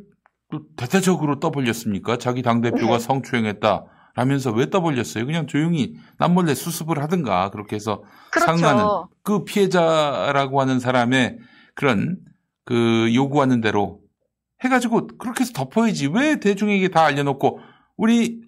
또 0.52 0.62
대대적으로 0.76 1.40
떠벌렸습니까? 1.40 2.18
자기 2.18 2.42
당 2.42 2.62
대표가 2.62 2.94
네. 2.94 3.00
성추행했다. 3.00 3.86
라면서 4.16 4.52
왜 4.52 4.72
떠벌렸어요? 4.72 5.28
그냥 5.28 5.46
조용히 5.46 5.94
남몰래 6.18 6.56
수습을 6.56 7.04
하든가 7.04 7.52
그렇게 7.52 7.76
해서 7.76 8.02
그렇죠. 8.32 8.58
상하는 8.58 8.84
그 9.22 9.44
피해자라고 9.44 10.62
하는 10.62 10.80
사람의 10.80 11.38
그런 11.76 12.18
그 12.66 13.14
요구하는 13.14 13.62
대로 13.62 14.00
해가지고 14.64 15.08
그렇게 15.18 15.42
해서 15.42 15.54
덮어야지 15.54 16.08
왜 16.08 16.40
대중에게 16.40 16.90
다 16.90 17.04
알려놓고 17.04 17.60
우리 17.96 18.42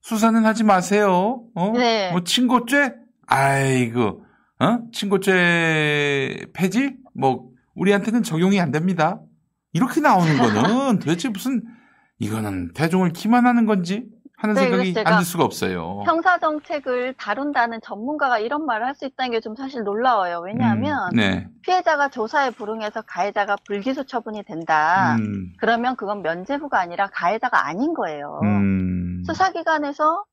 수사는 0.00 0.44
하지 0.44 0.62
마세요. 0.62 1.42
어? 1.54 1.72
네. 1.72 2.12
뭐 2.12 2.22
친고죄? 2.22 2.94
아이고, 3.26 4.24
어? 4.60 4.78
친고죄 4.92 6.46
폐지? 6.52 6.96
뭐 7.12 7.50
우리한테는 7.74 8.22
적용이 8.22 8.60
안 8.60 8.70
됩니다. 8.70 9.20
이렇게 9.72 10.00
나오는 10.00 10.38
거는 10.38 10.98
도대체 11.00 11.28
무슨 11.28 11.62
이거는 12.18 12.72
대중을 12.72 13.12
기만하는 13.12 13.66
건지 13.66 14.06
하는 14.36 14.54
네, 14.54 14.62
생각이 14.62 14.94
안 15.06 15.16
들 15.18 15.24
수가 15.24 15.44
없어요. 15.44 16.02
형사 16.04 16.38
정책을 16.38 17.14
다룬다는 17.14 17.80
전문가가 17.80 18.38
이런 18.38 18.66
말을 18.66 18.86
할 18.86 18.94
수 18.94 19.06
있다는 19.06 19.32
게 19.32 19.40
좀 19.40 19.54
사실 19.56 19.82
놀라워요. 19.82 20.40
왜냐하면 20.40 21.10
음, 21.12 21.16
네. 21.16 21.48
피해자가 21.62 22.08
조사에 22.08 22.50
불응해서 22.50 23.02
가해자가 23.02 23.56
불기소 23.66 24.04
처분이 24.04 24.42
된다. 24.44 25.16
음, 25.16 25.52
그러면 25.58 25.96
그건 25.96 26.22
면죄부가 26.22 26.78
아니라 26.80 27.08
가해자가 27.12 27.66
아닌 27.66 27.94
거예요. 27.94 28.40
음, 28.42 29.22
수사기관에서 29.26 30.24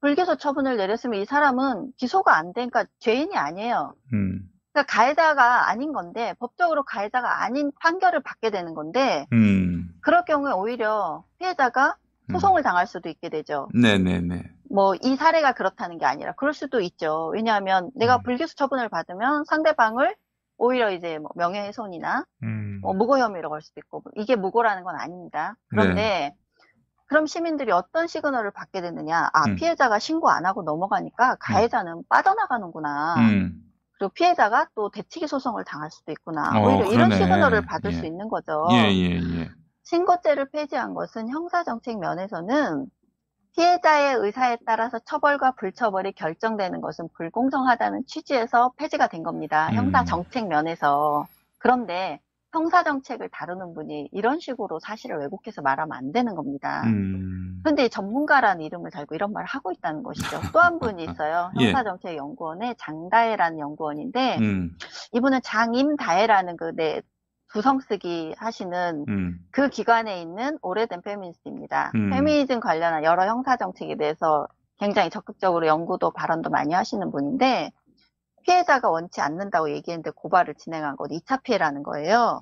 불기소 0.00 0.36
처분을 0.36 0.76
내렸으면 0.78 1.20
이 1.20 1.24
사람은 1.26 1.92
기소가 1.98 2.36
안 2.36 2.52
되니까 2.54 2.84
죄인이 3.00 3.36
아니에요. 3.36 3.94
음, 4.14 4.40
그러니까 4.72 4.90
가해자가 4.94 5.68
아닌 5.68 5.92
건데 5.92 6.34
법적으로 6.38 6.82
가해자가 6.84 7.42
아닌 7.42 7.72
판결을 7.80 8.22
받게 8.22 8.50
되는 8.50 8.74
건데 8.74 9.26
음, 9.32 9.88
그럴 10.00 10.24
경우에 10.24 10.52
오히려 10.52 11.24
피해자가 11.38 11.96
소송을 12.32 12.62
당할 12.62 12.86
수도 12.86 13.08
있게 13.08 13.28
되죠. 13.28 13.68
네네네. 13.74 14.42
뭐 14.70 14.94
이 15.02 15.16
사례가 15.16 15.52
그렇다는 15.52 15.98
게 15.98 16.06
아니라 16.06 16.32
그럴 16.36 16.54
수도 16.54 16.80
있죠. 16.80 17.30
왜냐하면 17.34 17.90
내가 17.94 18.16
음. 18.16 18.22
불기소 18.22 18.54
처분을 18.54 18.88
받으면 18.88 19.44
상대방을 19.44 20.14
오히려 20.58 20.90
이제 20.90 21.18
뭐 21.18 21.30
명예훼손이나 21.36 22.24
음, 22.42 22.80
뭐 22.82 22.92
무고 22.92 23.18
혐의로 23.18 23.48
걸 23.48 23.62
수도 23.62 23.80
있고 23.80 24.02
이게 24.16 24.36
무고라는 24.36 24.84
건 24.84 24.94
아닙니다. 24.96 25.54
그런데 25.68 25.94
네. 25.94 26.34
그럼 27.06 27.26
시민들이 27.26 27.72
어떤 27.72 28.06
시그널을 28.06 28.52
받게 28.52 28.80
되느냐? 28.82 29.30
아 29.32 29.46
음. 29.48 29.56
피해자가 29.56 29.98
신고 29.98 30.30
안 30.30 30.46
하고 30.46 30.62
넘어가니까 30.62 31.36
가해자는 31.40 32.02
빠져나가는구나. 32.08 33.16
음, 33.18 33.52
그리고 33.98 34.12
피해자가 34.14 34.68
또 34.74 34.90
대치기 34.90 35.26
소송을 35.26 35.64
당할 35.64 35.90
수도 35.90 36.12
있구나. 36.12 36.52
어, 36.60 36.66
오히려 36.68 36.84
이런 36.92 37.08
그러네. 37.08 37.16
시그널을 37.16 37.66
받을 37.66 37.92
예. 37.92 37.96
수 37.96 38.06
있는 38.06 38.28
거죠. 38.28 38.68
예, 38.72 38.92
예, 38.92 39.16
예. 39.16 39.50
신고죄를 39.90 40.50
폐지한 40.50 40.94
것은 40.94 41.28
형사정책 41.28 41.98
면에서는 41.98 42.86
피해자의 43.56 44.14
의사에 44.14 44.58
따라서 44.64 45.00
처벌과 45.00 45.52
불처벌이 45.52 46.12
결정되는 46.12 46.80
것은 46.80 47.08
불공정하다는 47.14 48.04
취지에서 48.06 48.72
폐지가 48.76 49.08
된 49.08 49.24
겁니다. 49.24 49.68
음. 49.70 49.74
형사정책 49.74 50.46
면에서. 50.46 51.26
그런데 51.58 52.20
형사정책을 52.52 53.30
다루는 53.30 53.74
분이 53.74 54.10
이런 54.12 54.38
식으로 54.38 54.78
사실을 54.78 55.18
왜곡해서 55.18 55.60
말하면 55.60 55.96
안 55.96 56.12
되는 56.12 56.36
겁니다. 56.36 56.82
음, 56.86 57.60
그런데 57.64 57.88
전문가라는 57.88 58.62
이름을 58.62 58.92
달고 58.92 59.16
이런 59.16 59.32
말을 59.32 59.46
하고 59.46 59.72
있다는 59.72 60.04
것이죠. 60.04 60.40
또 60.52 60.60
한 60.60 60.78
분이 60.78 61.02
있어요. 61.02 61.50
예. 61.60 61.66
형사정책연구원의 61.66 62.76
장다혜라는 62.78 63.58
연구원인데 63.58 64.38
음, 64.38 64.76
이분은 65.12 65.40
장임다혜라는 65.42 66.56
그 66.56 66.74
네, 66.76 67.02
두성쓰기 67.52 68.34
하시는 68.38 69.04
음, 69.08 69.38
그 69.50 69.68
기관에 69.68 70.20
있는 70.22 70.58
오래된 70.62 71.02
페미니스트입니다. 71.02 71.92
음. 71.94 72.10
페미니즘 72.10 72.60
관련한 72.60 73.04
여러 73.04 73.26
형사 73.26 73.56
정책에 73.56 73.96
대해서 73.96 74.46
굉장히 74.78 75.10
적극적으로 75.10 75.66
연구도 75.66 76.10
발언도 76.12 76.50
많이 76.50 76.72
하시는 76.72 77.10
분인데 77.10 77.72
피해자가 78.44 78.88
원치 78.88 79.20
않는다고 79.20 79.70
얘기했는데 79.70 80.10
고발을 80.14 80.54
진행한 80.54 80.96
건 80.96 81.08
2차 81.08 81.42
피해라는 81.42 81.82
거예요. 81.82 82.40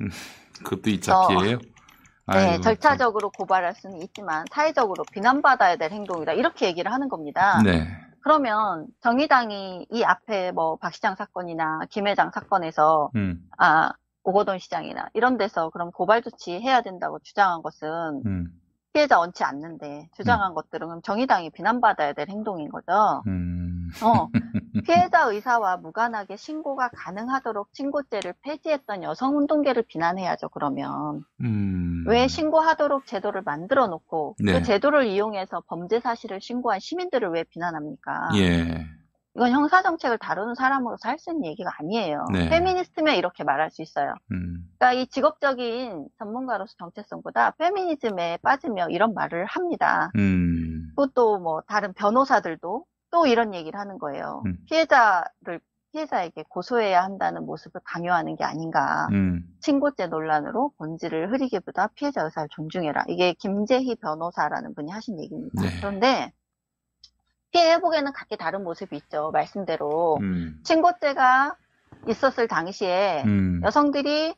그것도 0.62 0.82
2차 0.82 1.12
어, 1.12 1.28
피해예요? 1.28 1.58
네, 1.58 2.36
아이고, 2.50 2.60
절차적으로 2.62 3.30
고발할 3.30 3.74
수는 3.74 4.02
있지만 4.02 4.44
사회적으로 4.52 5.02
비난받아야 5.12 5.76
될 5.76 5.90
행동이다. 5.90 6.32
이렇게 6.34 6.66
얘기를 6.66 6.92
하는 6.92 7.08
겁니다. 7.08 7.60
네. 7.64 7.88
그러면 8.20 8.86
정의당이 9.00 9.86
이 9.90 10.04
앞에 10.04 10.52
뭐 10.52 10.76
박 10.76 10.92
시장 10.92 11.14
사건이나 11.16 11.80
김 11.88 12.06
회장 12.06 12.30
사건에서 12.30 13.10
음, 13.16 13.42
아 13.56 13.92
오거돈 14.28 14.58
시장이나 14.58 15.08
이런 15.14 15.38
데서 15.38 15.70
그럼 15.70 15.90
고발 15.90 16.20
조치 16.22 16.52
해야 16.52 16.82
된다고 16.82 17.18
주장한 17.20 17.62
것은 17.62 18.22
음, 18.26 18.48
피해자 18.92 19.18
원치 19.18 19.42
않는데 19.42 20.10
주장한 20.16 20.54
것들은 20.54 20.86
그럼 20.86 21.02
정의당이 21.02 21.50
비난받아야 21.50 22.12
될 22.12 22.28
행동인 22.28 22.68
거죠. 22.68 23.22
음. 23.26 23.88
어, 24.02 24.28
피해자 24.86 25.22
의사와 25.24 25.78
무관하게 25.78 26.36
신고가 26.36 26.90
가능하도록 26.92 27.68
신고죄를 27.72 28.34
폐지했던 28.42 29.02
여성운동계를 29.02 29.84
비난해야죠, 29.88 30.50
그러면. 30.50 31.24
음. 31.40 32.04
왜 32.06 32.28
신고하도록 32.28 33.06
제도를 33.06 33.42
만들어 33.42 33.86
놓고 33.86 34.36
네. 34.44 34.52
그 34.52 34.62
제도를 34.62 35.06
이용해서 35.06 35.62
범죄 35.68 36.00
사실을 36.00 36.40
신고한 36.42 36.80
시민들을 36.80 37.30
왜 37.30 37.44
비난합니까? 37.44 38.30
예. 38.36 38.86
이건 39.38 39.52
형사 39.52 39.82
정책을 39.82 40.18
다루는 40.18 40.56
사람으로서 40.56 41.08
할 41.08 41.18
수 41.18 41.30
있는 41.30 41.46
얘기가 41.46 41.70
아니에요. 41.78 42.26
네. 42.32 42.48
페미니스트면 42.48 43.16
이렇게 43.16 43.44
말할 43.44 43.70
수 43.70 43.82
있어요. 43.82 44.14
음. 44.32 44.64
그러니까 44.78 45.00
이 45.00 45.06
직업적인 45.08 46.08
전문가로서 46.18 46.74
정체성보다 46.78 47.52
페미니즘에 47.52 48.38
빠지며 48.42 48.88
이런 48.90 49.14
말을 49.14 49.46
합니다. 49.46 50.10
음. 50.16 50.90
그것도 50.96 51.38
뭐 51.38 51.62
다른 51.68 51.92
변호사들도 51.92 52.84
또 53.10 53.26
이런 53.26 53.54
얘기를 53.54 53.78
하는 53.78 53.98
거예요. 53.98 54.42
음. 54.46 54.58
피해자를 54.66 55.60
피해자에게 55.92 56.44
고소해야 56.48 57.02
한다는 57.02 57.46
모습을 57.46 57.80
강요하는 57.84 58.36
게 58.36 58.44
아닌가. 58.44 59.08
음. 59.12 59.42
친고죄 59.60 60.06
논란으로 60.08 60.72
본질을 60.78 61.32
흐리기보다 61.32 61.88
피해자 61.94 62.22
의사를 62.22 62.48
존중해라. 62.52 63.04
이게 63.08 63.32
김재희 63.34 63.94
변호사라는 63.96 64.74
분이 64.74 64.90
하신 64.90 65.20
얘기입니다. 65.20 65.62
네. 65.62 65.68
그런데 65.80 66.32
피해 67.50 67.72
회복에는 67.72 68.12
각기 68.12 68.36
다른 68.36 68.62
모습이 68.64 68.96
있죠. 68.96 69.30
말씀대로 69.32 70.18
음. 70.20 70.60
친고죄가 70.64 71.56
있었을 72.08 72.46
당시에 72.48 73.22
음. 73.24 73.60
여성들이 73.64 74.34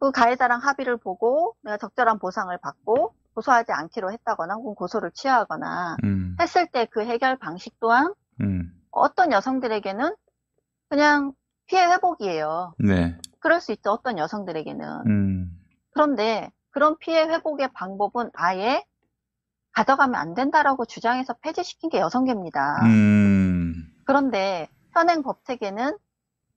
그 0.00 0.10
가해자랑 0.12 0.60
합의를 0.60 0.96
보고 0.98 1.56
내가 1.62 1.76
적절한 1.78 2.18
보상을 2.18 2.56
받고 2.58 3.14
고소하지 3.34 3.72
않기로 3.72 4.12
했다거나 4.12 4.54
혹은 4.54 4.74
고소를 4.74 5.10
취하하거나 5.12 5.96
음. 6.04 6.36
했을 6.40 6.66
때 6.66 6.86
그 6.86 7.04
해결 7.04 7.38
방식 7.38 7.78
또한 7.80 8.12
음. 8.40 8.72
어떤 8.90 9.32
여성들에게는 9.32 10.14
그냥 10.88 11.32
피해 11.66 11.84
회복이에요. 11.86 12.74
네. 12.78 13.18
그럴 13.40 13.60
수 13.60 13.72
있죠. 13.72 13.90
어떤 13.90 14.18
여성들에게는. 14.18 15.06
음. 15.06 15.50
그런데 15.90 16.50
그런 16.70 16.96
피해 16.98 17.22
회복의 17.22 17.72
방법은 17.74 18.30
아예 18.34 18.84
가져가면 19.76 20.14
안 20.14 20.32
된다라고 20.34 20.86
주장해서 20.86 21.34
폐지시킨 21.34 21.90
게 21.90 21.98
여성계입니다. 21.98 22.86
음. 22.86 23.74
그런데 24.04 24.68
현행 24.92 25.22
법체계는 25.22 25.98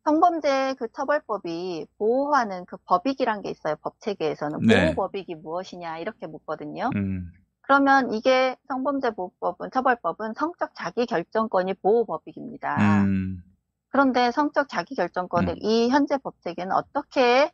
성범죄 0.05 0.75
그 0.79 0.87
처벌법이 0.93 1.85
보호하는 1.97 2.63
그 2.65 2.77
법익이란 2.85 3.41
게 3.41 3.49
있어요. 3.49 3.75
법체계에서는 3.81 4.59
네. 4.61 4.95
보호법익이 4.95 5.35
무엇이냐 5.35 5.97
이렇게 5.97 6.27
묻거든요. 6.27 6.89
음. 6.95 7.29
그러면 7.59 8.13
이게 8.13 8.55
성범죄 8.69 9.11
보호법은 9.11 9.69
처벌법은 9.71 10.33
성적 10.35 10.71
자기 10.73 11.05
결정권이 11.05 11.73
보호 11.75 12.05
법익입니다. 12.05 13.03
음. 13.03 13.43
그런데 13.89 14.31
성적 14.31 14.69
자기 14.69 14.95
결정권을 14.95 15.57
이 15.61 15.89
현재 15.89 16.17
법체계는 16.17 16.71
어떻게 16.71 17.51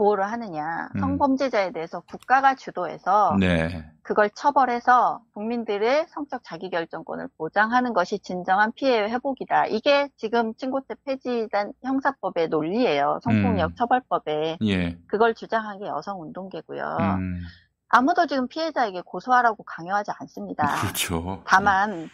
보호를 0.00 0.24
하느냐? 0.32 0.88
음. 0.94 1.00
성범죄자에 1.00 1.72
대해서 1.72 2.00
국가가 2.00 2.54
주도해서 2.54 3.36
네. 3.38 3.84
그걸 4.00 4.30
처벌해서 4.30 5.20
국민들의 5.34 6.06
성적 6.08 6.42
자기결정권을 6.42 7.28
보장하는 7.36 7.92
것이 7.92 8.18
진정한 8.18 8.72
피해 8.72 9.02
회복이다. 9.02 9.66
이게 9.66 10.08
지금 10.16 10.54
친고죄 10.54 10.94
폐지단 11.04 11.72
형사법의 11.84 12.48
논리예요. 12.48 13.20
성폭력 13.22 13.72
음. 13.72 13.74
처벌법에. 13.76 14.56
예. 14.64 14.98
그걸 15.06 15.34
주장한 15.34 15.80
게 15.80 15.86
여성운동계고요. 15.86 16.96
음. 17.00 17.42
아무도 17.90 18.26
지금 18.26 18.48
피해자에게 18.48 19.02
고소하라고 19.04 19.64
강요하지 19.64 20.12
않습니다. 20.20 20.80
그렇죠. 20.80 21.42
다만 21.44 22.04
그 22.04 22.08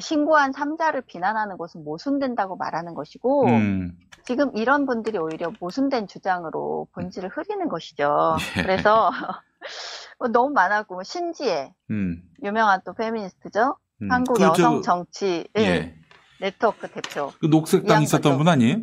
신고한 0.00 0.52
삼자를 0.52 1.02
비난하는 1.02 1.56
것은 1.58 1.84
모순된다고 1.84 2.56
말하는 2.56 2.94
것이고 2.94 3.46
음. 3.46 3.92
지금 4.24 4.50
이런 4.56 4.86
분들이 4.86 5.18
오히려 5.18 5.52
모순된 5.60 6.06
주장으로 6.06 6.86
본질을 6.92 7.28
흐리는 7.30 7.68
것이죠. 7.68 8.36
예. 8.58 8.62
그래서 8.62 9.10
뭐 10.18 10.28
너무 10.32 10.50
많았고 10.52 10.94
뭐 10.94 11.02
신지혜 11.02 11.72
음. 11.90 12.22
유명한 12.42 12.80
또 12.84 12.94
페미니스트죠. 12.94 13.76
음. 14.02 14.10
한국 14.10 14.34
그 14.34 14.42
여성 14.42 14.80
저- 14.82 14.92
정치 14.94 15.46
예. 15.58 15.62
예, 15.62 15.94
네트워크 16.40 16.88
대표. 16.88 17.32
그 17.40 17.46
녹색당 17.46 18.00
이 18.00 18.04
있었던 18.04 18.38
분 18.38 18.48
아니에요? 18.48 18.76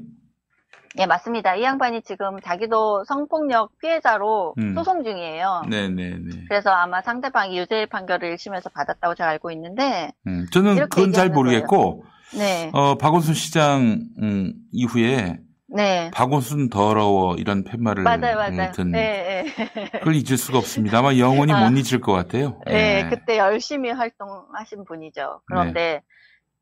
예, 0.98 1.06
맞습니다. 1.06 1.56
이 1.56 1.64
양반이 1.64 2.02
지금 2.02 2.40
자기도 2.42 3.04
성폭력 3.06 3.78
피해자로 3.80 4.56
음. 4.58 4.74
소송 4.74 5.04
중이에요. 5.04 5.64
네네네. 5.70 6.46
그래서 6.48 6.72
아마 6.72 7.02
상대방이 7.02 7.58
유죄 7.58 7.86
판결을 7.86 8.36
1심에서 8.36 8.74
받았다고 8.74 9.16
제가 9.16 9.30
알고 9.30 9.52
있는데, 9.52 10.12
음. 10.26 10.48
저는 10.52 10.90
그건 10.90 11.14
잘 11.14 11.30
모르겠고, 11.30 12.04
네, 12.38 12.72
어, 12.74 12.96
박원순 12.96 13.34
시장, 13.36 14.00
음, 14.22 14.54
이후에, 14.72 15.38
네. 15.68 16.10
박원순 16.12 16.70
더러워, 16.70 17.36
이런 17.36 17.64
팻말을. 17.64 18.04
맞아요, 18.04 18.36
맞아요. 18.36 18.60
하여튼 18.60 18.92
네, 18.92 19.46
네. 19.56 19.90
그걸 20.00 20.16
잊을 20.16 20.38
수가 20.38 20.58
없습니다. 20.58 21.00
아마 21.00 21.16
영원히 21.18 21.54
아. 21.54 21.70
못 21.70 21.78
잊을 21.78 22.02
것 22.02 22.14
같아요. 22.14 22.60
네, 22.66 23.04
예. 23.06 23.10
그때 23.10 23.38
열심히 23.38 23.92
활동하신 23.92 24.86
분이죠. 24.86 25.42
그런데 25.46 26.02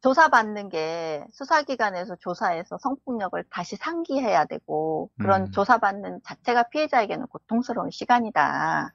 조사받는 0.02 0.70
게 0.70 1.26
수사기관에서 1.32 2.16
조사해서 2.18 2.78
성폭력을 2.78 3.43
다시 3.50 3.76
상기해야 3.76 4.45
되고 4.45 5.10
그런 5.20 5.43
음. 5.43 5.52
조사받는 5.52 6.22
자체가 6.24 6.64
피해자에게는 6.70 7.28
고통스러운 7.28 7.91
시간이다. 7.91 8.93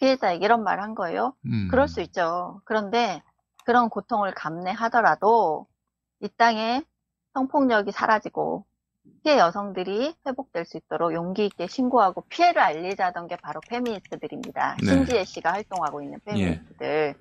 피해자에게 0.00 0.44
이런 0.44 0.64
말한 0.64 0.94
거예요. 0.94 1.34
음. 1.46 1.68
그럴 1.70 1.86
수 1.86 2.00
있죠. 2.00 2.60
그런데 2.64 3.22
그런 3.64 3.88
고통을 3.88 4.32
감내하더라도 4.34 5.66
이 6.20 6.28
땅에 6.36 6.82
성폭력이 7.34 7.92
사라지고 7.92 8.64
피해 9.22 9.38
여성들이 9.38 10.14
회복될 10.26 10.64
수 10.64 10.76
있도록 10.76 11.14
용기 11.14 11.46
있게 11.46 11.68
신고하고 11.68 12.22
피해를 12.28 12.60
알리자던 12.60 13.28
게 13.28 13.36
바로 13.36 13.60
페미니스트들입니다. 13.68 14.76
네. 14.80 14.86
신지혜 14.86 15.24
씨가 15.24 15.52
활동하고 15.52 16.02
있는 16.02 16.18
페미니스트들. 16.24 17.14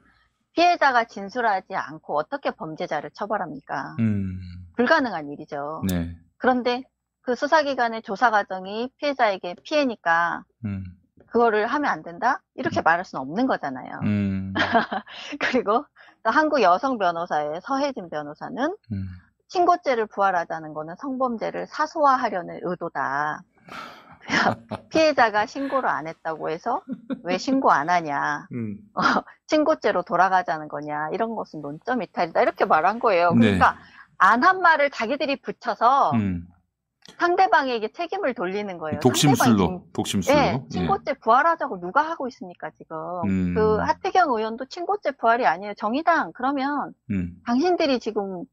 피해자가 0.54 1.06
진술하지 1.06 1.76
않고 1.76 2.18
어떻게 2.18 2.52
범죄자를 2.52 3.12
처벌합니까? 3.14 3.96
음. 4.00 4.38
불가능한 4.76 5.30
일이죠. 5.30 5.82
네. 5.88 6.16
그런데 6.38 6.84
그 7.22 7.36
수사기관의 7.36 8.02
조사 8.02 8.32
과정이 8.32 8.90
피해자에게 8.98 9.56
피해니까 9.64 10.44
음. 10.66 10.84
그거를 11.28 11.68
하면 11.68 11.90
안 11.90 12.04
된다? 12.04 12.42
이렇게 12.56 12.82
말할 12.82 13.06
수는 13.06 13.22
없는 13.22 13.48
거잖아요. 13.48 14.00
음. 14.04 14.54
그리고 15.40 15.86
또 16.24 16.30
한국 16.30 16.62
여성 16.62 16.98
변호사의 16.98 17.62
서혜진 17.64 18.10
변호사는 18.10 18.76
음. 18.92 19.08
신고죄를 19.48 20.08
부활하자는 20.08 20.74
거는 20.74 20.96
성범죄를 20.98 21.68
사소화하려는 21.68 22.60
의도다. 22.64 23.44
피해자가 24.90 25.46
신고를 25.46 25.90
안 25.90 26.08
했다고 26.08 26.50
해서 26.50 26.82
왜 27.24 27.38
신고 27.38 27.72
안 27.72 27.90
하냐. 27.90 28.48
음. 28.54 28.78
어, 28.94 29.02
신고죄로 29.48 30.04
돌아가자는 30.04 30.68
거냐. 30.68 31.10
이런 31.14 31.36
것은 31.36 31.62
논점 31.62 32.02
이탈이다. 32.02 32.42
이렇게 32.42 32.66
말한 32.66 33.00
거예요. 33.00 33.32
네. 33.34 33.58
그러니까 33.58 33.78
안한 34.18 34.62
말을 34.62 34.92
자기들이 34.92 35.42
붙여서 35.42 36.12
음. 36.12 36.48
상대방에게 37.18 37.92
책임을 37.92 38.34
돌리는 38.34 38.78
거예요. 38.78 39.00
독심술로, 39.00 39.88
독심술로. 39.94 40.38
네, 40.38 40.64
친고죄 40.70 41.14
부활하자고 41.16 41.80
누가 41.80 42.02
하고 42.02 42.28
있습니까, 42.28 42.70
지금. 42.78 42.98
음. 43.26 43.56
그 43.56 43.78
하태경 43.78 44.30
의원도 44.30 44.66
친고죄 44.66 45.12
부활이 45.12 45.46
아니에요. 45.46 45.74
정의당, 45.76 46.32
그러면 46.34 46.94
음. 47.10 47.34
당신들이 47.46 48.00
지금 48.00 48.44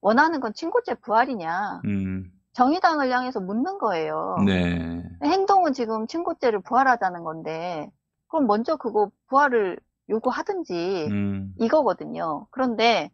원하는 0.00 0.40
건 0.40 0.52
친고죄 0.54 0.94
부활이냐. 0.94 1.82
음. 1.84 2.30
정의당을 2.58 3.12
향해서 3.12 3.38
묻는 3.38 3.78
거예요. 3.78 4.36
네. 4.44 5.00
행동은 5.22 5.72
지금 5.72 6.08
친고죄를 6.08 6.60
부활하자는 6.62 7.22
건데, 7.22 7.88
그럼 8.26 8.48
먼저 8.48 8.74
그거 8.74 9.12
부활을 9.28 9.78
요구하든지, 10.08 11.06
음. 11.08 11.54
이거거든요. 11.60 12.48
그런데, 12.50 13.12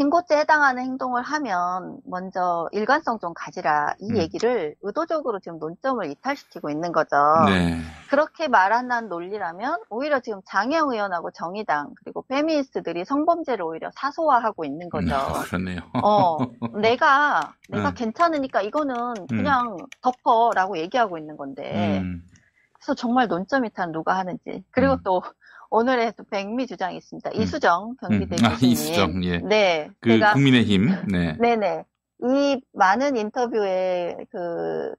신고죄에 0.00 0.38
해당하는 0.38 0.82
행동을 0.82 1.22
하면 1.22 1.98
먼저 2.06 2.70
일관성 2.72 3.18
좀 3.18 3.34
가지라 3.34 3.96
이 4.00 4.12
음. 4.12 4.16
얘기를 4.16 4.74
의도적으로 4.80 5.40
지금 5.40 5.58
논점을 5.58 6.10
이탈시키고 6.10 6.70
있는 6.70 6.90
거죠. 6.90 7.16
네. 7.46 7.78
그렇게 8.08 8.48
말한다는 8.48 9.10
논리라면 9.10 9.78
오히려 9.90 10.20
지금 10.20 10.40
장영 10.46 10.90
의원하고 10.90 11.30
정의당 11.32 11.92
그리고 12.02 12.22
페미니스트들이 12.28 13.04
성범죄를 13.04 13.62
오히려 13.62 13.90
사소화하고 13.94 14.64
있는 14.64 14.88
거죠. 14.88 15.14
어, 15.14 15.42
그렇네요. 15.42 15.80
어, 16.02 16.38
내가 16.80 17.52
내가 17.68 17.90
음. 17.90 17.94
괜찮으니까 17.94 18.62
이거는 18.62 19.26
그냥 19.28 19.76
덮어라고 20.00 20.78
얘기하고 20.78 21.18
있는 21.18 21.36
건데 21.36 21.98
음. 22.00 22.22
그래서 22.72 22.94
정말 22.94 23.28
논점 23.28 23.66
이탈 23.66 23.92
누가 23.92 24.16
하는지 24.16 24.64
그리고 24.70 24.94
음. 24.94 24.98
또 25.04 25.22
오늘의 25.70 26.14
또 26.16 26.24
백미 26.24 26.66
주장이 26.66 26.96
있습니다. 26.96 27.30
이수정 27.30 27.96
경기대 28.00 28.36
음. 28.40 28.44
아, 28.44 28.50
교수님. 28.50 28.72
이수정, 28.72 29.24
예. 29.24 29.38
네. 29.38 29.90
그 30.00 30.10
제가 30.10 30.32
국민의힘. 30.34 30.88
네. 31.10 31.36
네네. 31.38 31.84
이 32.22 32.60
많은 32.72 33.16
인터뷰에 33.16 34.16
그 34.30 34.94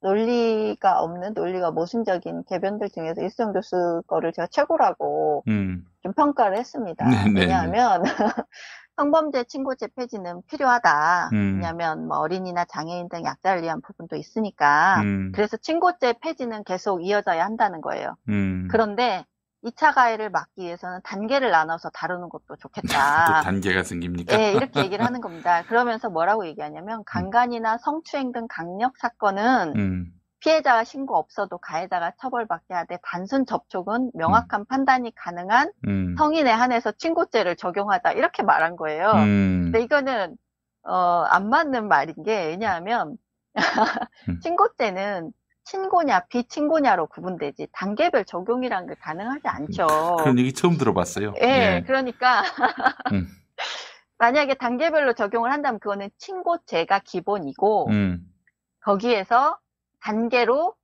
논리가 0.00 1.00
없는 1.00 1.34
논리가 1.34 1.70
모순적인 1.70 2.44
개변들 2.48 2.90
중에서 2.90 3.24
이수정 3.24 3.52
교수 3.52 4.02
거를 4.06 4.32
제가 4.32 4.48
최고라고 4.50 5.44
음. 5.48 5.84
좀 6.02 6.12
평가를 6.12 6.56
했습니다. 6.58 7.08
네네네. 7.08 7.40
왜냐하면 7.40 8.02
성범죄 8.96 9.44
친고죄 9.44 9.88
폐지는 9.94 10.42
필요하다. 10.48 11.30
음. 11.32 11.54
왜냐하면 11.54 12.08
뭐 12.08 12.18
어린이나 12.18 12.64
장애인 12.64 13.08
등 13.08 13.24
약자를 13.24 13.62
위한 13.62 13.80
부분도 13.80 14.16
있으니까. 14.16 15.00
음. 15.02 15.32
그래서 15.32 15.56
친고죄 15.56 16.14
폐지는 16.20 16.64
계속 16.64 17.04
이어져야 17.04 17.44
한다는 17.44 17.80
거예요. 17.80 18.16
음. 18.28 18.66
그런데 18.70 19.24
2차 19.64 19.94
가해를 19.94 20.30
막기 20.30 20.62
위해서는 20.62 21.00
단계를 21.02 21.50
나눠서 21.50 21.90
다루는 21.90 22.28
것도 22.28 22.44
또 22.48 22.56
좋겠다. 22.56 23.42
단계가 23.42 23.82
생깁니까? 23.82 24.36
네, 24.36 24.52
이렇게 24.52 24.80
얘기를 24.80 25.04
하는 25.04 25.20
겁니다. 25.20 25.62
그러면서 25.64 26.08
뭐라고 26.10 26.46
얘기하냐면 26.46 27.02
강간이나 27.04 27.78
성추행 27.78 28.32
등 28.32 28.46
강력 28.48 28.96
사건은 28.98 29.74
음. 29.76 30.12
피해자가 30.40 30.84
신고 30.84 31.16
없어도 31.16 31.58
가해자가 31.58 32.12
처벌받게 32.20 32.72
하되 32.72 32.98
단순 33.02 33.44
접촉은 33.44 34.12
명확한 34.14 34.66
판단이 34.66 35.12
가능한 35.16 35.72
음. 35.88 36.14
성인에 36.16 36.50
한해서 36.50 36.92
친고죄를 36.92 37.56
적용하다 37.56 38.12
이렇게 38.12 38.44
말한 38.44 38.76
거예요. 38.76 39.10
음. 39.10 39.62
근데 39.64 39.82
이거는 39.82 40.36
어, 40.84 41.24
안 41.28 41.50
맞는 41.50 41.88
말인 41.88 42.22
게 42.22 42.46
왜냐하면 42.46 43.16
친고죄는 44.42 45.32
친고냐 45.68 46.20
비친고냐로 46.28 47.06
구분되지 47.08 47.68
단계별 47.72 48.24
적용이란 48.24 48.86
게 48.86 48.94
가능하지 48.94 49.48
않죠. 49.48 49.86
그런 50.18 50.38
얘기 50.38 50.54
처음 50.54 50.78
들어봤어요. 50.78 51.34
예, 51.42 51.46
예. 51.76 51.82
그러니까 51.86 52.42
음. 53.12 53.28
만약에 54.16 54.54
단계별로 54.54 55.12
적용을 55.12 55.52
한다면 55.52 55.78
그거는 55.78 56.08
친고죄가 56.16 57.00
기본이고 57.00 57.90
음. 57.90 58.20
거기에서 58.80 59.58
단계로 60.00 60.74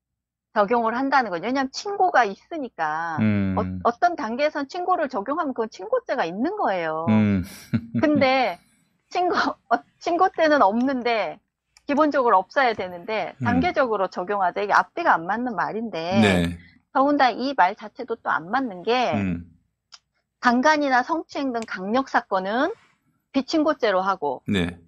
적용을 0.53 0.97
한다는 0.97 1.31
거죠. 1.31 1.47
왜냐하면 1.47 1.71
친고가 1.73 2.25
있으니까 2.25 3.17
음. 3.21 3.81
어, 3.85 3.99
떤 3.99 4.17
단계에선 4.17 4.69
친고를 4.69 5.09
적용하면 5.09 5.55
그건 5.55 5.71
친고죄가 5.71 6.27
있는 6.27 6.57
거예요. 6.57 7.07
음. 7.09 7.43
근데 8.03 8.59
친고 9.09 9.35
어, 9.35 9.79
친고죄는 10.01 10.61
없는데 10.61 11.41
기본적으로 11.87 12.39
없어야 12.39 12.75
되는데 12.75 13.35
음. 13.41 13.45
단계적으로 13.45 14.09
적용하자 14.09 14.63
이게 14.63 14.73
앞뒤가 14.73 15.13
안 15.15 15.27
맞는 15.27 15.55
말인데 15.55 16.21
네. 16.21 16.59
더군다나 16.93 17.31
이 17.31 17.55
말 17.57 17.75
자체도 17.77 18.17
또 18.17 18.31
안 18.31 18.51
맞는 18.51 18.83
게 18.83 19.13
음. 19.15 19.45
강간이나 20.41 21.03
성추행 21.03 21.53
등 21.53 21.61
강력 21.67 22.09
사건은 22.09 22.73
비친고죄로 23.33 24.01
하고 24.01 24.43
네. 24.47 24.79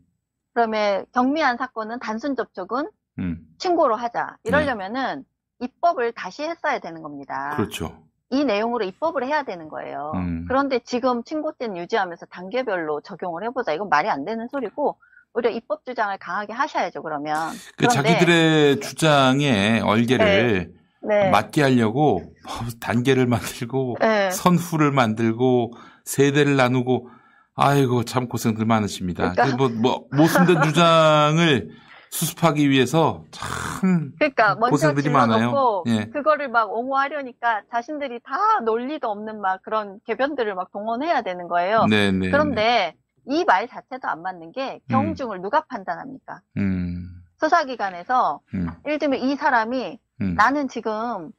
그다음에 0.53 1.05
경미한 1.13 1.57
사건은 1.57 1.99
단순 1.99 2.37
접촉은 2.37 2.91
음. 3.19 3.47
친고로 3.59 3.97
하자. 3.97 4.37
이러려면은 4.45 5.25
입법을 5.61 6.13
다시 6.13 6.43
했어야 6.45 6.79
되는 6.79 7.03
겁니다. 7.03 7.55
그렇죠. 7.57 8.03
이 8.31 8.45
내용으로 8.45 8.85
입법을 8.85 9.25
해야 9.25 9.43
되는 9.45 9.69
거예요. 9.69 10.13
음. 10.15 10.45
그런데 10.49 10.79
지금 10.81 11.23
친고죄는 11.25 11.77
유지하면서 11.77 12.27
단계별로 12.27 13.01
적용을 13.03 13.43
해보자. 13.45 13.73
이건 13.73 13.89
말이 13.89 14.09
안 14.11 14.25
되는 14.25 14.49
소리고 14.49 14.99
오히려 15.37 15.51
입법 15.51 15.85
주장을 15.85 16.17
강하게 16.19 16.55
하셔야죠. 16.55 17.03
그러면 17.03 17.53
그 17.77 17.87
자기들의 17.89 18.81
주장에 18.81 19.81
얼개를 19.81 20.73
네. 21.03 21.31
맞게 21.31 21.63
하려고 21.63 22.21
뭐 22.21 22.33
단계를 22.81 23.27
만들고 23.27 23.99
네. 24.01 24.31
선후를 24.31 24.93
만들고 24.93 25.73
세대를 26.05 26.57
나누고 26.57 27.11
아이고 27.55 28.05
참 28.05 28.29
고생들 28.29 28.65
많으십니다. 28.65 29.33
그러니까- 29.33 29.57
그 29.57 29.63
뭐, 29.63 29.69
뭐 29.69 30.07
모순된 30.17 30.63
주장을 30.73 31.69
수습하기 32.11 32.71
위해서 32.71 33.25
참 33.31 34.13
그러니까 34.19 34.55
고생들이 34.55 35.11
많아요. 35.11 35.83
예. 35.89 36.07
그거를 36.07 36.49
막 36.49 36.73
옹호하려니까 36.73 37.63
자신들이 37.71 38.21
다 38.25 38.61
논리도 38.65 39.07
없는 39.09 39.41
막 39.43 39.61
그런 39.63 39.99
개변들을 40.07 40.55
막 40.55 40.71
동원해야 40.73 41.21
되는 41.23 41.47
거예요. 41.47 41.85
네, 41.91 42.11
네, 42.13 42.31
그런데 42.31 42.95
이 43.29 43.45
말 43.45 43.69
자체도 43.69 44.09
안 44.09 44.23
맞는 44.23 44.53
게 44.53 44.81
경중을 44.89 45.41
누가 45.43 45.63
판단합니까? 45.67 46.41
음, 46.57 47.23
수사기관에서 47.39 48.41
음, 48.55 48.67
예를 48.87 48.99
들면 48.99 49.21
이 49.21 49.37
사람이 49.37 49.99
음. 50.23 50.35
나는 50.37 50.69
지금 50.69 51.31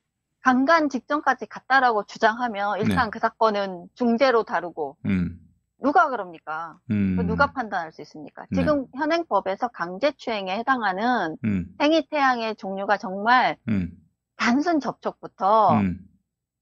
강간 0.42 0.90
직전까지 0.90 1.48
갔다라고 1.48 2.06
주장하면 2.06 2.80
일단 2.80 3.06
네. 3.06 3.10
그 3.12 3.20
사건은 3.20 3.88
중죄로 3.96 4.44
다루고 4.44 4.98
음, 5.06 5.40
누가 5.82 6.10
그럽니까? 6.10 6.78
음. 6.92 7.16
그 7.18 7.26
누가 7.26 7.52
판단할 7.52 7.92
수 7.92 8.02
있습니까? 8.04 8.46
네. 8.52 8.60
지금 8.62 8.86
현행법에서 8.96 9.70
강제추행에 9.70 10.58
해당하는 10.60 11.36
음, 11.44 11.76
행위 11.82 12.08
태양의 12.10 12.56
종류가 12.58 12.98
정말 12.98 13.58
음, 13.68 13.92
단순 14.38 14.80
접촉부터 14.80 15.74
음. 15.74 16.00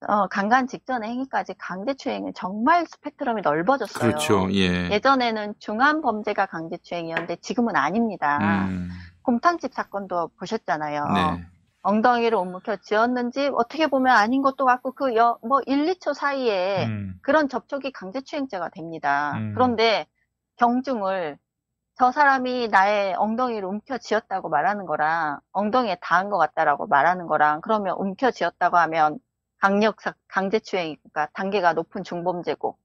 어, 0.07 0.27
강간 0.27 0.67
직전의 0.67 1.09
행위까지 1.09 1.55
강제추행은 1.57 2.33
정말 2.35 2.85
스펙트럼이 2.85 3.41
넓어졌어요. 3.41 4.09
그렇죠. 4.11 4.47
예. 4.51 4.89
예전에는 4.91 5.55
중한 5.59 6.01
범죄가 6.01 6.45
강제추행이었는데 6.47 7.37
지금은 7.37 7.75
아닙니다. 7.75 8.67
음, 8.67 8.89
곰탕집 9.23 9.73
사건도 9.73 10.31
보셨잖아요. 10.37 11.05
네. 11.07 11.45
엉덩이를 11.81 12.35
옮겨 12.35 12.75
지었는지 12.77 13.51
어떻게 13.53 13.87
보면 13.87 14.15
아닌 14.15 14.41
것도 14.41 14.65
같고 14.65 14.93
그 14.93 15.15
여, 15.15 15.37
뭐 15.43 15.61
1, 15.65 15.85
2초 15.85 16.13
사이에 16.13 16.85
음. 16.85 17.13
그런 17.21 17.47
접촉이 17.47 17.91
강제추행죄가 17.91 18.69
됩니다. 18.69 19.33
음. 19.35 19.53
그런데 19.53 20.07
경중을 20.57 21.37
저 21.97 22.11
사람이 22.11 22.67
나의 22.69 23.13
엉덩이를 23.15 23.65
움켜쥐었다고 23.65 24.49
말하는 24.49 24.85
거랑 24.85 25.39
엉덩이에 25.51 25.97
닿은 26.01 26.29
것 26.29 26.37
같다라고 26.37 26.87
말하는 26.87 27.27
거랑 27.27 27.61
그러면 27.61 27.95
움켜쥐었다고 27.97 28.77
하면 28.77 29.19
강력사 29.59 30.13
강제추행이니까 30.27 31.29
단계가 31.33 31.73
높은 31.73 32.03
중범죄고 32.03 32.77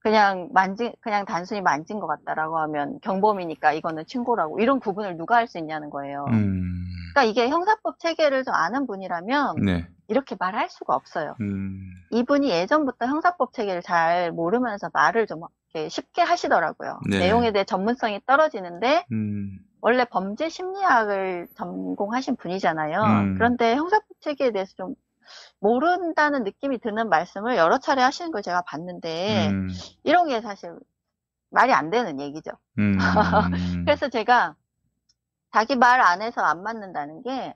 그냥 0.00 0.50
만진 0.52 0.92
그냥 1.00 1.24
단순히 1.24 1.62
만진 1.62 1.98
것 1.98 2.06
같다라고 2.06 2.58
하면 2.58 3.00
경범이니까 3.00 3.72
이거는 3.72 4.04
친고라고 4.06 4.60
이런 4.60 4.78
구분을 4.78 5.16
누가 5.16 5.36
할 5.36 5.48
수 5.48 5.58
있냐는 5.58 5.88
거예요. 5.88 6.26
음, 6.28 6.84
그러니까 7.14 7.24
이게 7.24 7.48
형사법 7.48 7.98
체계를 8.00 8.44
좀 8.44 8.52
아는 8.54 8.86
분이라면 8.86 9.56
네. 9.64 9.88
이렇게 10.08 10.36
말할 10.38 10.68
수가 10.68 10.94
없어요. 10.94 11.36
음, 11.40 11.80
이분이 12.10 12.50
예전부터 12.50 13.06
형사법 13.06 13.54
체계를 13.54 13.80
잘 13.80 14.30
모르면서 14.30 14.90
말을 14.92 15.26
좀 15.26 15.40
쉽게 15.88 16.20
하시더라고요. 16.22 17.00
네. 17.08 17.20
내용에 17.20 17.52
대해 17.52 17.64
전문성이 17.64 18.20
떨어지는데 18.26 19.06
음, 19.10 19.58
원래 19.80 20.04
범죄 20.04 20.50
심리학을 20.50 21.48
전공하신 21.56 22.36
분이잖아요. 22.36 23.00
음. 23.02 23.34
그런데 23.36 23.74
형사법 23.74 24.06
체계에 24.20 24.52
대해서 24.52 24.74
좀 24.76 24.94
모른다는 25.64 26.44
느낌이 26.44 26.78
드는 26.78 27.08
말씀을 27.08 27.56
여러 27.56 27.78
차례 27.78 28.02
하시는 28.02 28.30
걸 28.30 28.42
제가 28.42 28.60
봤는데 28.62 29.48
음, 29.48 29.68
이런 30.02 30.28
게 30.28 30.42
사실 30.42 30.78
말이 31.48 31.72
안 31.72 31.88
되는 31.88 32.20
얘기죠. 32.20 32.50
음, 32.78 32.98
그래서 33.86 34.10
제가 34.10 34.56
자기 35.52 35.74
말 35.74 36.02
안에서 36.02 36.42
안 36.42 36.62
맞는다는 36.62 37.22
게 37.22 37.54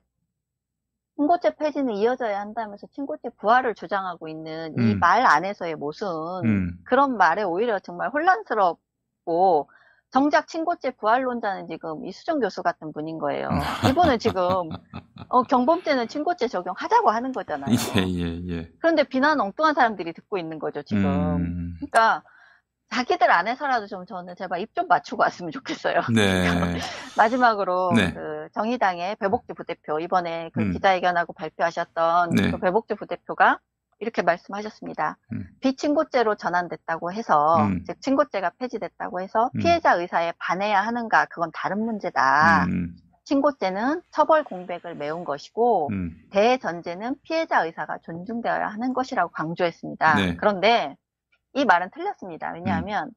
친고죄 1.17 1.57
폐지는 1.57 1.97
이어져야 1.97 2.41
한다면서 2.41 2.87
친고죄 2.93 3.29
부활을 3.41 3.75
주장하고 3.75 4.29
있는 4.29 4.73
이 4.79 4.95
음. 4.95 4.99
말 5.01 5.27
안에서의 5.27 5.75
모순 5.75 6.09
음. 6.47 6.79
그런 6.85 7.19
말에 7.19 7.43
오히려 7.43 7.79
정말 7.79 8.09
혼란스럽고 8.09 9.69
정작 10.11 10.49
친고죄 10.49 10.93
부활론자는 10.93 11.69
지금 11.69 12.07
이수정 12.07 12.41
교수 12.41 12.63
같은 12.63 12.93
분인 12.93 13.19
거예요. 13.19 13.49
이분은 13.95 14.19
지금 14.19 14.43
어, 15.29 15.43
경범죄는 15.43 16.09
친고죄 16.09 16.49
적용하자고 16.49 17.11
하는 17.11 17.33
거잖아요. 17.33 17.75
예, 17.97 18.03
예, 18.07 18.41
예. 18.49 18.71
그런데 18.81 19.05
비난 19.05 19.41
엉뚱한 19.41 19.75
사람들이 19.75 20.13
듣고 20.15 20.39
있는 20.39 20.59
거죠 20.59 20.83
지금. 20.83 21.05
음, 21.05 21.75
그러니까 21.77 22.23
자기들 22.91 23.31
안에서라도 23.31 23.87
좀 23.87 24.07
저는 24.07 24.35
제발 24.37 24.61
입 24.61 24.75
좀 24.75 24.89
맞추고 24.89 25.23
왔으면 25.23 25.51
좋겠어요. 25.53 26.01
네. 26.15 26.47
마지막으로 27.19 27.93
네. 27.95 28.15
그 28.15 28.49
정의당의 28.55 29.17
배복주 29.17 29.53
부대표 29.55 30.01
이번에 30.01 30.51
그 30.55 30.61
음. 30.63 30.73
기자회견하고 30.73 31.35
발표하셨던 31.35 32.31
네. 32.31 32.51
그 32.51 32.59
배복주 32.59 32.97
부대표가 32.97 33.59
이렇게 34.01 34.23
말씀하셨습니다. 34.23 35.17
음. 35.33 35.47
비친고죄로 35.61 36.37
전환됐다고 36.37 37.13
해서 37.13 37.57
음. 37.67 37.83
즉 37.87 38.01
친고죄가 38.01 38.53
폐지됐다고 38.59 39.21
해서 39.21 39.51
음. 39.55 39.61
피해자 39.61 39.95
의사에 39.95 40.33
반해야 40.39 40.81
하는가 40.81 41.27
그건 41.27 41.51
다른 41.53 41.85
문제다. 41.85 42.65
음, 42.67 42.97
친고죄는 43.25 44.03
처벌 44.11 44.45
공백을 44.45 44.95
메운 44.95 45.25
것이고 45.25 45.89
음, 45.91 46.17
대전제는 46.31 47.17
피해자 47.23 47.65
의사가 47.65 47.99
존중되어야 47.99 48.69
하는 48.69 48.95
것이라고 48.95 49.31
강조했습니다. 49.33 50.15
네. 50.15 50.37
그런데 50.37 50.97
이 51.55 51.65
말은 51.65 51.91
틀렸습니다. 51.91 52.53
왜냐하면 52.53 53.11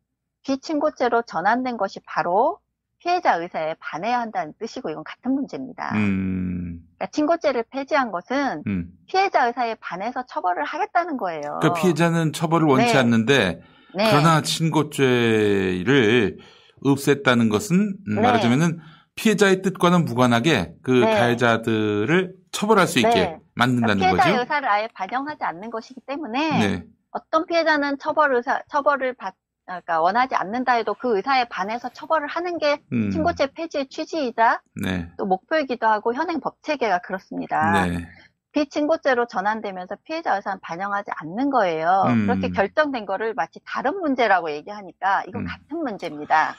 비친고죄로 0.44 1.22
전환된 1.24 1.78
것이 1.78 2.00
바로 2.06 2.60
피해자 3.02 3.36
의사에 3.36 3.76
반해야 3.80 4.20
한다는 4.20 4.54
뜻이고 4.60 4.92
이건 4.92 5.04
같은 5.04 5.34
문제입니다. 5.34 5.92
음, 5.96 6.82
그러니까 6.96 7.08
친고죄를 7.12 7.64
폐지한 7.72 8.12
것은 8.12 8.62
음. 8.68 8.92
피해자 9.08 9.48
의사에 9.48 9.76
반해서 9.76 10.24
처벌을 10.28 10.64
하겠다는 10.64 11.18
거예요. 11.18 11.60
그 11.64 11.74
피해자는 11.74 12.32
처벌을 12.32 12.68
원치 12.68 12.94
네. 12.94 13.00
않는데 13.00 13.62
네. 13.96 14.10
그러나 14.10 14.42
친고죄를 14.42 16.38
없앴다는 16.86 17.50
것은 17.52 17.76
음, 18.08 18.16
네. 18.16 18.22
말하자면은 18.22 18.80
피해자의 19.16 19.64
뜻과는 19.64 20.06
무관하게 20.06 20.76
그 20.84 20.92
네. 20.92 21.16
가해자들을 21.16 22.36
처벌할 22.52 22.86
수 22.88 23.00
있게 23.00 23.10
네. 23.10 23.40
만든다는 23.56 23.98
그러니까 23.98 24.24
피해자의 24.24 24.34
거죠. 24.34 24.42
의사를 24.42 24.70
아예 24.70 24.88
반영하지 24.94 25.44
않는 25.44 25.72
것이기 25.72 26.02
때문에 26.06 26.68
네. 26.68 26.84
어떤 27.10 27.48
피해자는 27.48 27.98
처벌 27.98 28.36
의사 28.36 28.62
처벌을 28.70 29.16
받 29.16 29.34
그러니까 29.72 30.02
원하지 30.02 30.36
않는다 30.36 30.74
해도 30.74 30.94
그 30.94 31.16
의사에 31.16 31.46
반해서 31.46 31.90
처벌을 31.90 32.28
하는 32.28 32.58
게 32.58 32.82
음. 32.92 33.10
친고죄 33.12 33.48
폐지의 33.54 33.88
취지이자 33.88 34.62
네. 34.84 35.10
또 35.18 35.26
목표이기도 35.26 35.88
하고 35.88 36.14
현행 36.14 36.40
법 36.40 36.62
체계가 36.64 37.00
그렇습니다. 37.00 37.86
네. 37.86 38.08
비친고죄로 38.54 39.28
전환되면서 39.28 39.96
피해자 40.04 40.36
의사는 40.36 40.60
반영하지 40.62 41.12
않는 41.16 41.50
거예요. 41.50 42.04
음. 42.08 42.28
그렇게 42.28 42.50
결정된 42.50 43.06
거를 43.06 43.34
마치 43.34 43.60
다른 43.66 44.00
문제라고 44.02 44.52
얘기하니까 44.52 45.24
이건 45.28 45.46
같은 45.46 45.78
문제입니다. 45.78 46.56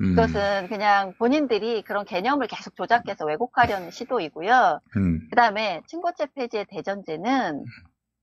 음. 0.00 0.14
그것은 0.14 0.68
그냥 0.68 1.14
본인들이 1.18 1.82
그런 1.82 2.04
개념을 2.04 2.46
계속 2.46 2.74
조작해서 2.76 3.24
왜곡하려는 3.24 3.90
시도이고요. 3.90 4.80
음. 4.96 5.20
그 5.30 5.36
다음에 5.36 5.82
친고죄 5.86 6.28
폐지의 6.34 6.66
대전제는 6.70 7.64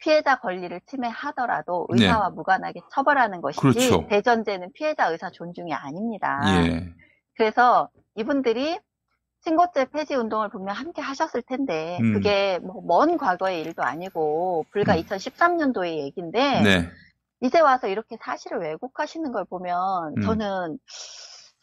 피해자 0.03 0.35
권리를 0.35 0.81
침해하더라도 0.85 1.87
네. 1.95 2.03
의사와 2.03 2.31
무관하게 2.31 2.81
처벌하는 2.91 3.39
것이지 3.39 3.61
그렇죠. 3.61 4.05
대전제는 4.09 4.73
피해자 4.73 5.09
의사 5.09 5.29
존중이 5.29 5.73
아닙니다. 5.73 6.41
예. 6.65 6.89
그래서 7.37 7.89
이분들이 8.15 8.77
친고죄 9.45 9.85
폐지 9.91 10.15
운동을 10.15 10.49
분명 10.49 10.75
함께 10.75 11.01
하셨을 11.01 11.41
텐데 11.41 11.97
음. 12.01 12.13
그게 12.13 12.59
뭐 12.59 13.05
먼 13.05 13.17
과거의 13.17 13.61
일도 13.61 13.81
아니고 13.81 14.65
불과 14.71 14.95
2013년도의 14.97 15.97
얘기인데 15.99 16.61
네. 16.61 16.89
이제 17.41 17.59
와서 17.61 17.87
이렇게 17.87 18.17
사실을 18.21 18.59
왜곡하시는 18.59 19.31
걸 19.31 19.45
보면 19.45 20.15
음. 20.17 20.21
저는 20.21 20.77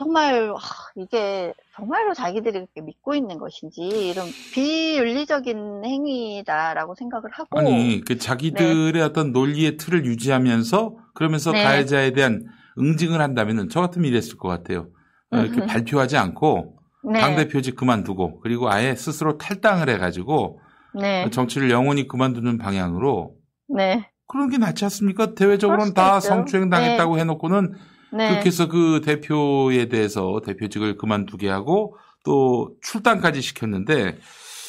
정말 0.01 0.55
하, 0.57 0.57
이게 0.97 1.53
정말로 1.77 2.15
자기들이 2.15 2.53
그렇게 2.53 2.81
믿고 2.81 3.15
있는 3.15 3.39
것인지 3.39 3.83
이런 3.83 4.27
비윤리적인 4.55 5.85
행위다라고 5.85 6.95
생각을 6.95 7.31
하고 7.31 7.59
아니 7.59 8.01
그 8.07 8.17
자기들의 8.17 9.01
어떤 9.03 9.33
논리의 9.33 9.77
틀을 9.77 10.07
유지하면서 10.07 10.97
그러면서 11.15 11.53
네. 11.53 11.63
가해자에 11.63 12.13
대한 12.13 12.47
응징을 12.79 13.21
한다면은 13.21 13.69
저 13.69 13.83
같으면 13.83 14.09
이랬을 14.09 14.39
것 14.39 14.49
같아요. 14.49 14.89
어, 15.33 15.39
이렇게. 15.39 15.67
발표하지 15.67 16.17
않고 16.17 16.79
네. 17.13 17.21
당 17.21 17.37
대표직 17.37 17.77
그만두고 17.77 18.41
그리고 18.41 18.71
아예 18.71 18.95
스스로 18.95 19.37
탈당을 19.37 19.91
해가지고 19.91 20.61
네. 20.99 21.29
정치를 21.31 21.71
영원히 21.71 22.09
그만두는 22.09 22.57
방향으로 22.57 23.35
네. 23.69 24.09
그런 24.27 24.49
게 24.49 24.57
낫지 24.57 24.83
않습니까? 24.87 25.35
대외적으로는 25.35 25.93
다 25.93 26.17
있죠. 26.17 26.29
성추행 26.29 26.71
당했다고 26.71 27.19
해놓고는 27.19 27.75
네. 28.13 28.31
그렇게 28.31 28.47
해서 28.47 28.69
그 28.69 29.01
대표에 29.05 29.87
대해서 29.87 30.41
대표직을 30.45 30.97
그만두게 30.97 31.49
하고 31.49 31.97
또 32.25 32.75
출당까지 32.83 33.41
시켰는데 33.41 34.19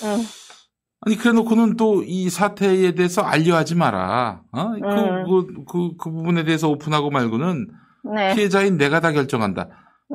음. 0.04 0.26
아니 1.02 1.16
그래놓고는 1.16 1.78
또 1.78 2.04
이 2.06 2.30
사태에 2.30 2.92
대해서 2.94 3.22
알려하지 3.24 3.76
마라. 3.76 4.42
어? 4.52 4.70
그, 4.72 4.78
음. 4.78 5.24
그, 5.26 5.64
그, 5.66 5.98
그 5.98 6.12
부분에 6.12 6.44
대해서 6.44 6.70
오픈하고 6.70 7.10
말고는 7.10 7.68
네. 8.16 8.36
피해자인 8.36 8.78
내가 8.78 9.00
다 9.00 9.12
결정한다. 9.12 9.70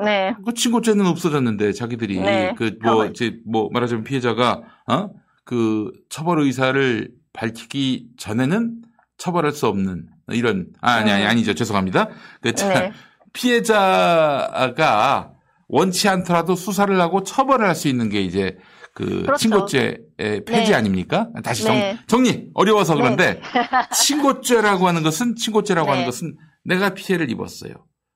네. 0.05 0.35
그 0.45 0.53
친고죄는 0.55 1.07
없어졌는데 1.07 1.72
자기들이 1.72 2.20
네. 2.20 2.55
그뭐 2.57 2.70
가만- 2.81 3.11
이제 3.11 3.39
뭐 3.47 3.68
말하자면 3.72 4.05
피해자가 4.05 4.62
어? 4.89 5.11
그 5.45 5.91
처벌 6.09 6.41
의사를 6.41 7.11
밝히기 7.33 8.09
전에는 8.18 8.83
처벌할 9.18 9.53
수 9.53 9.66
없는 9.66 10.07
이런 10.33 10.66
아, 10.81 10.93
아니 10.93 11.11
아니 11.11 11.24
음. 11.24 11.29
아니죠 11.29 11.55
죄송합니다. 11.55 12.09
그 12.43 12.53
자, 12.53 12.68
네. 12.68 12.93
피해자가 13.37 15.32
원치 15.68 16.09
않더라도 16.09 16.55
수사를 16.55 16.99
하고 17.01 17.22
처벌을 17.22 17.66
할 17.66 17.74
수 17.74 17.89
있는 17.89 18.09
게 18.09 18.20
이제 18.22 18.57
그 18.95 19.22
그렇죠. 19.22 19.37
친고죄의 19.37 20.45
폐지 20.47 20.70
네. 20.70 20.74
아닙니까? 20.74 21.28
다시 21.45 21.64
네. 21.64 21.99
정, 22.07 22.22
리 22.22 22.49
어려워서 22.55 22.95
네. 22.95 23.03
그런데 23.03 23.41
친고죄라고 23.95 24.89
하는 24.89 25.03
것은 25.03 25.34
친고죄라고 25.37 25.87
네. 25.87 25.93
하는 25.93 26.07
것은 26.07 26.34
내가 26.64 26.95
피해를 26.95 27.30
입었어요. 27.30 27.72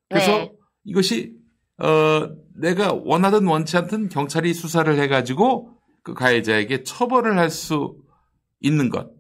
그래서 0.09 0.31
네. 0.31 0.53
이것이 0.85 1.33
어 1.79 2.29
내가 2.59 2.93
원하든 2.95 3.47
원치 3.47 3.77
않든 3.77 4.09
경찰이 4.09 4.55
수사를 4.55 4.99
해가지고 4.99 5.71
그 6.03 6.15
가해자에게 6.15 6.83
처벌을 6.83 7.39
할 7.39 7.51
수 7.51 7.95
있는 8.61 8.89
것. 8.91 9.11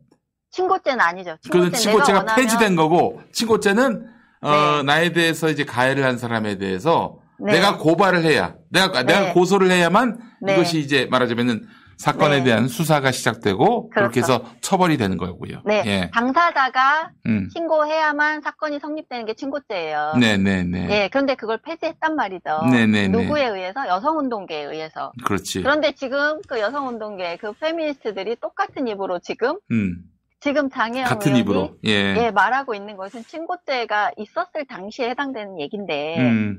친고죄는 0.50 1.00
아니죠. 1.00 1.36
친고죄는 1.42 1.72
친고죄가 1.78 2.34
폐지된 2.36 2.74
거고 2.76 3.20
친고죄는 3.32 4.06
어, 4.42 4.76
네. 4.78 4.82
나에 4.84 5.12
대해서 5.12 5.48
이제 5.50 5.64
가해를 5.64 6.04
한 6.04 6.18
사람에 6.18 6.58
대해서 6.58 7.18
네. 7.38 7.52
내가 7.54 7.78
고발을 7.78 8.22
해야 8.22 8.54
내가 8.70 9.02
내가 9.02 9.20
네. 9.20 9.32
고소를 9.32 9.70
해야만 9.70 10.18
네. 10.42 10.54
이것이 10.54 10.78
이제 10.78 11.06
말하자면은 11.10 11.66
사건에 12.00 12.38
네. 12.38 12.44
대한 12.44 12.66
수사가 12.66 13.12
시작되고 13.12 13.90
그렇게 13.90 14.22
그렇죠. 14.22 14.32
해서 14.32 14.44
처벌이 14.62 14.96
되는 14.96 15.18
거고요. 15.18 15.60
네. 15.66 15.82
예. 15.84 16.10
당사자가 16.14 17.10
음. 17.26 17.50
신고해야만 17.52 18.40
사건이 18.40 18.78
성립되는 18.80 19.26
게 19.26 19.34
친고죄예요. 19.34 20.14
네, 20.18 20.38
네, 20.38 20.62
네. 20.62 20.86
예, 20.90 21.08
그런데 21.12 21.34
그걸 21.34 21.58
폐지했단 21.58 22.16
말이죠. 22.16 22.62
네, 22.70 22.86
네, 22.86 23.06
네. 23.06 23.08
누구에 23.08 23.46
의해서? 23.46 23.86
여성운동계에 23.86 24.64
의해서. 24.64 25.12
그렇지. 25.26 25.60
그런데 25.60 25.92
지금 25.92 26.40
그 26.48 26.58
여성운동계, 26.58 27.36
그 27.36 27.52
페미니스트들이 27.52 28.36
똑같은 28.40 28.88
입으로 28.88 29.18
지금, 29.18 29.58
음. 29.70 29.96
지금 30.40 30.70
장혜영 30.70 31.06
같은 31.06 31.36
입으로. 31.36 31.76
예. 31.86 32.16
예, 32.16 32.30
말하고 32.30 32.74
있는 32.74 32.96
것은 32.96 33.22
친고죄가 33.22 34.12
있었을 34.16 34.64
당시에 34.66 35.10
해당되는 35.10 35.60
얘기인데, 35.60 36.18
음. 36.18 36.58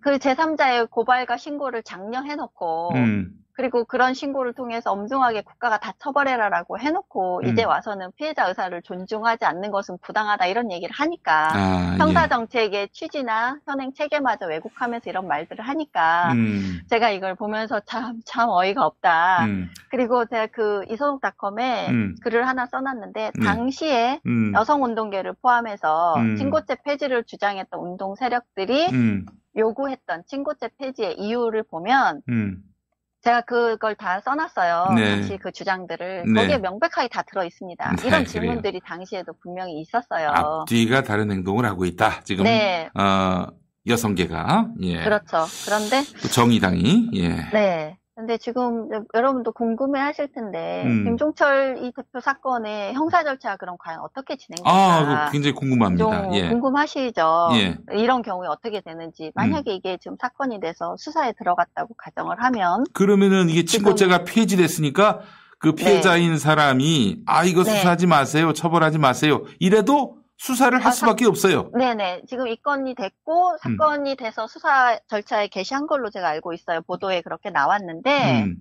그 0.00 0.18
제3자의 0.18 0.90
고발과 0.90 1.38
신고를 1.38 1.82
장려해놓고, 1.82 2.94
음. 2.94 3.32
그리고 3.54 3.84
그런 3.84 4.14
신고를 4.14 4.54
통해서 4.54 4.90
엄중하게 4.92 5.42
국가가 5.42 5.78
다 5.78 5.92
처벌해라라고 5.98 6.78
해놓고 6.78 7.40
음. 7.44 7.48
이제 7.48 7.64
와서는 7.64 8.12
피해자 8.16 8.48
의사를 8.48 8.80
존중하지 8.82 9.44
않는 9.44 9.70
것은 9.70 9.98
부당하다 10.02 10.46
이런 10.46 10.72
얘기를 10.72 10.94
하니까 10.94 11.48
아, 11.52 11.96
형사 11.98 12.24
예. 12.24 12.28
정책의 12.28 12.88
취지나 12.92 13.58
현행 13.66 13.92
체계마저 13.92 14.46
왜곡하면서 14.46 15.10
이런 15.10 15.28
말들을 15.28 15.62
하니까 15.66 16.32
음. 16.32 16.80
제가 16.88 17.10
이걸 17.10 17.34
보면서 17.34 17.80
참참 17.80 18.48
어이가 18.48 18.86
없다. 18.86 19.44
음. 19.44 19.68
그리고 19.90 20.24
제가 20.24 20.46
그 20.46 20.84
이소독닷컴에 20.88 21.88
음. 21.90 22.16
글을 22.22 22.48
하나 22.48 22.66
써놨는데 22.66 23.32
네. 23.34 23.44
당시에 23.44 24.20
음. 24.26 24.52
여성 24.54 24.82
운동계를 24.82 25.34
포함해서 25.42 26.14
음. 26.16 26.36
친고죄 26.36 26.76
폐지를 26.84 27.24
주장했던 27.24 27.78
운동 27.78 28.14
세력들이 28.14 28.88
음. 28.92 29.26
요구했던 29.56 30.24
친고죄 30.26 30.70
폐지의 30.78 31.18
이유를 31.18 31.64
보면 31.64 32.22
음. 32.28 32.62
제가 33.22 33.42
그걸 33.42 33.94
다 33.94 34.20
써놨어요. 34.20 34.94
네. 34.96 35.10
당시 35.10 35.38
그 35.38 35.52
주장들을. 35.52 36.24
네. 36.26 36.40
거기에 36.40 36.58
명백하게 36.58 37.08
다 37.08 37.22
들어 37.22 37.44
있습니다. 37.44 37.90
네, 37.90 37.96
이런 38.00 38.24
그래요. 38.24 38.24
질문들이 38.24 38.80
당시에도 38.84 39.32
분명히 39.40 39.80
있었어요. 39.80 40.28
앞뒤가 40.28 41.02
다른 41.02 41.30
행동을 41.30 41.64
하고 41.64 41.84
있다. 41.84 42.20
지금 42.24 42.44
네. 42.44 42.88
어, 42.94 43.46
여성계가 43.86 44.68
예. 44.82 45.04
그렇죠. 45.04 45.46
그런데, 45.64 46.02
또 46.20 46.28
정의당이 46.28 47.10
예. 47.14 47.28
네. 47.52 47.96
근데 48.14 48.36
지금 48.36 48.88
여러분도 49.14 49.52
궁금해 49.52 49.98
하실 49.98 50.30
텐데, 50.32 50.82
음. 50.84 51.04
김종철 51.04 51.78
이 51.82 51.92
대표 51.92 52.20
사건의 52.20 52.92
형사 52.92 53.24
절차가 53.24 53.56
그럼 53.56 53.76
과연 53.78 54.00
어떻게 54.00 54.36
진행될까? 54.36 54.70
아, 54.70 55.30
굉장히 55.30 55.54
궁금합니다. 55.54 56.24
좀 56.24 56.34
예. 56.34 56.50
궁금하시죠? 56.50 57.48
예. 57.54 57.78
이런 57.94 58.20
경우에 58.20 58.48
어떻게 58.48 58.82
되는지. 58.82 59.32
만약에 59.34 59.74
이게 59.74 59.96
지금 59.96 60.18
사건이 60.20 60.60
돼서 60.60 60.94
수사에 60.98 61.32
들어갔다고 61.32 61.94
가정을 61.96 62.42
하면, 62.42 62.84
그러면은 62.92 63.48
이게 63.48 63.64
친고죄가 63.64 64.24
폐지됐으니까 64.24 65.20
그 65.58 65.72
피해자인 65.72 66.38
사람이 66.38 67.22
아 67.24 67.44
이거 67.44 67.62
네. 67.62 67.70
수사하지 67.70 68.08
마세요, 68.08 68.52
처벌하지 68.52 68.98
마세요. 68.98 69.44
이래도 69.58 70.18
수사를 70.36 70.76
할 70.78 70.88
아, 70.88 70.90
수밖에 70.90 71.26
없어요. 71.26 71.70
네네. 71.76 72.22
지금 72.28 72.48
이 72.48 72.56
건이 72.56 72.94
됐고, 72.94 73.56
사건이 73.62 74.16
돼서 74.16 74.46
수사 74.46 74.98
절차에 75.08 75.48
개시한 75.48 75.86
걸로 75.86 76.10
제가 76.10 76.28
알고 76.28 76.52
있어요. 76.52 76.80
보도에 76.82 77.20
그렇게 77.22 77.50
나왔는데, 77.50 78.42
음, 78.42 78.56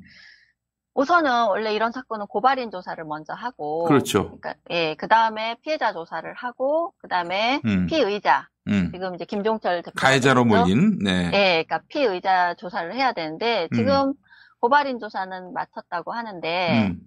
우선은 0.94 1.48
원래 1.48 1.74
이런 1.74 1.92
사건은 1.92 2.28
고발인 2.28 2.70
조사를 2.70 3.04
먼저 3.06 3.34
하고, 3.34 3.86
그렇죠. 3.86 4.38
그러니까, 4.38 4.56
예, 4.70 4.96
그 4.96 5.08
다음에 5.08 5.56
피해자 5.64 5.94
조사를 5.94 6.32
하고, 6.36 6.94
그 7.00 7.08
다음에 7.08 7.62
음. 7.66 7.88
피의자, 7.88 8.48
음. 8.68 8.92
지금 8.94 9.16
이제 9.16 9.26
김종철 9.26 9.82
대표. 9.82 9.96
가해자로 9.96 10.46
몰린 10.46 11.00
네. 11.00 11.32
예, 11.34 11.64
그러니까 11.64 11.82
피의자 11.88 12.54
조사를 12.56 12.94
해야 12.94 13.14
되는데, 13.14 13.70
지금 13.74 14.14
고발인 14.60 15.00
조사는 15.00 15.54
마쳤다고 15.54 16.12
하는데, 16.12 16.90
음. 16.90 17.00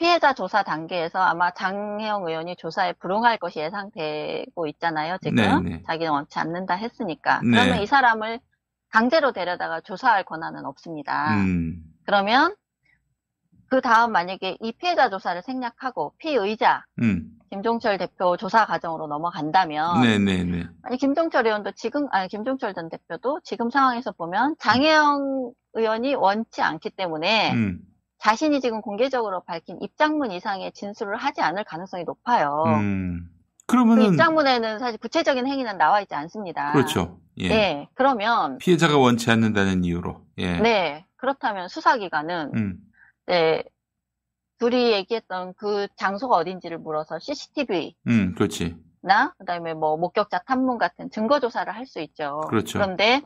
피해자 0.00 0.32
조사 0.32 0.62
단계에서 0.62 1.18
아마 1.20 1.50
장혜영 1.50 2.26
의원이 2.26 2.56
조사에 2.56 2.94
불응할 2.94 3.36
것이 3.36 3.58
예상되고 3.58 4.66
있잖아요, 4.68 5.18
지금. 5.22 5.36
네, 5.62 5.70
네. 5.76 5.82
자기는 5.86 6.10
원치 6.10 6.38
않는다 6.38 6.74
했으니까. 6.74 7.42
네. 7.42 7.50
그러면 7.50 7.82
이 7.82 7.86
사람을 7.86 8.40
강제로 8.88 9.32
데려다가 9.32 9.82
조사할 9.82 10.24
권한은 10.24 10.64
없습니다. 10.64 11.34
음. 11.34 11.82
그러면 12.06 12.56
그 13.68 13.82
다음 13.82 14.10
만약에 14.12 14.56
이 14.60 14.72
피해자 14.72 15.10
조사를 15.10 15.42
생략하고 15.42 16.14
피의자 16.16 16.82
음. 17.02 17.32
김종철 17.50 17.98
대표 17.98 18.38
조사 18.38 18.64
과정으로 18.64 19.06
넘어간다면 19.06 20.00
네네네. 20.00 20.66
아니 20.82 20.96
김종철 20.96 21.46
의원도 21.46 21.72
지금 21.72 22.08
아니 22.10 22.26
김종철 22.28 22.72
전 22.72 22.88
대표도 22.88 23.40
지금 23.44 23.68
상황에서 23.68 24.12
보면 24.12 24.56
장혜영 24.58 25.52
의원이 25.74 26.14
원치 26.14 26.62
않기 26.62 26.90
때문에 26.90 27.52
음. 27.52 27.80
자신이 28.20 28.60
지금 28.60 28.80
공개적으로 28.82 29.42
밝힌 29.44 29.78
입장문 29.80 30.30
이상의 30.30 30.72
진술을 30.72 31.16
하지 31.16 31.40
않을 31.40 31.64
가능성이 31.64 32.04
높아요. 32.04 32.64
음. 32.66 33.28
그 33.66 33.76
그러면은 33.76 34.12
입장문에는 34.12 34.78
사실 34.78 34.98
구체적인 34.98 35.46
행위는 35.46 35.78
나와 35.78 36.00
있지 36.00 36.14
않습니다. 36.14 36.72
그렇죠. 36.72 37.18
예. 37.38 37.48
네, 37.48 37.88
그러면 37.94 38.58
피해자가 38.58 38.98
원치 38.98 39.30
않는다는 39.30 39.84
이유로. 39.84 40.20
예. 40.38 40.58
네 40.58 41.06
그렇다면 41.16 41.68
수사기관은 41.68 42.50
음. 42.54 42.78
네, 43.26 43.62
둘이 44.58 44.92
얘기했던 44.92 45.54
그 45.56 45.86
장소가 45.96 46.36
어딘지를 46.36 46.78
물어서 46.78 47.18
CCTV나 47.20 47.92
음, 48.08 48.34
그렇지. 48.34 48.76
그다음에 49.38 49.72
뭐 49.72 49.96
목격자 49.96 50.40
탐문 50.46 50.76
같은 50.76 51.10
증거 51.10 51.40
조사를 51.40 51.72
할 51.74 51.86
수 51.86 52.00
있죠. 52.00 52.40
그렇죠. 52.48 52.78
그런데 52.78 53.22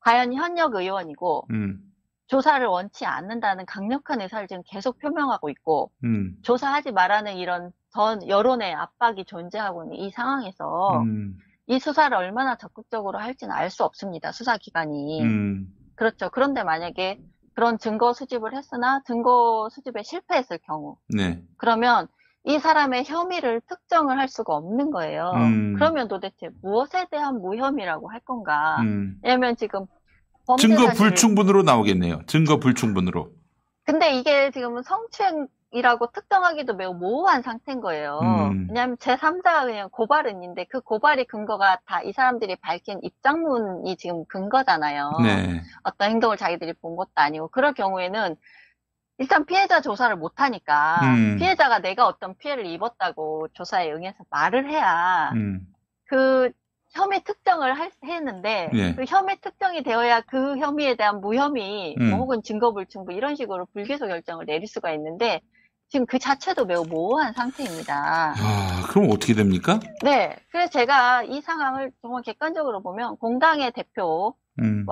과연 0.00 0.34
현역 0.34 0.74
의원이고 0.76 1.46
음. 1.50 1.80
조사를 2.26 2.66
원치 2.66 3.06
않는다는 3.06 3.66
강력한 3.66 4.20
의사를 4.20 4.46
지금 4.48 4.62
계속 4.66 4.98
표명하고 4.98 5.48
있고 5.50 5.90
음. 6.04 6.36
조사하지 6.42 6.92
말라는 6.92 7.36
이런 7.36 7.70
전 7.90 8.26
여론의 8.26 8.74
압박이 8.74 9.24
존재하고 9.26 9.84
있는 9.84 9.96
이 9.96 10.10
상황에서 10.10 11.00
음. 11.02 11.38
이 11.66 11.78
수사를 11.78 12.16
얼마나 12.16 12.56
적극적으로 12.56 13.18
할지는 13.18 13.54
알 13.54 13.70
수 13.70 13.84
없습니다. 13.84 14.32
수사기관이. 14.32 15.22
음. 15.22 15.66
그렇죠. 15.94 16.30
그런데 16.30 16.62
만약에 16.62 17.20
그런 17.54 17.78
증거 17.78 18.12
수집을 18.12 18.54
했으나 18.54 19.02
증거 19.06 19.68
수집에 19.70 20.02
실패했을 20.02 20.58
경우 20.58 20.96
네. 21.08 21.42
그러면 21.56 22.06
이 22.44 22.58
사람의 22.58 23.04
혐의를 23.06 23.60
특정을 23.62 24.18
할 24.18 24.28
수가 24.28 24.54
없는 24.54 24.90
거예요. 24.90 25.32
음. 25.34 25.74
그러면 25.74 26.06
도대체 26.06 26.50
무엇에 26.62 27.06
대한 27.10 27.40
무혐의라고 27.40 28.08
할 28.10 28.20
건가? 28.20 28.76
음. 28.82 29.18
왜냐면 29.22 29.56
지금 29.56 29.86
증거 30.58 30.86
불충분으로 30.92 31.62
나오겠네요. 31.62 32.20
증거 32.26 32.58
불충분으로. 32.58 33.30
근데 33.84 34.14
이게 34.18 34.50
지금은 34.50 34.82
성추행이라고 34.82 36.10
특정하기도 36.12 36.74
매우 36.74 36.94
모호한 36.94 37.42
상태인 37.42 37.80
거예요. 37.80 38.18
음. 38.22 38.66
왜냐하면 38.68 38.96
제3자 38.96 39.64
그냥 39.64 39.88
고발은 39.90 40.32
있는데 40.42 40.64
그 40.68 40.80
고발의 40.80 41.26
근거가 41.26 41.78
다 41.86 42.02
이 42.02 42.12
사람들이 42.12 42.56
밝힌 42.56 42.98
입장문이 43.02 43.96
지금 43.96 44.24
근거잖아요. 44.26 45.12
네. 45.22 45.62
어떤 45.82 46.10
행동을 46.10 46.36
자기들이 46.36 46.74
본 46.74 46.96
것도 46.96 47.10
아니고 47.14 47.48
그럴 47.48 47.72
경우에는 47.74 48.36
일단 49.18 49.46
피해자 49.46 49.80
조사를 49.80 50.14
못 50.16 50.40
하니까 50.40 51.00
음. 51.02 51.36
피해자가 51.38 51.78
내가 51.78 52.06
어떤 52.06 52.36
피해를 52.36 52.66
입었다고 52.66 53.48
조사에 53.54 53.90
응해서 53.92 54.18
말을 54.30 54.68
해야 54.68 55.30
음. 55.34 55.66
그 56.06 56.50
혐의 56.96 57.22
특정을 57.24 57.78
할- 57.78 57.90
했는데 58.04 58.70
예. 58.74 58.94
그 58.94 59.04
혐의 59.06 59.38
특정이 59.40 59.82
되어야 59.82 60.22
그 60.22 60.56
혐의에 60.58 60.94
대한 60.96 61.20
무혐의 61.20 61.94
음. 62.00 62.10
뭐 62.10 62.18
혹은 62.20 62.42
증거불충분 62.42 63.14
이런 63.14 63.36
식으로 63.36 63.66
불기소 63.74 64.06
결정을 64.06 64.46
내릴 64.46 64.66
수가 64.66 64.92
있는데 64.94 65.40
지금 65.88 66.06
그 66.06 66.18
자체도 66.18 66.64
매우 66.64 66.84
모호한 66.84 67.34
상태입니다. 67.34 68.34
아, 68.36 68.86
그럼 68.88 69.10
어떻게 69.10 69.34
됩니까? 69.34 69.78
네, 70.02 70.34
그래서 70.50 70.70
제가 70.70 71.22
이 71.24 71.40
상황을 71.42 71.92
정말 72.02 72.22
객관적으로 72.22 72.82
보면 72.82 73.18
공당의 73.18 73.70
대표와 73.72 74.32
음. 74.62 74.86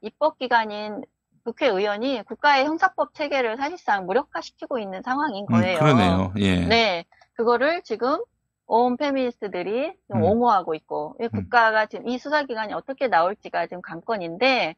입법기관인 0.00 1.02
국회의원이 1.44 2.22
국가의 2.24 2.64
형사법 2.64 3.14
체계를 3.14 3.56
사실상 3.58 4.06
무력화시키고 4.06 4.78
있는 4.78 5.02
상황인 5.02 5.46
음, 5.50 5.52
거예요. 5.54 5.78
그러네요. 5.78 6.32
예. 6.38 6.66
네, 6.66 7.04
그거를 7.34 7.82
지금 7.82 8.18
온 8.70 8.96
페미니스트들이 8.96 9.92
좀 10.08 10.18
음. 10.18 10.22
옹호하고 10.22 10.74
있고, 10.74 11.16
이 11.20 11.26
국가가 11.28 11.86
지금 11.86 12.08
이 12.08 12.18
수사기관이 12.18 12.72
어떻게 12.72 13.08
나올지가 13.08 13.66
지금 13.66 13.82
관건인데, 13.82 14.76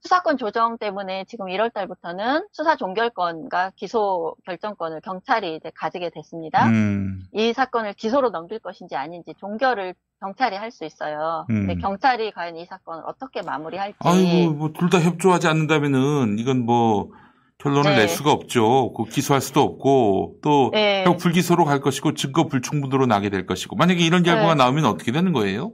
수사권 0.00 0.38
조정 0.38 0.78
때문에 0.78 1.24
지금 1.26 1.46
1월 1.46 1.72
달부터는 1.74 2.46
수사 2.52 2.76
종결권과 2.76 3.72
기소 3.76 4.36
결정권을 4.46 5.00
경찰이 5.02 5.56
이제 5.56 5.70
가지게 5.74 6.10
됐습니다. 6.10 6.66
음. 6.68 7.20
이 7.32 7.52
사건을 7.52 7.94
기소로 7.94 8.30
넘길 8.30 8.60
것인지 8.60 8.94
아닌지 8.96 9.34
종결을 9.38 9.94
경찰이 10.20 10.56
할 10.56 10.70
수 10.70 10.84
있어요. 10.84 11.44
근데 11.48 11.74
음. 11.74 11.78
경찰이 11.80 12.32
과연 12.32 12.56
이 12.56 12.64
사건을 12.64 13.02
어떻게 13.06 13.42
마무리할지. 13.42 13.96
아이고, 14.00 14.52
뭐, 14.54 14.72
둘 14.72 14.88
다 14.88 15.00
협조하지 15.00 15.48
않는다면은, 15.48 16.38
이건 16.38 16.64
뭐, 16.64 17.10
결론을 17.58 17.90
네. 17.90 17.96
낼 17.98 18.08
수가 18.08 18.30
없죠. 18.30 18.92
그 18.92 19.04
기소할 19.04 19.40
수도 19.40 19.62
없고, 19.62 20.36
또, 20.42 20.70
네. 20.72 21.02
결국 21.04 21.18
불기소로 21.20 21.64
갈 21.64 21.80
것이고, 21.80 22.14
증거 22.14 22.46
불충분으로 22.46 23.06
나게 23.06 23.30
될 23.30 23.46
것이고, 23.46 23.74
만약에 23.74 24.04
이런 24.04 24.22
결과가 24.22 24.54
네. 24.54 24.58
나오면 24.62 24.84
어떻게 24.84 25.10
되는 25.10 25.32
거예요? 25.32 25.72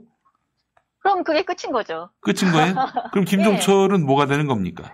그럼 0.99 1.23
그게 1.23 1.43
끝인 1.43 1.71
거죠. 1.71 2.09
끝인 2.21 2.51
거예요? 2.51 2.73
그럼 3.13 3.25
김종철은 3.25 3.99
네. 3.99 4.05
뭐가 4.05 4.25
되는 4.25 4.47
겁니까? 4.47 4.91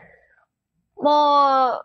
뭐, 1.02 1.82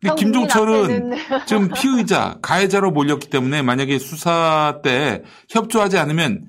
근데 0.00 0.08
전 0.08 0.16
김종철은 0.16 1.12
지금 1.46 1.68
피의자, 1.68 2.38
가해자로 2.42 2.90
몰렸기 2.90 3.30
때문에 3.30 3.62
만약에 3.62 4.00
수사 4.00 4.80
때 4.82 5.22
협조하지 5.50 5.98
않으면 5.98 6.48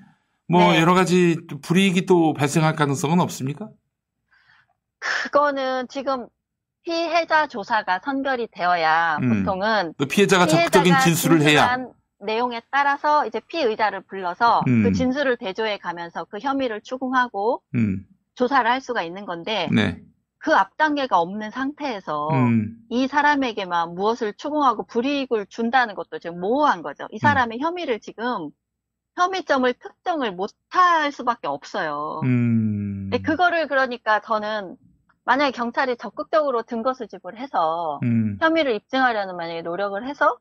뭐 0.50 0.72
네. 0.72 0.82
여러 0.82 0.96
가지 0.96 1.38
불이익이 1.62 2.08
또 2.08 2.34
발생할 2.34 2.76
가능성은 2.76 3.20
없습니까? 3.20 3.70
그거는 5.00 5.88
지금 5.90 6.28
피해자 6.88 7.48
조사가 7.48 8.00
선결이 8.00 8.48
되어야 8.50 9.18
음. 9.22 9.44
보통은 9.44 9.94
또 9.98 10.06
피해자가 10.06 10.48
적극적인 10.48 10.94
진술을 11.04 11.42
해야. 11.42 11.78
내용에 12.20 12.62
따라서 12.72 13.28
이제 13.28 13.42
피의자를 13.42 14.02
불러서 14.02 14.64
음. 14.68 14.84
그 14.84 14.94
진술을 14.94 15.36
대조해 15.36 15.78
가면서 15.78 16.24
그 16.24 16.40
혐의를 16.40 16.82
추궁하고 16.82 17.62
음, 17.76 18.06
조사를 18.36 18.70
할 18.72 18.80
수가 18.80 19.04
있는 19.04 19.26
건데 19.26 19.68
네. 19.72 20.02
그앞 20.40 20.78
단계가 20.78 21.20
없는 21.20 21.52
상태에서 21.52 22.30
음. 22.30 22.78
이 22.90 23.08
사람에게만 23.08 23.94
무엇을 23.94 24.34
추궁하고 24.34 24.86
불이익을 24.86 25.48
준다는 25.48 25.94
것도 25.94 26.20
지금 26.20 26.40
모호한 26.40 26.84
거죠. 26.84 27.04
음. 27.04 27.08
이 27.12 27.20
사람의 27.20 27.60
혐의를 27.60 28.00
지금 28.00 28.50
혐의점을 29.16 29.72
특정을 29.74 30.32
못할 30.32 31.12
수밖에 31.12 31.48
없어요. 31.48 32.22
음. 32.24 33.10
근데 33.12 33.22
그거를 33.22 33.68
그러니까 33.68 34.22
저는 34.22 34.78
만약에 35.28 35.52
경찰이 35.52 35.98
적극적으로 35.98 36.64
증거 36.64 36.94
수집을 36.94 37.38
해서 37.38 38.00
음. 38.04 38.38
혐의를 38.40 38.74
입증하려는 38.76 39.36
만약에 39.36 39.62
노력을 39.62 40.02
해서 40.08 40.38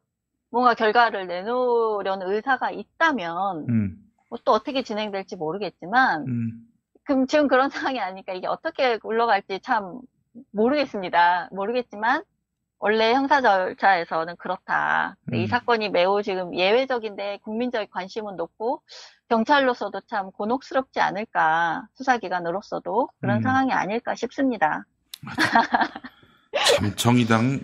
뭔가 0.49 0.75
결과를 0.75 1.27
내놓으려는 1.27 2.31
의사가 2.31 2.71
있다면 2.71 3.67
음. 3.69 3.97
뭐 4.31 4.39
또 4.45 4.53
어떻게 4.53 4.83
진행될지 4.83 5.37
모르겠지만 5.37 6.27
음. 6.29 6.69
그럼 7.05 7.27
지금 7.27 7.49
그런 7.49 7.69
상황이 7.95 8.01
아니니까 8.01 8.33
이게 8.33 8.47
어떻게 8.47 8.99
굴러갈지 8.99 9.61
참 9.61 10.01
모르겠습니다. 10.53 11.49
모르겠지만 11.53 12.23
원래 12.79 13.15
형사 13.15 13.41
절차에서는 13.41 14.37
그렇다. 14.37 15.17
근데 15.25 15.39
이 15.39 15.43
음. 15.43 15.47
사건이 15.47 15.89
매우 15.91 16.23
지금 16.23 16.55
예외적인데 16.55 17.41
국민적 17.43 17.91
관심은 17.91 18.37
높고 18.37 18.83
경찰로서도 19.29 20.03
참 20.09 20.31
곤혹스럽지 20.33 21.01
않을까 21.01 21.87
수사기관으로서도 21.95 23.09
그런 23.21 23.39
음. 23.39 23.43
상황이 23.43 23.73
아닐까 23.73 24.15
싶습니다. 24.15 24.85
참 26.77 26.95
정의당 26.97 27.61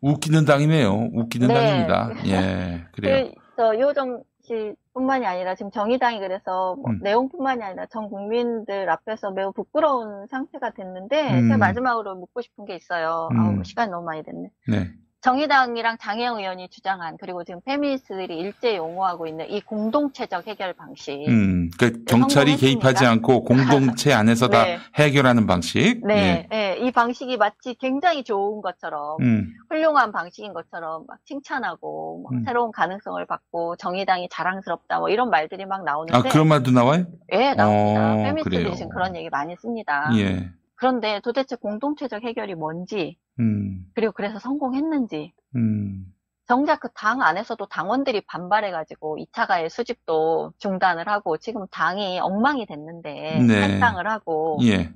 웃기는 0.00 0.44
당이네요. 0.44 1.10
웃기는 1.12 1.48
네. 1.48 1.54
당입니다. 1.54 2.10
예, 2.26 2.86
그래요. 2.92 3.30
그, 3.30 3.34
저 3.56 3.78
요정 3.78 4.22
씨뿐만이 4.44 5.26
아니라 5.26 5.54
지금 5.54 5.70
정의당이 5.70 6.20
그래서 6.20 6.76
뭐 6.76 6.90
음. 6.90 7.00
내용뿐만이 7.02 7.62
아니라 7.62 7.86
전 7.86 8.08
국민들 8.08 8.88
앞에서 8.88 9.30
매우 9.32 9.52
부끄러운 9.52 10.26
상태가 10.28 10.70
됐는데 10.70 11.40
음. 11.40 11.42
제가 11.48 11.58
마지막으로 11.58 12.16
묻고 12.16 12.42
싶은 12.42 12.64
게 12.64 12.76
있어요. 12.76 13.28
음. 13.32 13.40
아우, 13.40 13.64
시간이 13.64 13.90
너무 13.90 14.04
많이 14.04 14.22
됐네. 14.22 14.50
네. 14.68 14.90
정의당이랑 15.24 15.96
장혜영 15.98 16.36
의원이 16.38 16.68
주장한 16.68 17.16
그리고 17.18 17.44
지금 17.44 17.62
페미니스트들이 17.64 18.36
일제히 18.36 18.76
옹호하고 18.76 19.26
있는 19.26 19.50
이 19.50 19.62
공동체적 19.62 20.46
해결 20.46 20.74
방식. 20.74 21.14
음, 21.26 21.70
그러니까 21.78 22.00
경찰이 22.06 22.50
네, 22.50 22.56
성공했습니까? 22.58 22.66
개입하지 22.66 23.06
않고 23.06 23.44
공동체 23.48 24.12
안에서 24.12 24.48
다 24.48 24.64
네. 24.64 24.78
해결하는 24.96 25.46
방식. 25.46 26.06
네, 26.06 26.46
예, 26.52 26.76
이 26.78 26.90
방식이 26.90 27.38
마치 27.38 27.74
굉장히 27.80 28.22
좋은 28.22 28.60
것처럼 28.60 29.16
예. 29.22 29.24
음. 29.24 29.54
훌륭한 29.70 30.12
방식인 30.12 30.52
것처럼 30.52 31.06
막 31.06 31.18
칭찬하고 31.24 32.20
뭐 32.22 32.30
음. 32.34 32.44
새로운 32.44 32.70
가능성을 32.70 33.24
받고 33.24 33.76
정의당이 33.76 34.28
자랑스럽다 34.30 34.98
뭐 34.98 35.08
이런 35.08 35.30
말들이 35.30 35.64
막 35.64 35.84
나오는데 35.84 36.18
아, 36.18 36.30
그런 36.30 36.48
말도 36.48 36.70
나와요? 36.70 37.06
예, 37.32 37.54
나옵니다. 37.54 38.12
어, 38.12 38.16
페미니스트들이. 38.24 38.76
지금 38.76 38.90
그런 38.90 39.16
얘기 39.16 39.30
많이 39.30 39.56
씁니다. 39.56 40.10
예. 40.18 40.50
그런데 40.74 41.20
도대체 41.24 41.56
공동체적 41.56 42.22
해결이 42.22 42.56
뭔지 42.56 43.16
음. 43.40 43.86
그리고 43.94 44.12
그래서 44.12 44.38
성공했는지 44.38 45.32
음. 45.56 46.12
정작 46.46 46.80
그 46.80 46.88
당 46.94 47.22
안에서도 47.22 47.66
당원들이 47.66 48.22
반발해가지고 48.26 49.16
2차 49.18 49.46
가해 49.46 49.68
수집도 49.68 50.52
중단을 50.58 51.08
하고 51.08 51.36
지금 51.38 51.66
당이 51.68 52.20
엉망이 52.20 52.66
됐는데 52.66 53.40
네. 53.46 53.60
탈당을 53.60 54.06
하고 54.08 54.58
예. 54.62 54.92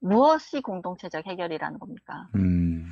무엇이 0.00 0.60
공동체적 0.60 1.26
해결이라는 1.26 1.78
겁니까? 1.78 2.28
음. 2.34 2.88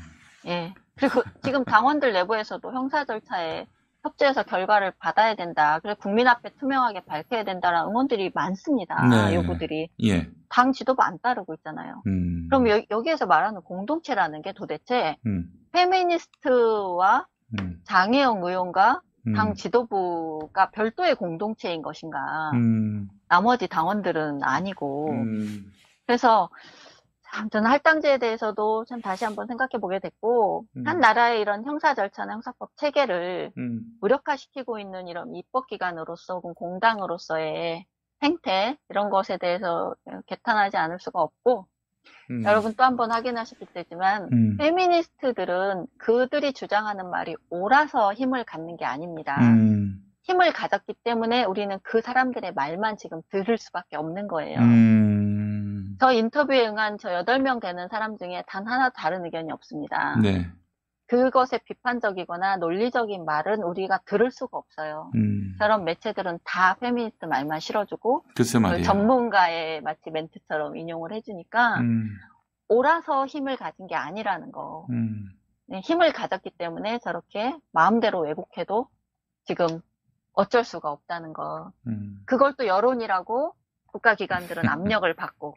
예. 0.47 0.73
그리고 0.97 1.23
지금 1.43 1.65
당원들 1.65 2.13
내부에서도 2.13 2.73
형사 2.73 3.05
절차에 3.05 3.67
협조해서 4.03 4.45
결과를 4.45 4.93
받아야 4.99 5.35
된다. 5.35 5.79
그래서 5.81 5.99
국민 6.01 6.27
앞에 6.27 6.51
투명하게 6.59 7.01
밝혀야 7.01 7.45
된다라는 7.45 7.91
응원들이 7.91 8.33
많습니다. 8.35 9.07
네. 9.07 9.35
요구들이. 9.35 9.89
예. 10.05 10.29
당 10.49 10.73
지도부 10.73 11.03
안 11.03 11.19
따르고 11.21 11.55
있잖아요. 11.55 12.03
음. 12.07 12.49
그럼 12.49 12.69
여, 12.69 12.83
여기에서 12.91 13.27
말하는 13.27 13.61
공동체라는 13.63 14.43
게 14.43 14.53
도대체 14.53 15.17
음. 15.27 15.51
페미니스트와 15.73 17.27
음. 17.61 17.81
장혜영 17.85 18.43
의원과 18.43 19.03
음. 19.27 19.35
당 19.35 19.55
지도부가 19.55 20.71
별도의 20.71 21.15
공동체인 21.15 21.83
것인가. 21.83 22.51
음. 22.55 23.09
나머지 23.29 23.69
당원들은 23.69 24.43
아니고. 24.43 25.11
음. 25.11 25.73
그래서 26.07 26.49
참 27.33 27.49
저는 27.51 27.71
할당제에 27.71 28.19
대해서도 28.19 28.85
참 28.87 29.01
다시 29.01 29.25
한번 29.25 29.47
생각해 29.47 29.81
보게 29.81 29.99
됐고 30.01 30.65
음. 30.77 30.87
한 30.87 30.99
나라의 31.01 31.41
이런 31.41 31.65
형사 31.65 31.95
절차나 31.95 32.33
형사법 32.35 32.71
체계를 32.77 33.53
음. 33.59 33.83
무력화시키고 34.01 34.79
있는 34.79 35.07
이런 35.09 35.35
입법 35.37 35.67
기관으로서 35.69 36.35
혹은 36.35 36.55
공당으로서의 36.55 37.85
행태 38.23 38.77
이런 38.89 39.11
것에 39.11 39.39
대해서 39.39 39.95
개탄하지 40.27 40.77
않을 40.77 40.99
수가 41.01 41.21
없고 41.21 41.67
음. 42.31 42.45
여러분 42.45 42.75
또 42.75 42.85
한 42.85 42.97
번 42.97 43.13
확인하셨을 43.13 43.67
테지만 43.75 44.29
음. 44.33 44.57
페미니스트들은 44.57 45.87
그들이 45.99 46.53
주장하는 46.53 47.11
말이 47.11 47.37
옳아서 47.51 48.13
힘을 48.15 48.45
갖는 48.45 48.77
게 48.77 48.85
아닙니다. 48.85 49.37
음. 49.41 50.01
힘을 50.23 50.53
가졌기 50.53 50.95
때문에 51.05 51.45
우리는 51.45 51.79
그 51.83 52.01
사람들의 52.01 52.53
말만 52.55 52.97
지금 52.99 53.21
들을 53.31 53.57
수밖에 53.59 53.97
없는 53.97 54.29
거예요. 54.29 54.59
음. 56.01 56.07
저 56.07 56.13
인터뷰에 56.13 56.67
응한 56.67 56.99
저 56.99 57.11
8명 57.11 57.61
되는 57.61 57.89
사람 57.89 58.17
중에 58.17 58.43
단 58.47 58.67
하나 58.67 58.89
다른 58.91 59.25
의견이 59.25 59.53
없습니다. 59.53 60.17
네. 60.17 60.51
그것에 61.07 61.59
비판적이거나 61.65 62.57
논리적인 62.57 63.25
말은 63.25 63.63
우리가 63.63 63.99
들을 64.07 64.31
수가 64.31 64.57
없어요. 64.57 65.11
음. 65.17 65.57
저런 65.59 65.85
매체들은 65.85 66.39
다 66.45 66.77
페미니스트 66.77 67.27
말만 67.27 67.59
실어주고. 67.61 68.25
전문가의 68.85 69.83
마치 69.83 70.11
멘트처럼 70.11 70.77
인용을 70.77 71.13
해주니까 71.13 71.81
음. 71.81 72.11
옳아서 72.69 73.27
힘을 73.27 73.57
가진 73.57 73.89
게 73.89 73.97
아니라는 73.97 74.53
거. 74.53 74.87
음. 74.91 75.27
네, 75.67 75.81
힘을 75.81 76.13
가졌기 76.13 76.51
때문에 76.51 77.01
저렇게 77.01 77.57
마음대로 77.73 78.21
왜곡해도 78.21 78.89
지금 79.45 79.81
어쩔 80.33 80.63
수가 80.63 80.93
없다는 80.93 81.33
거. 81.33 81.73
음. 81.89 82.23
그걸 82.25 82.55
또 82.57 82.69
여론이라고 82.69 83.53
국가기관들은 83.87 84.69
압력을 84.69 85.13
받고 85.15 85.57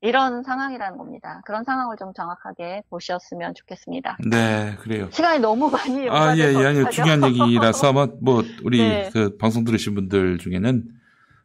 이런 0.00 0.42
상황이라는 0.44 0.96
겁니다. 0.96 1.40
그런 1.44 1.64
상황을 1.64 1.96
좀 1.98 2.12
정확하게 2.14 2.82
보셨으면 2.88 3.54
좋겠습니다. 3.54 4.18
네, 4.30 4.76
그래요. 4.80 5.08
시간이 5.10 5.40
너무 5.40 5.70
많이 5.70 6.08
아, 6.08 6.36
예, 6.36 6.42
예, 6.52 6.66
아니, 6.66 6.80
어떡하죠? 6.80 6.90
중요한 6.90 7.24
얘기라서 7.24 7.88
아마 7.88 8.06
뭐, 8.20 8.42
우리 8.62 8.78
네. 8.78 9.10
그 9.12 9.36
방송 9.38 9.64
들으신 9.64 9.94
분들 9.94 10.38
중에는, 10.38 10.84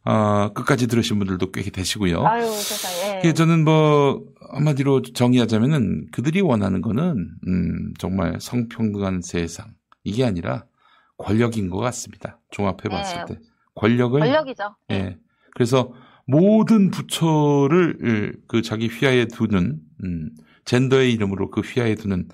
어, 0.06 0.54
끝까지 0.54 0.88
들으신 0.88 1.18
분들도 1.18 1.52
꽤 1.52 1.64
계시고요. 1.64 2.26
아유, 2.26 2.46
세상에. 2.46 3.22
그 3.22 3.34
저는 3.34 3.64
뭐, 3.64 4.22
한마디로 4.52 5.02
정의하자면은 5.02 6.12
그들이 6.12 6.42
원하는 6.42 6.82
거는, 6.82 7.32
음, 7.48 7.94
정말 7.98 8.38
성평등한 8.40 9.22
세상. 9.24 9.74
이게 10.04 10.26
아니라 10.26 10.66
권력인 11.18 11.72
것 11.72 11.78
같습니다. 11.80 12.40
종합해 12.52 12.90
봤을 12.90 13.26
네. 13.26 13.34
때. 13.34 13.40
권력을. 13.76 14.20
권력이죠. 14.20 14.76
예. 14.92 15.18
그래서 15.56 15.94
모든 16.26 16.92
부처를 16.92 18.42
그 18.48 18.62
자기 18.62 18.88
휘하에 18.88 19.26
두는, 19.26 19.80
음, 20.04 20.30
젠더의 20.66 21.12
이름으로 21.14 21.50
그 21.50 21.62
휘하에 21.62 21.96
두는 21.96 22.30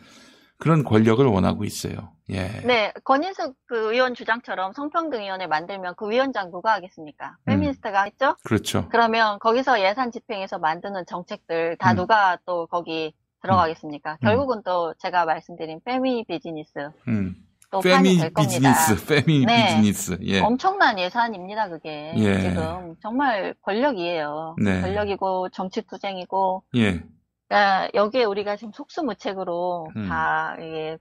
그런 0.58 0.84
권력을 0.84 1.26
원하고 1.26 1.64
있어요. 1.64 2.14
예. 2.30 2.48
네, 2.66 2.94
권인숙 3.06 3.56
그 3.66 3.94
의원 3.94 4.14
주장처럼 4.14 4.74
성평등위원회 4.74 5.48
만들면 5.48 5.96
그 5.98 6.10
위원장 6.10 6.52
누가 6.52 6.74
하겠습니까? 6.74 7.38
음. 7.46 7.46
페미니스트가 7.46 8.04
했죠? 8.04 8.36
그렇죠. 8.44 8.88
그러면 8.90 9.40
거기서 9.40 9.82
예산 9.82 10.12
집행해서 10.12 10.60
만드는 10.60 11.06
정책들 11.08 11.78
다 11.80 11.92
음. 11.92 11.96
누가 11.96 12.38
또 12.46 12.68
거기 12.68 13.14
들어가겠습니까? 13.42 14.18
결국은 14.22 14.62
또 14.64 14.94
제가 15.00 15.26
말씀드린 15.26 15.80
페미 15.86 16.26
비즈니스 16.28 16.90
음. 17.08 17.36
또 17.72 17.82
페미. 17.82 18.20
비즈니스, 18.36 19.06
페미 19.06 19.46
네. 19.46 19.68
비즈니스. 19.68 20.18
예. 20.24 20.40
엄청난 20.40 20.98
예산입니다, 20.98 21.70
그게. 21.70 22.14
예. 22.18 22.40
지금 22.42 22.96
정말 23.02 23.54
권력이에요. 23.62 24.56
네. 24.64 24.82
권력이고 24.82 25.50
정치 25.50 25.82
투쟁이고 25.84 26.64
예. 26.76 27.04
그러니까 27.48 27.90
여기에 27.96 28.26
우리가 28.26 28.56
지금 28.56 28.72
속수무책으로 28.74 29.88
음. 29.96 30.08
다 30.08 30.56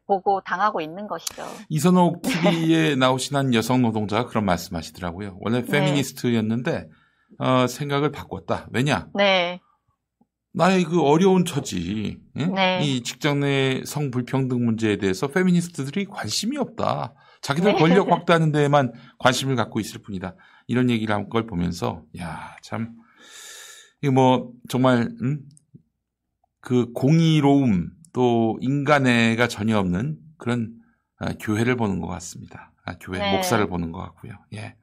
보고 0.06 0.40
당하고 0.40 0.80
있는 0.80 1.06
것이죠. 1.06 1.44
이선옥 1.68 2.22
TV에 2.22 2.96
나오신 2.96 3.36
한 3.36 3.54
여성 3.54 3.82
노동자가 3.82 4.26
그런 4.26 4.46
말씀하시더라고요. 4.46 5.36
원래 5.40 5.62
네. 5.62 5.66
페미니스트였는데 5.70 6.88
어, 7.38 7.66
생각을 7.66 8.10
바꿨다. 8.10 8.66
왜냐? 8.72 9.08
네. 9.14 9.60
나의 10.58 10.82
그 10.84 11.00
어려운 11.00 11.44
처지, 11.44 12.20
예? 12.36 12.46
네. 12.46 12.80
이 12.82 13.02
직장 13.04 13.40
내 13.40 13.80
성불평등 13.86 14.64
문제에 14.64 14.96
대해서 14.96 15.28
페미니스트들이 15.28 16.06
관심이 16.06 16.56
없다. 16.58 17.14
자기들 17.42 17.74
네. 17.74 17.78
권력 17.78 18.10
확대하는 18.12 18.50
데에만 18.50 18.92
관심을 19.20 19.54
갖고 19.54 19.78
있을 19.78 20.02
뿐이다. 20.02 20.34
이런 20.66 20.90
얘기를 20.90 21.14
한 21.14 21.28
걸 21.28 21.46
보면서, 21.46 22.02
야, 22.18 22.56
참, 22.62 22.90
이거 24.02 24.12
뭐, 24.12 24.50
정말, 24.68 25.08
음? 25.22 25.42
그 26.60 26.92
공의로움 26.92 27.90
또 28.12 28.58
인간애가 28.60 29.46
전혀 29.46 29.78
없는 29.78 30.18
그런 30.38 30.72
아, 31.18 31.32
교회를 31.38 31.76
보는 31.76 32.00
것 32.00 32.08
같습니다. 32.08 32.72
아, 32.88 32.94
교회 33.00 33.18
네. 33.18 33.32
목사를 33.32 33.66
보는 33.68 33.92
것 33.92 34.00
같고요. 34.00 34.32
예. 34.54 34.74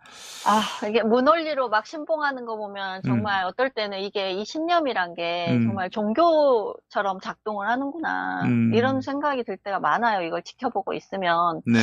아, 0.45 0.61
이게 0.87 1.01
무논리로 1.01 1.69
막 1.69 1.87
신봉하는 1.87 2.45
거 2.45 2.55
보면 2.55 3.01
정말 3.03 3.45
어떨 3.45 3.71
때는 3.71 3.99
이게 3.99 4.31
이 4.31 4.45
신념이란 4.45 5.15
게 5.15 5.47
음. 5.49 5.63
정말 5.63 5.89
종교처럼 5.89 7.19
작동을 7.19 7.67
하는구나. 7.67 8.43
음. 8.43 8.73
이런 8.75 9.01
생각이 9.01 9.43
들 9.43 9.57
때가 9.57 9.79
많아요. 9.79 10.21
이걸 10.21 10.43
지켜보고 10.43 10.93
있으면. 10.93 11.61
네. 11.65 11.79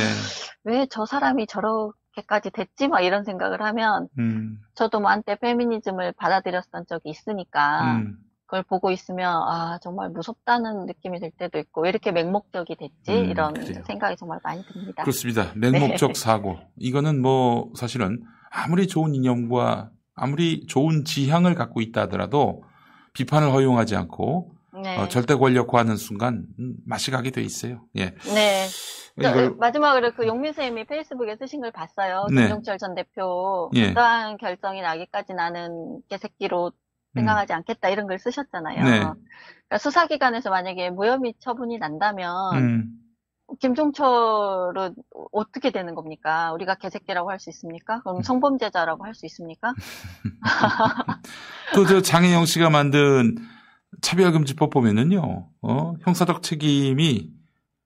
왜저 0.63 1.05
사람이 1.05 1.45
저렇게까지 1.47 2.51
됐지? 2.51 2.87
막 2.87 3.01
이런 3.01 3.25
생각을 3.25 3.61
하면 3.61 4.07
음. 4.17 4.59
저도 4.75 5.01
뭐 5.01 5.11
한때 5.11 5.35
페미니즘을 5.35 6.13
받아들였던 6.13 6.85
적이 6.87 7.09
있으니까 7.09 7.97
음. 7.97 8.17
그걸 8.53 8.61
보고 8.61 8.91
있으면 8.91 9.41
아, 9.47 9.79
정말 9.81 10.11
무섭다는 10.11 10.85
느낌이 10.85 11.19
들 11.19 11.31
때도 11.31 11.57
있고 11.57 11.81
왜 11.81 11.89
이렇게 11.89 12.11
맹목적이 12.11 12.75
됐지? 12.75 13.11
음, 13.11 13.25
이런 13.31 13.53
그래요. 13.55 13.81
생각이 13.87 14.15
정말 14.15 14.39
많이 14.43 14.63
듭니다. 14.63 15.01
그렇습니다. 15.01 15.51
맹목적 15.57 16.13
네. 16.13 16.13
사고. 16.13 16.59
이거는 16.77 17.19
뭐 17.19 17.71
사실은 17.75 18.21
아무리 18.51 18.87
좋은 18.87 19.15
이념과 19.15 19.89
아무리 20.13 20.67
좋은 20.67 21.03
지향을 21.03 21.55
갖고 21.55 21.81
있다 21.81 22.01
하더라도 22.01 22.63
비판을 23.13 23.51
허용하지 23.51 23.95
않고 23.95 24.51
네. 24.83 24.99
어, 24.99 25.07
절대 25.07 25.33
권력화하는 25.33 25.97
순간 25.97 26.45
음, 26.59 26.75
맛이 26.85 27.09
가게 27.09 27.31
돼 27.31 27.41
있어요. 27.41 27.81
예. 27.97 28.13
네. 28.35 28.67
저, 29.19 29.29
이걸 29.29 29.55
마지막으로 29.57 30.11
그 30.13 30.27
용민 30.27 30.53
선생님이 30.53 30.85
페이스북에 30.85 31.37
쓰신 31.37 31.61
걸 31.61 31.71
봤어요. 31.71 32.27
네. 32.31 32.41
김종철 32.41 32.77
전 32.77 32.93
대표 32.93 33.71
예. 33.75 33.89
어떠한 33.89 34.37
결정이 34.37 34.81
나기까지 34.81 35.33
나는 35.33 36.01
개새끼로 36.09 36.71
생각하지 37.15 37.53
않겠다 37.53 37.89
이런 37.89 38.07
글 38.07 38.19
쓰셨잖아요. 38.19 38.79
음. 38.79 38.85
네. 38.85 38.99
그러니까 38.99 39.77
수사기관에서 39.79 40.49
만약에 40.49 40.89
무혐의 40.89 41.35
처분이 41.39 41.77
난다면 41.77 42.55
음. 42.57 42.89
김종철은 43.59 44.95
어떻게 45.31 45.71
되는 45.71 45.93
겁니까? 45.95 46.51
우리가 46.53 46.75
개새끼라고 46.75 47.29
할 47.29 47.39
수 47.39 47.49
있습니까? 47.51 47.99
그럼 48.01 48.17
음. 48.17 48.21
성범죄자라고 48.23 49.05
할 49.05 49.13
수 49.13 49.25
있습니까? 49.27 49.73
또 51.75 51.85
저 51.85 52.01
장혜영 52.01 52.45
씨가 52.45 52.69
만든 52.69 53.35
차별금지법 54.01 54.69
보면은요, 54.71 55.49
어, 55.61 55.93
형사적 56.01 56.41
책임이 56.41 57.29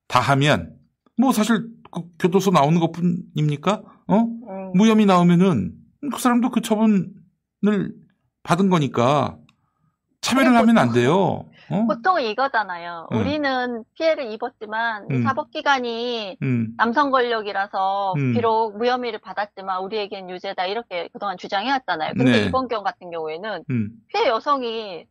다하면, 0.08 0.76
뭐 1.18 1.32
사실 1.34 1.68
그 1.92 2.02
교도소 2.20 2.52
나오는 2.52 2.80
것 2.80 2.92
뿐입니까? 2.92 3.84
어? 4.08 4.16
음. 4.20 4.72
무혐의 4.74 5.06
나오면은 5.06 5.74
그 6.14 6.20
사람도 6.20 6.52
그 6.52 6.62
처분을 6.62 7.12
받은 8.48 8.70
거니까 8.70 9.38
차별을 10.22 10.56
하면 10.56 10.78
안 10.78 10.94
돼요. 10.94 11.46
어? 11.70 11.86
보통 11.86 12.22
이거잖아요. 12.22 13.10
음. 13.12 13.18
우리는 13.18 13.84
피해를 13.96 14.32
입었지만 14.32 15.06
이 15.12 15.16
음. 15.16 15.24
사법기관이 15.24 16.38
음. 16.42 16.74
남성 16.78 17.12
권력이라서 17.12 18.14
음. 18.16 18.34
비록 18.34 18.78
무혐의를 18.78 19.20
받았지만 19.20 19.82
우리에겐 19.82 20.30
유죄다 20.30 20.66
이렇게 20.66 21.10
그동안 21.12 21.38
주장해왔잖아요. 21.38 22.14
근데 22.16 22.32
네. 22.32 22.46
이번 22.46 22.70
경우 22.70 22.84
같은 22.84 23.12
경우에는 23.12 23.66
음. 23.70 23.90
피해 24.08 24.28
여성이 24.28 25.06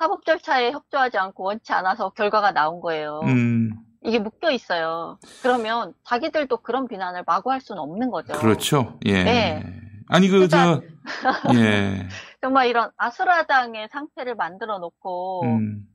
사법 0.00 0.24
절차에 0.24 0.72
협조하지 0.72 1.16
않고 1.16 1.44
원치 1.44 1.72
않아서 1.72 2.10
결과가 2.10 2.50
나온 2.50 2.80
거예요. 2.80 3.20
음. 3.24 3.70
이게 4.02 4.18
묶여 4.18 4.50
있어요. 4.50 5.18
그러면 5.42 5.94
자기들도 6.04 6.56
그런 6.58 6.88
비난을 6.88 7.22
마구 7.24 7.52
할 7.52 7.60
수는 7.60 7.80
없는 7.80 8.10
거죠. 8.10 8.32
그렇죠. 8.32 8.98
예. 9.04 9.22
네. 9.22 9.80
아니 10.10 10.28
그저 10.28 10.82
예. 11.54 12.08
정말 12.40 12.66
이런 12.68 12.90
아수라장의 12.96 13.88
상태를 13.92 14.34
만들어 14.34 14.78
놓고 14.78 15.44
음. 15.44 15.86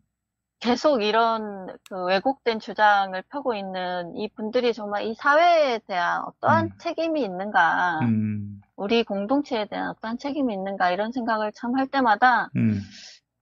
계속 0.59 1.03
이런 1.03 1.67
그 1.89 2.05
왜곡된 2.05 2.59
주장을 2.59 3.21
펴고 3.29 3.53
있는 3.55 4.15
이 4.15 4.29
분들이 4.29 4.73
정말 4.73 5.03
이 5.03 5.13
사회에 5.13 5.79
대한 5.87 6.23
어떠한 6.23 6.71
책임이 6.79 7.21
있는가, 7.23 7.99
음. 8.03 8.61
우리 8.75 9.03
공동체에 9.03 9.65
대한 9.65 9.89
어떠한 9.89 10.17
책임이 10.17 10.53
있는가 10.53 10.91
이런 10.91 11.11
생각을 11.11 11.51
참 11.53 11.75
할 11.75 11.87
때마다 11.87 12.49
음. 12.55 12.81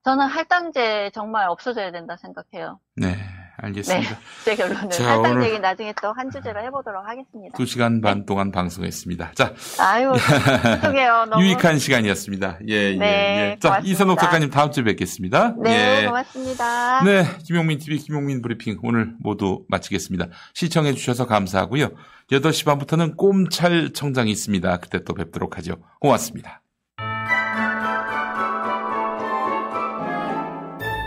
저는 0.03 0.25
할당제 0.27 1.11
정말 1.13 1.47
없어져야 1.47 1.91
된다 1.91 2.17
생각해요. 2.17 2.79
네, 2.97 3.15
알겠습니다. 3.57 4.09
네, 4.09 4.17
제 4.45 4.55
결론은 4.55 4.89
자, 4.89 5.17
오늘- 5.19 5.43
얘기 5.45 5.59
나중에 5.59 5.93
또 6.01 6.11
한 6.13 6.29
주제로 6.31 6.59
해보도록 6.61 7.05
하겠습니다. 7.07 7.55
두 7.55 7.65
시간 7.65 8.01
반 8.01 8.25
동안 8.25 8.51
방송했습니다. 8.51 9.33
자, 9.35 9.53
아유, 9.79 10.11
죄송해요. 10.17 11.25
너무. 11.29 11.43
유익한 11.43 11.77
시간이었습니다. 11.77 12.59
예, 12.67 12.95
네, 12.95 13.05
예, 13.05 13.51
예. 13.51 13.57
자. 13.59 13.79
이선옥 13.83 14.19
작가님 14.19 14.49
다음 14.49 14.71
주에 14.71 14.83
뵙겠습니다. 14.83 15.53
네, 15.61 16.01
예. 16.01 16.05
고맙습니다. 16.07 17.03
네, 17.03 17.25
김용민 17.45 17.77
TV 17.77 17.99
김용민 17.99 18.41
브리핑 18.41 18.79
오늘 18.81 19.13
모두 19.19 19.63
마치겠습니다. 19.69 20.27
시청해 20.55 20.93
주셔서 20.93 21.27
감사하고요. 21.27 21.89
8시 22.31 22.65
반부터는 22.65 23.15
꼼찰 23.17 23.91
청장이 23.93 24.31
있습니다. 24.31 24.77
그때 24.77 25.03
또 25.03 25.13
뵙도록 25.13 25.57
하죠. 25.57 25.75
고맙습니다. 25.99 26.62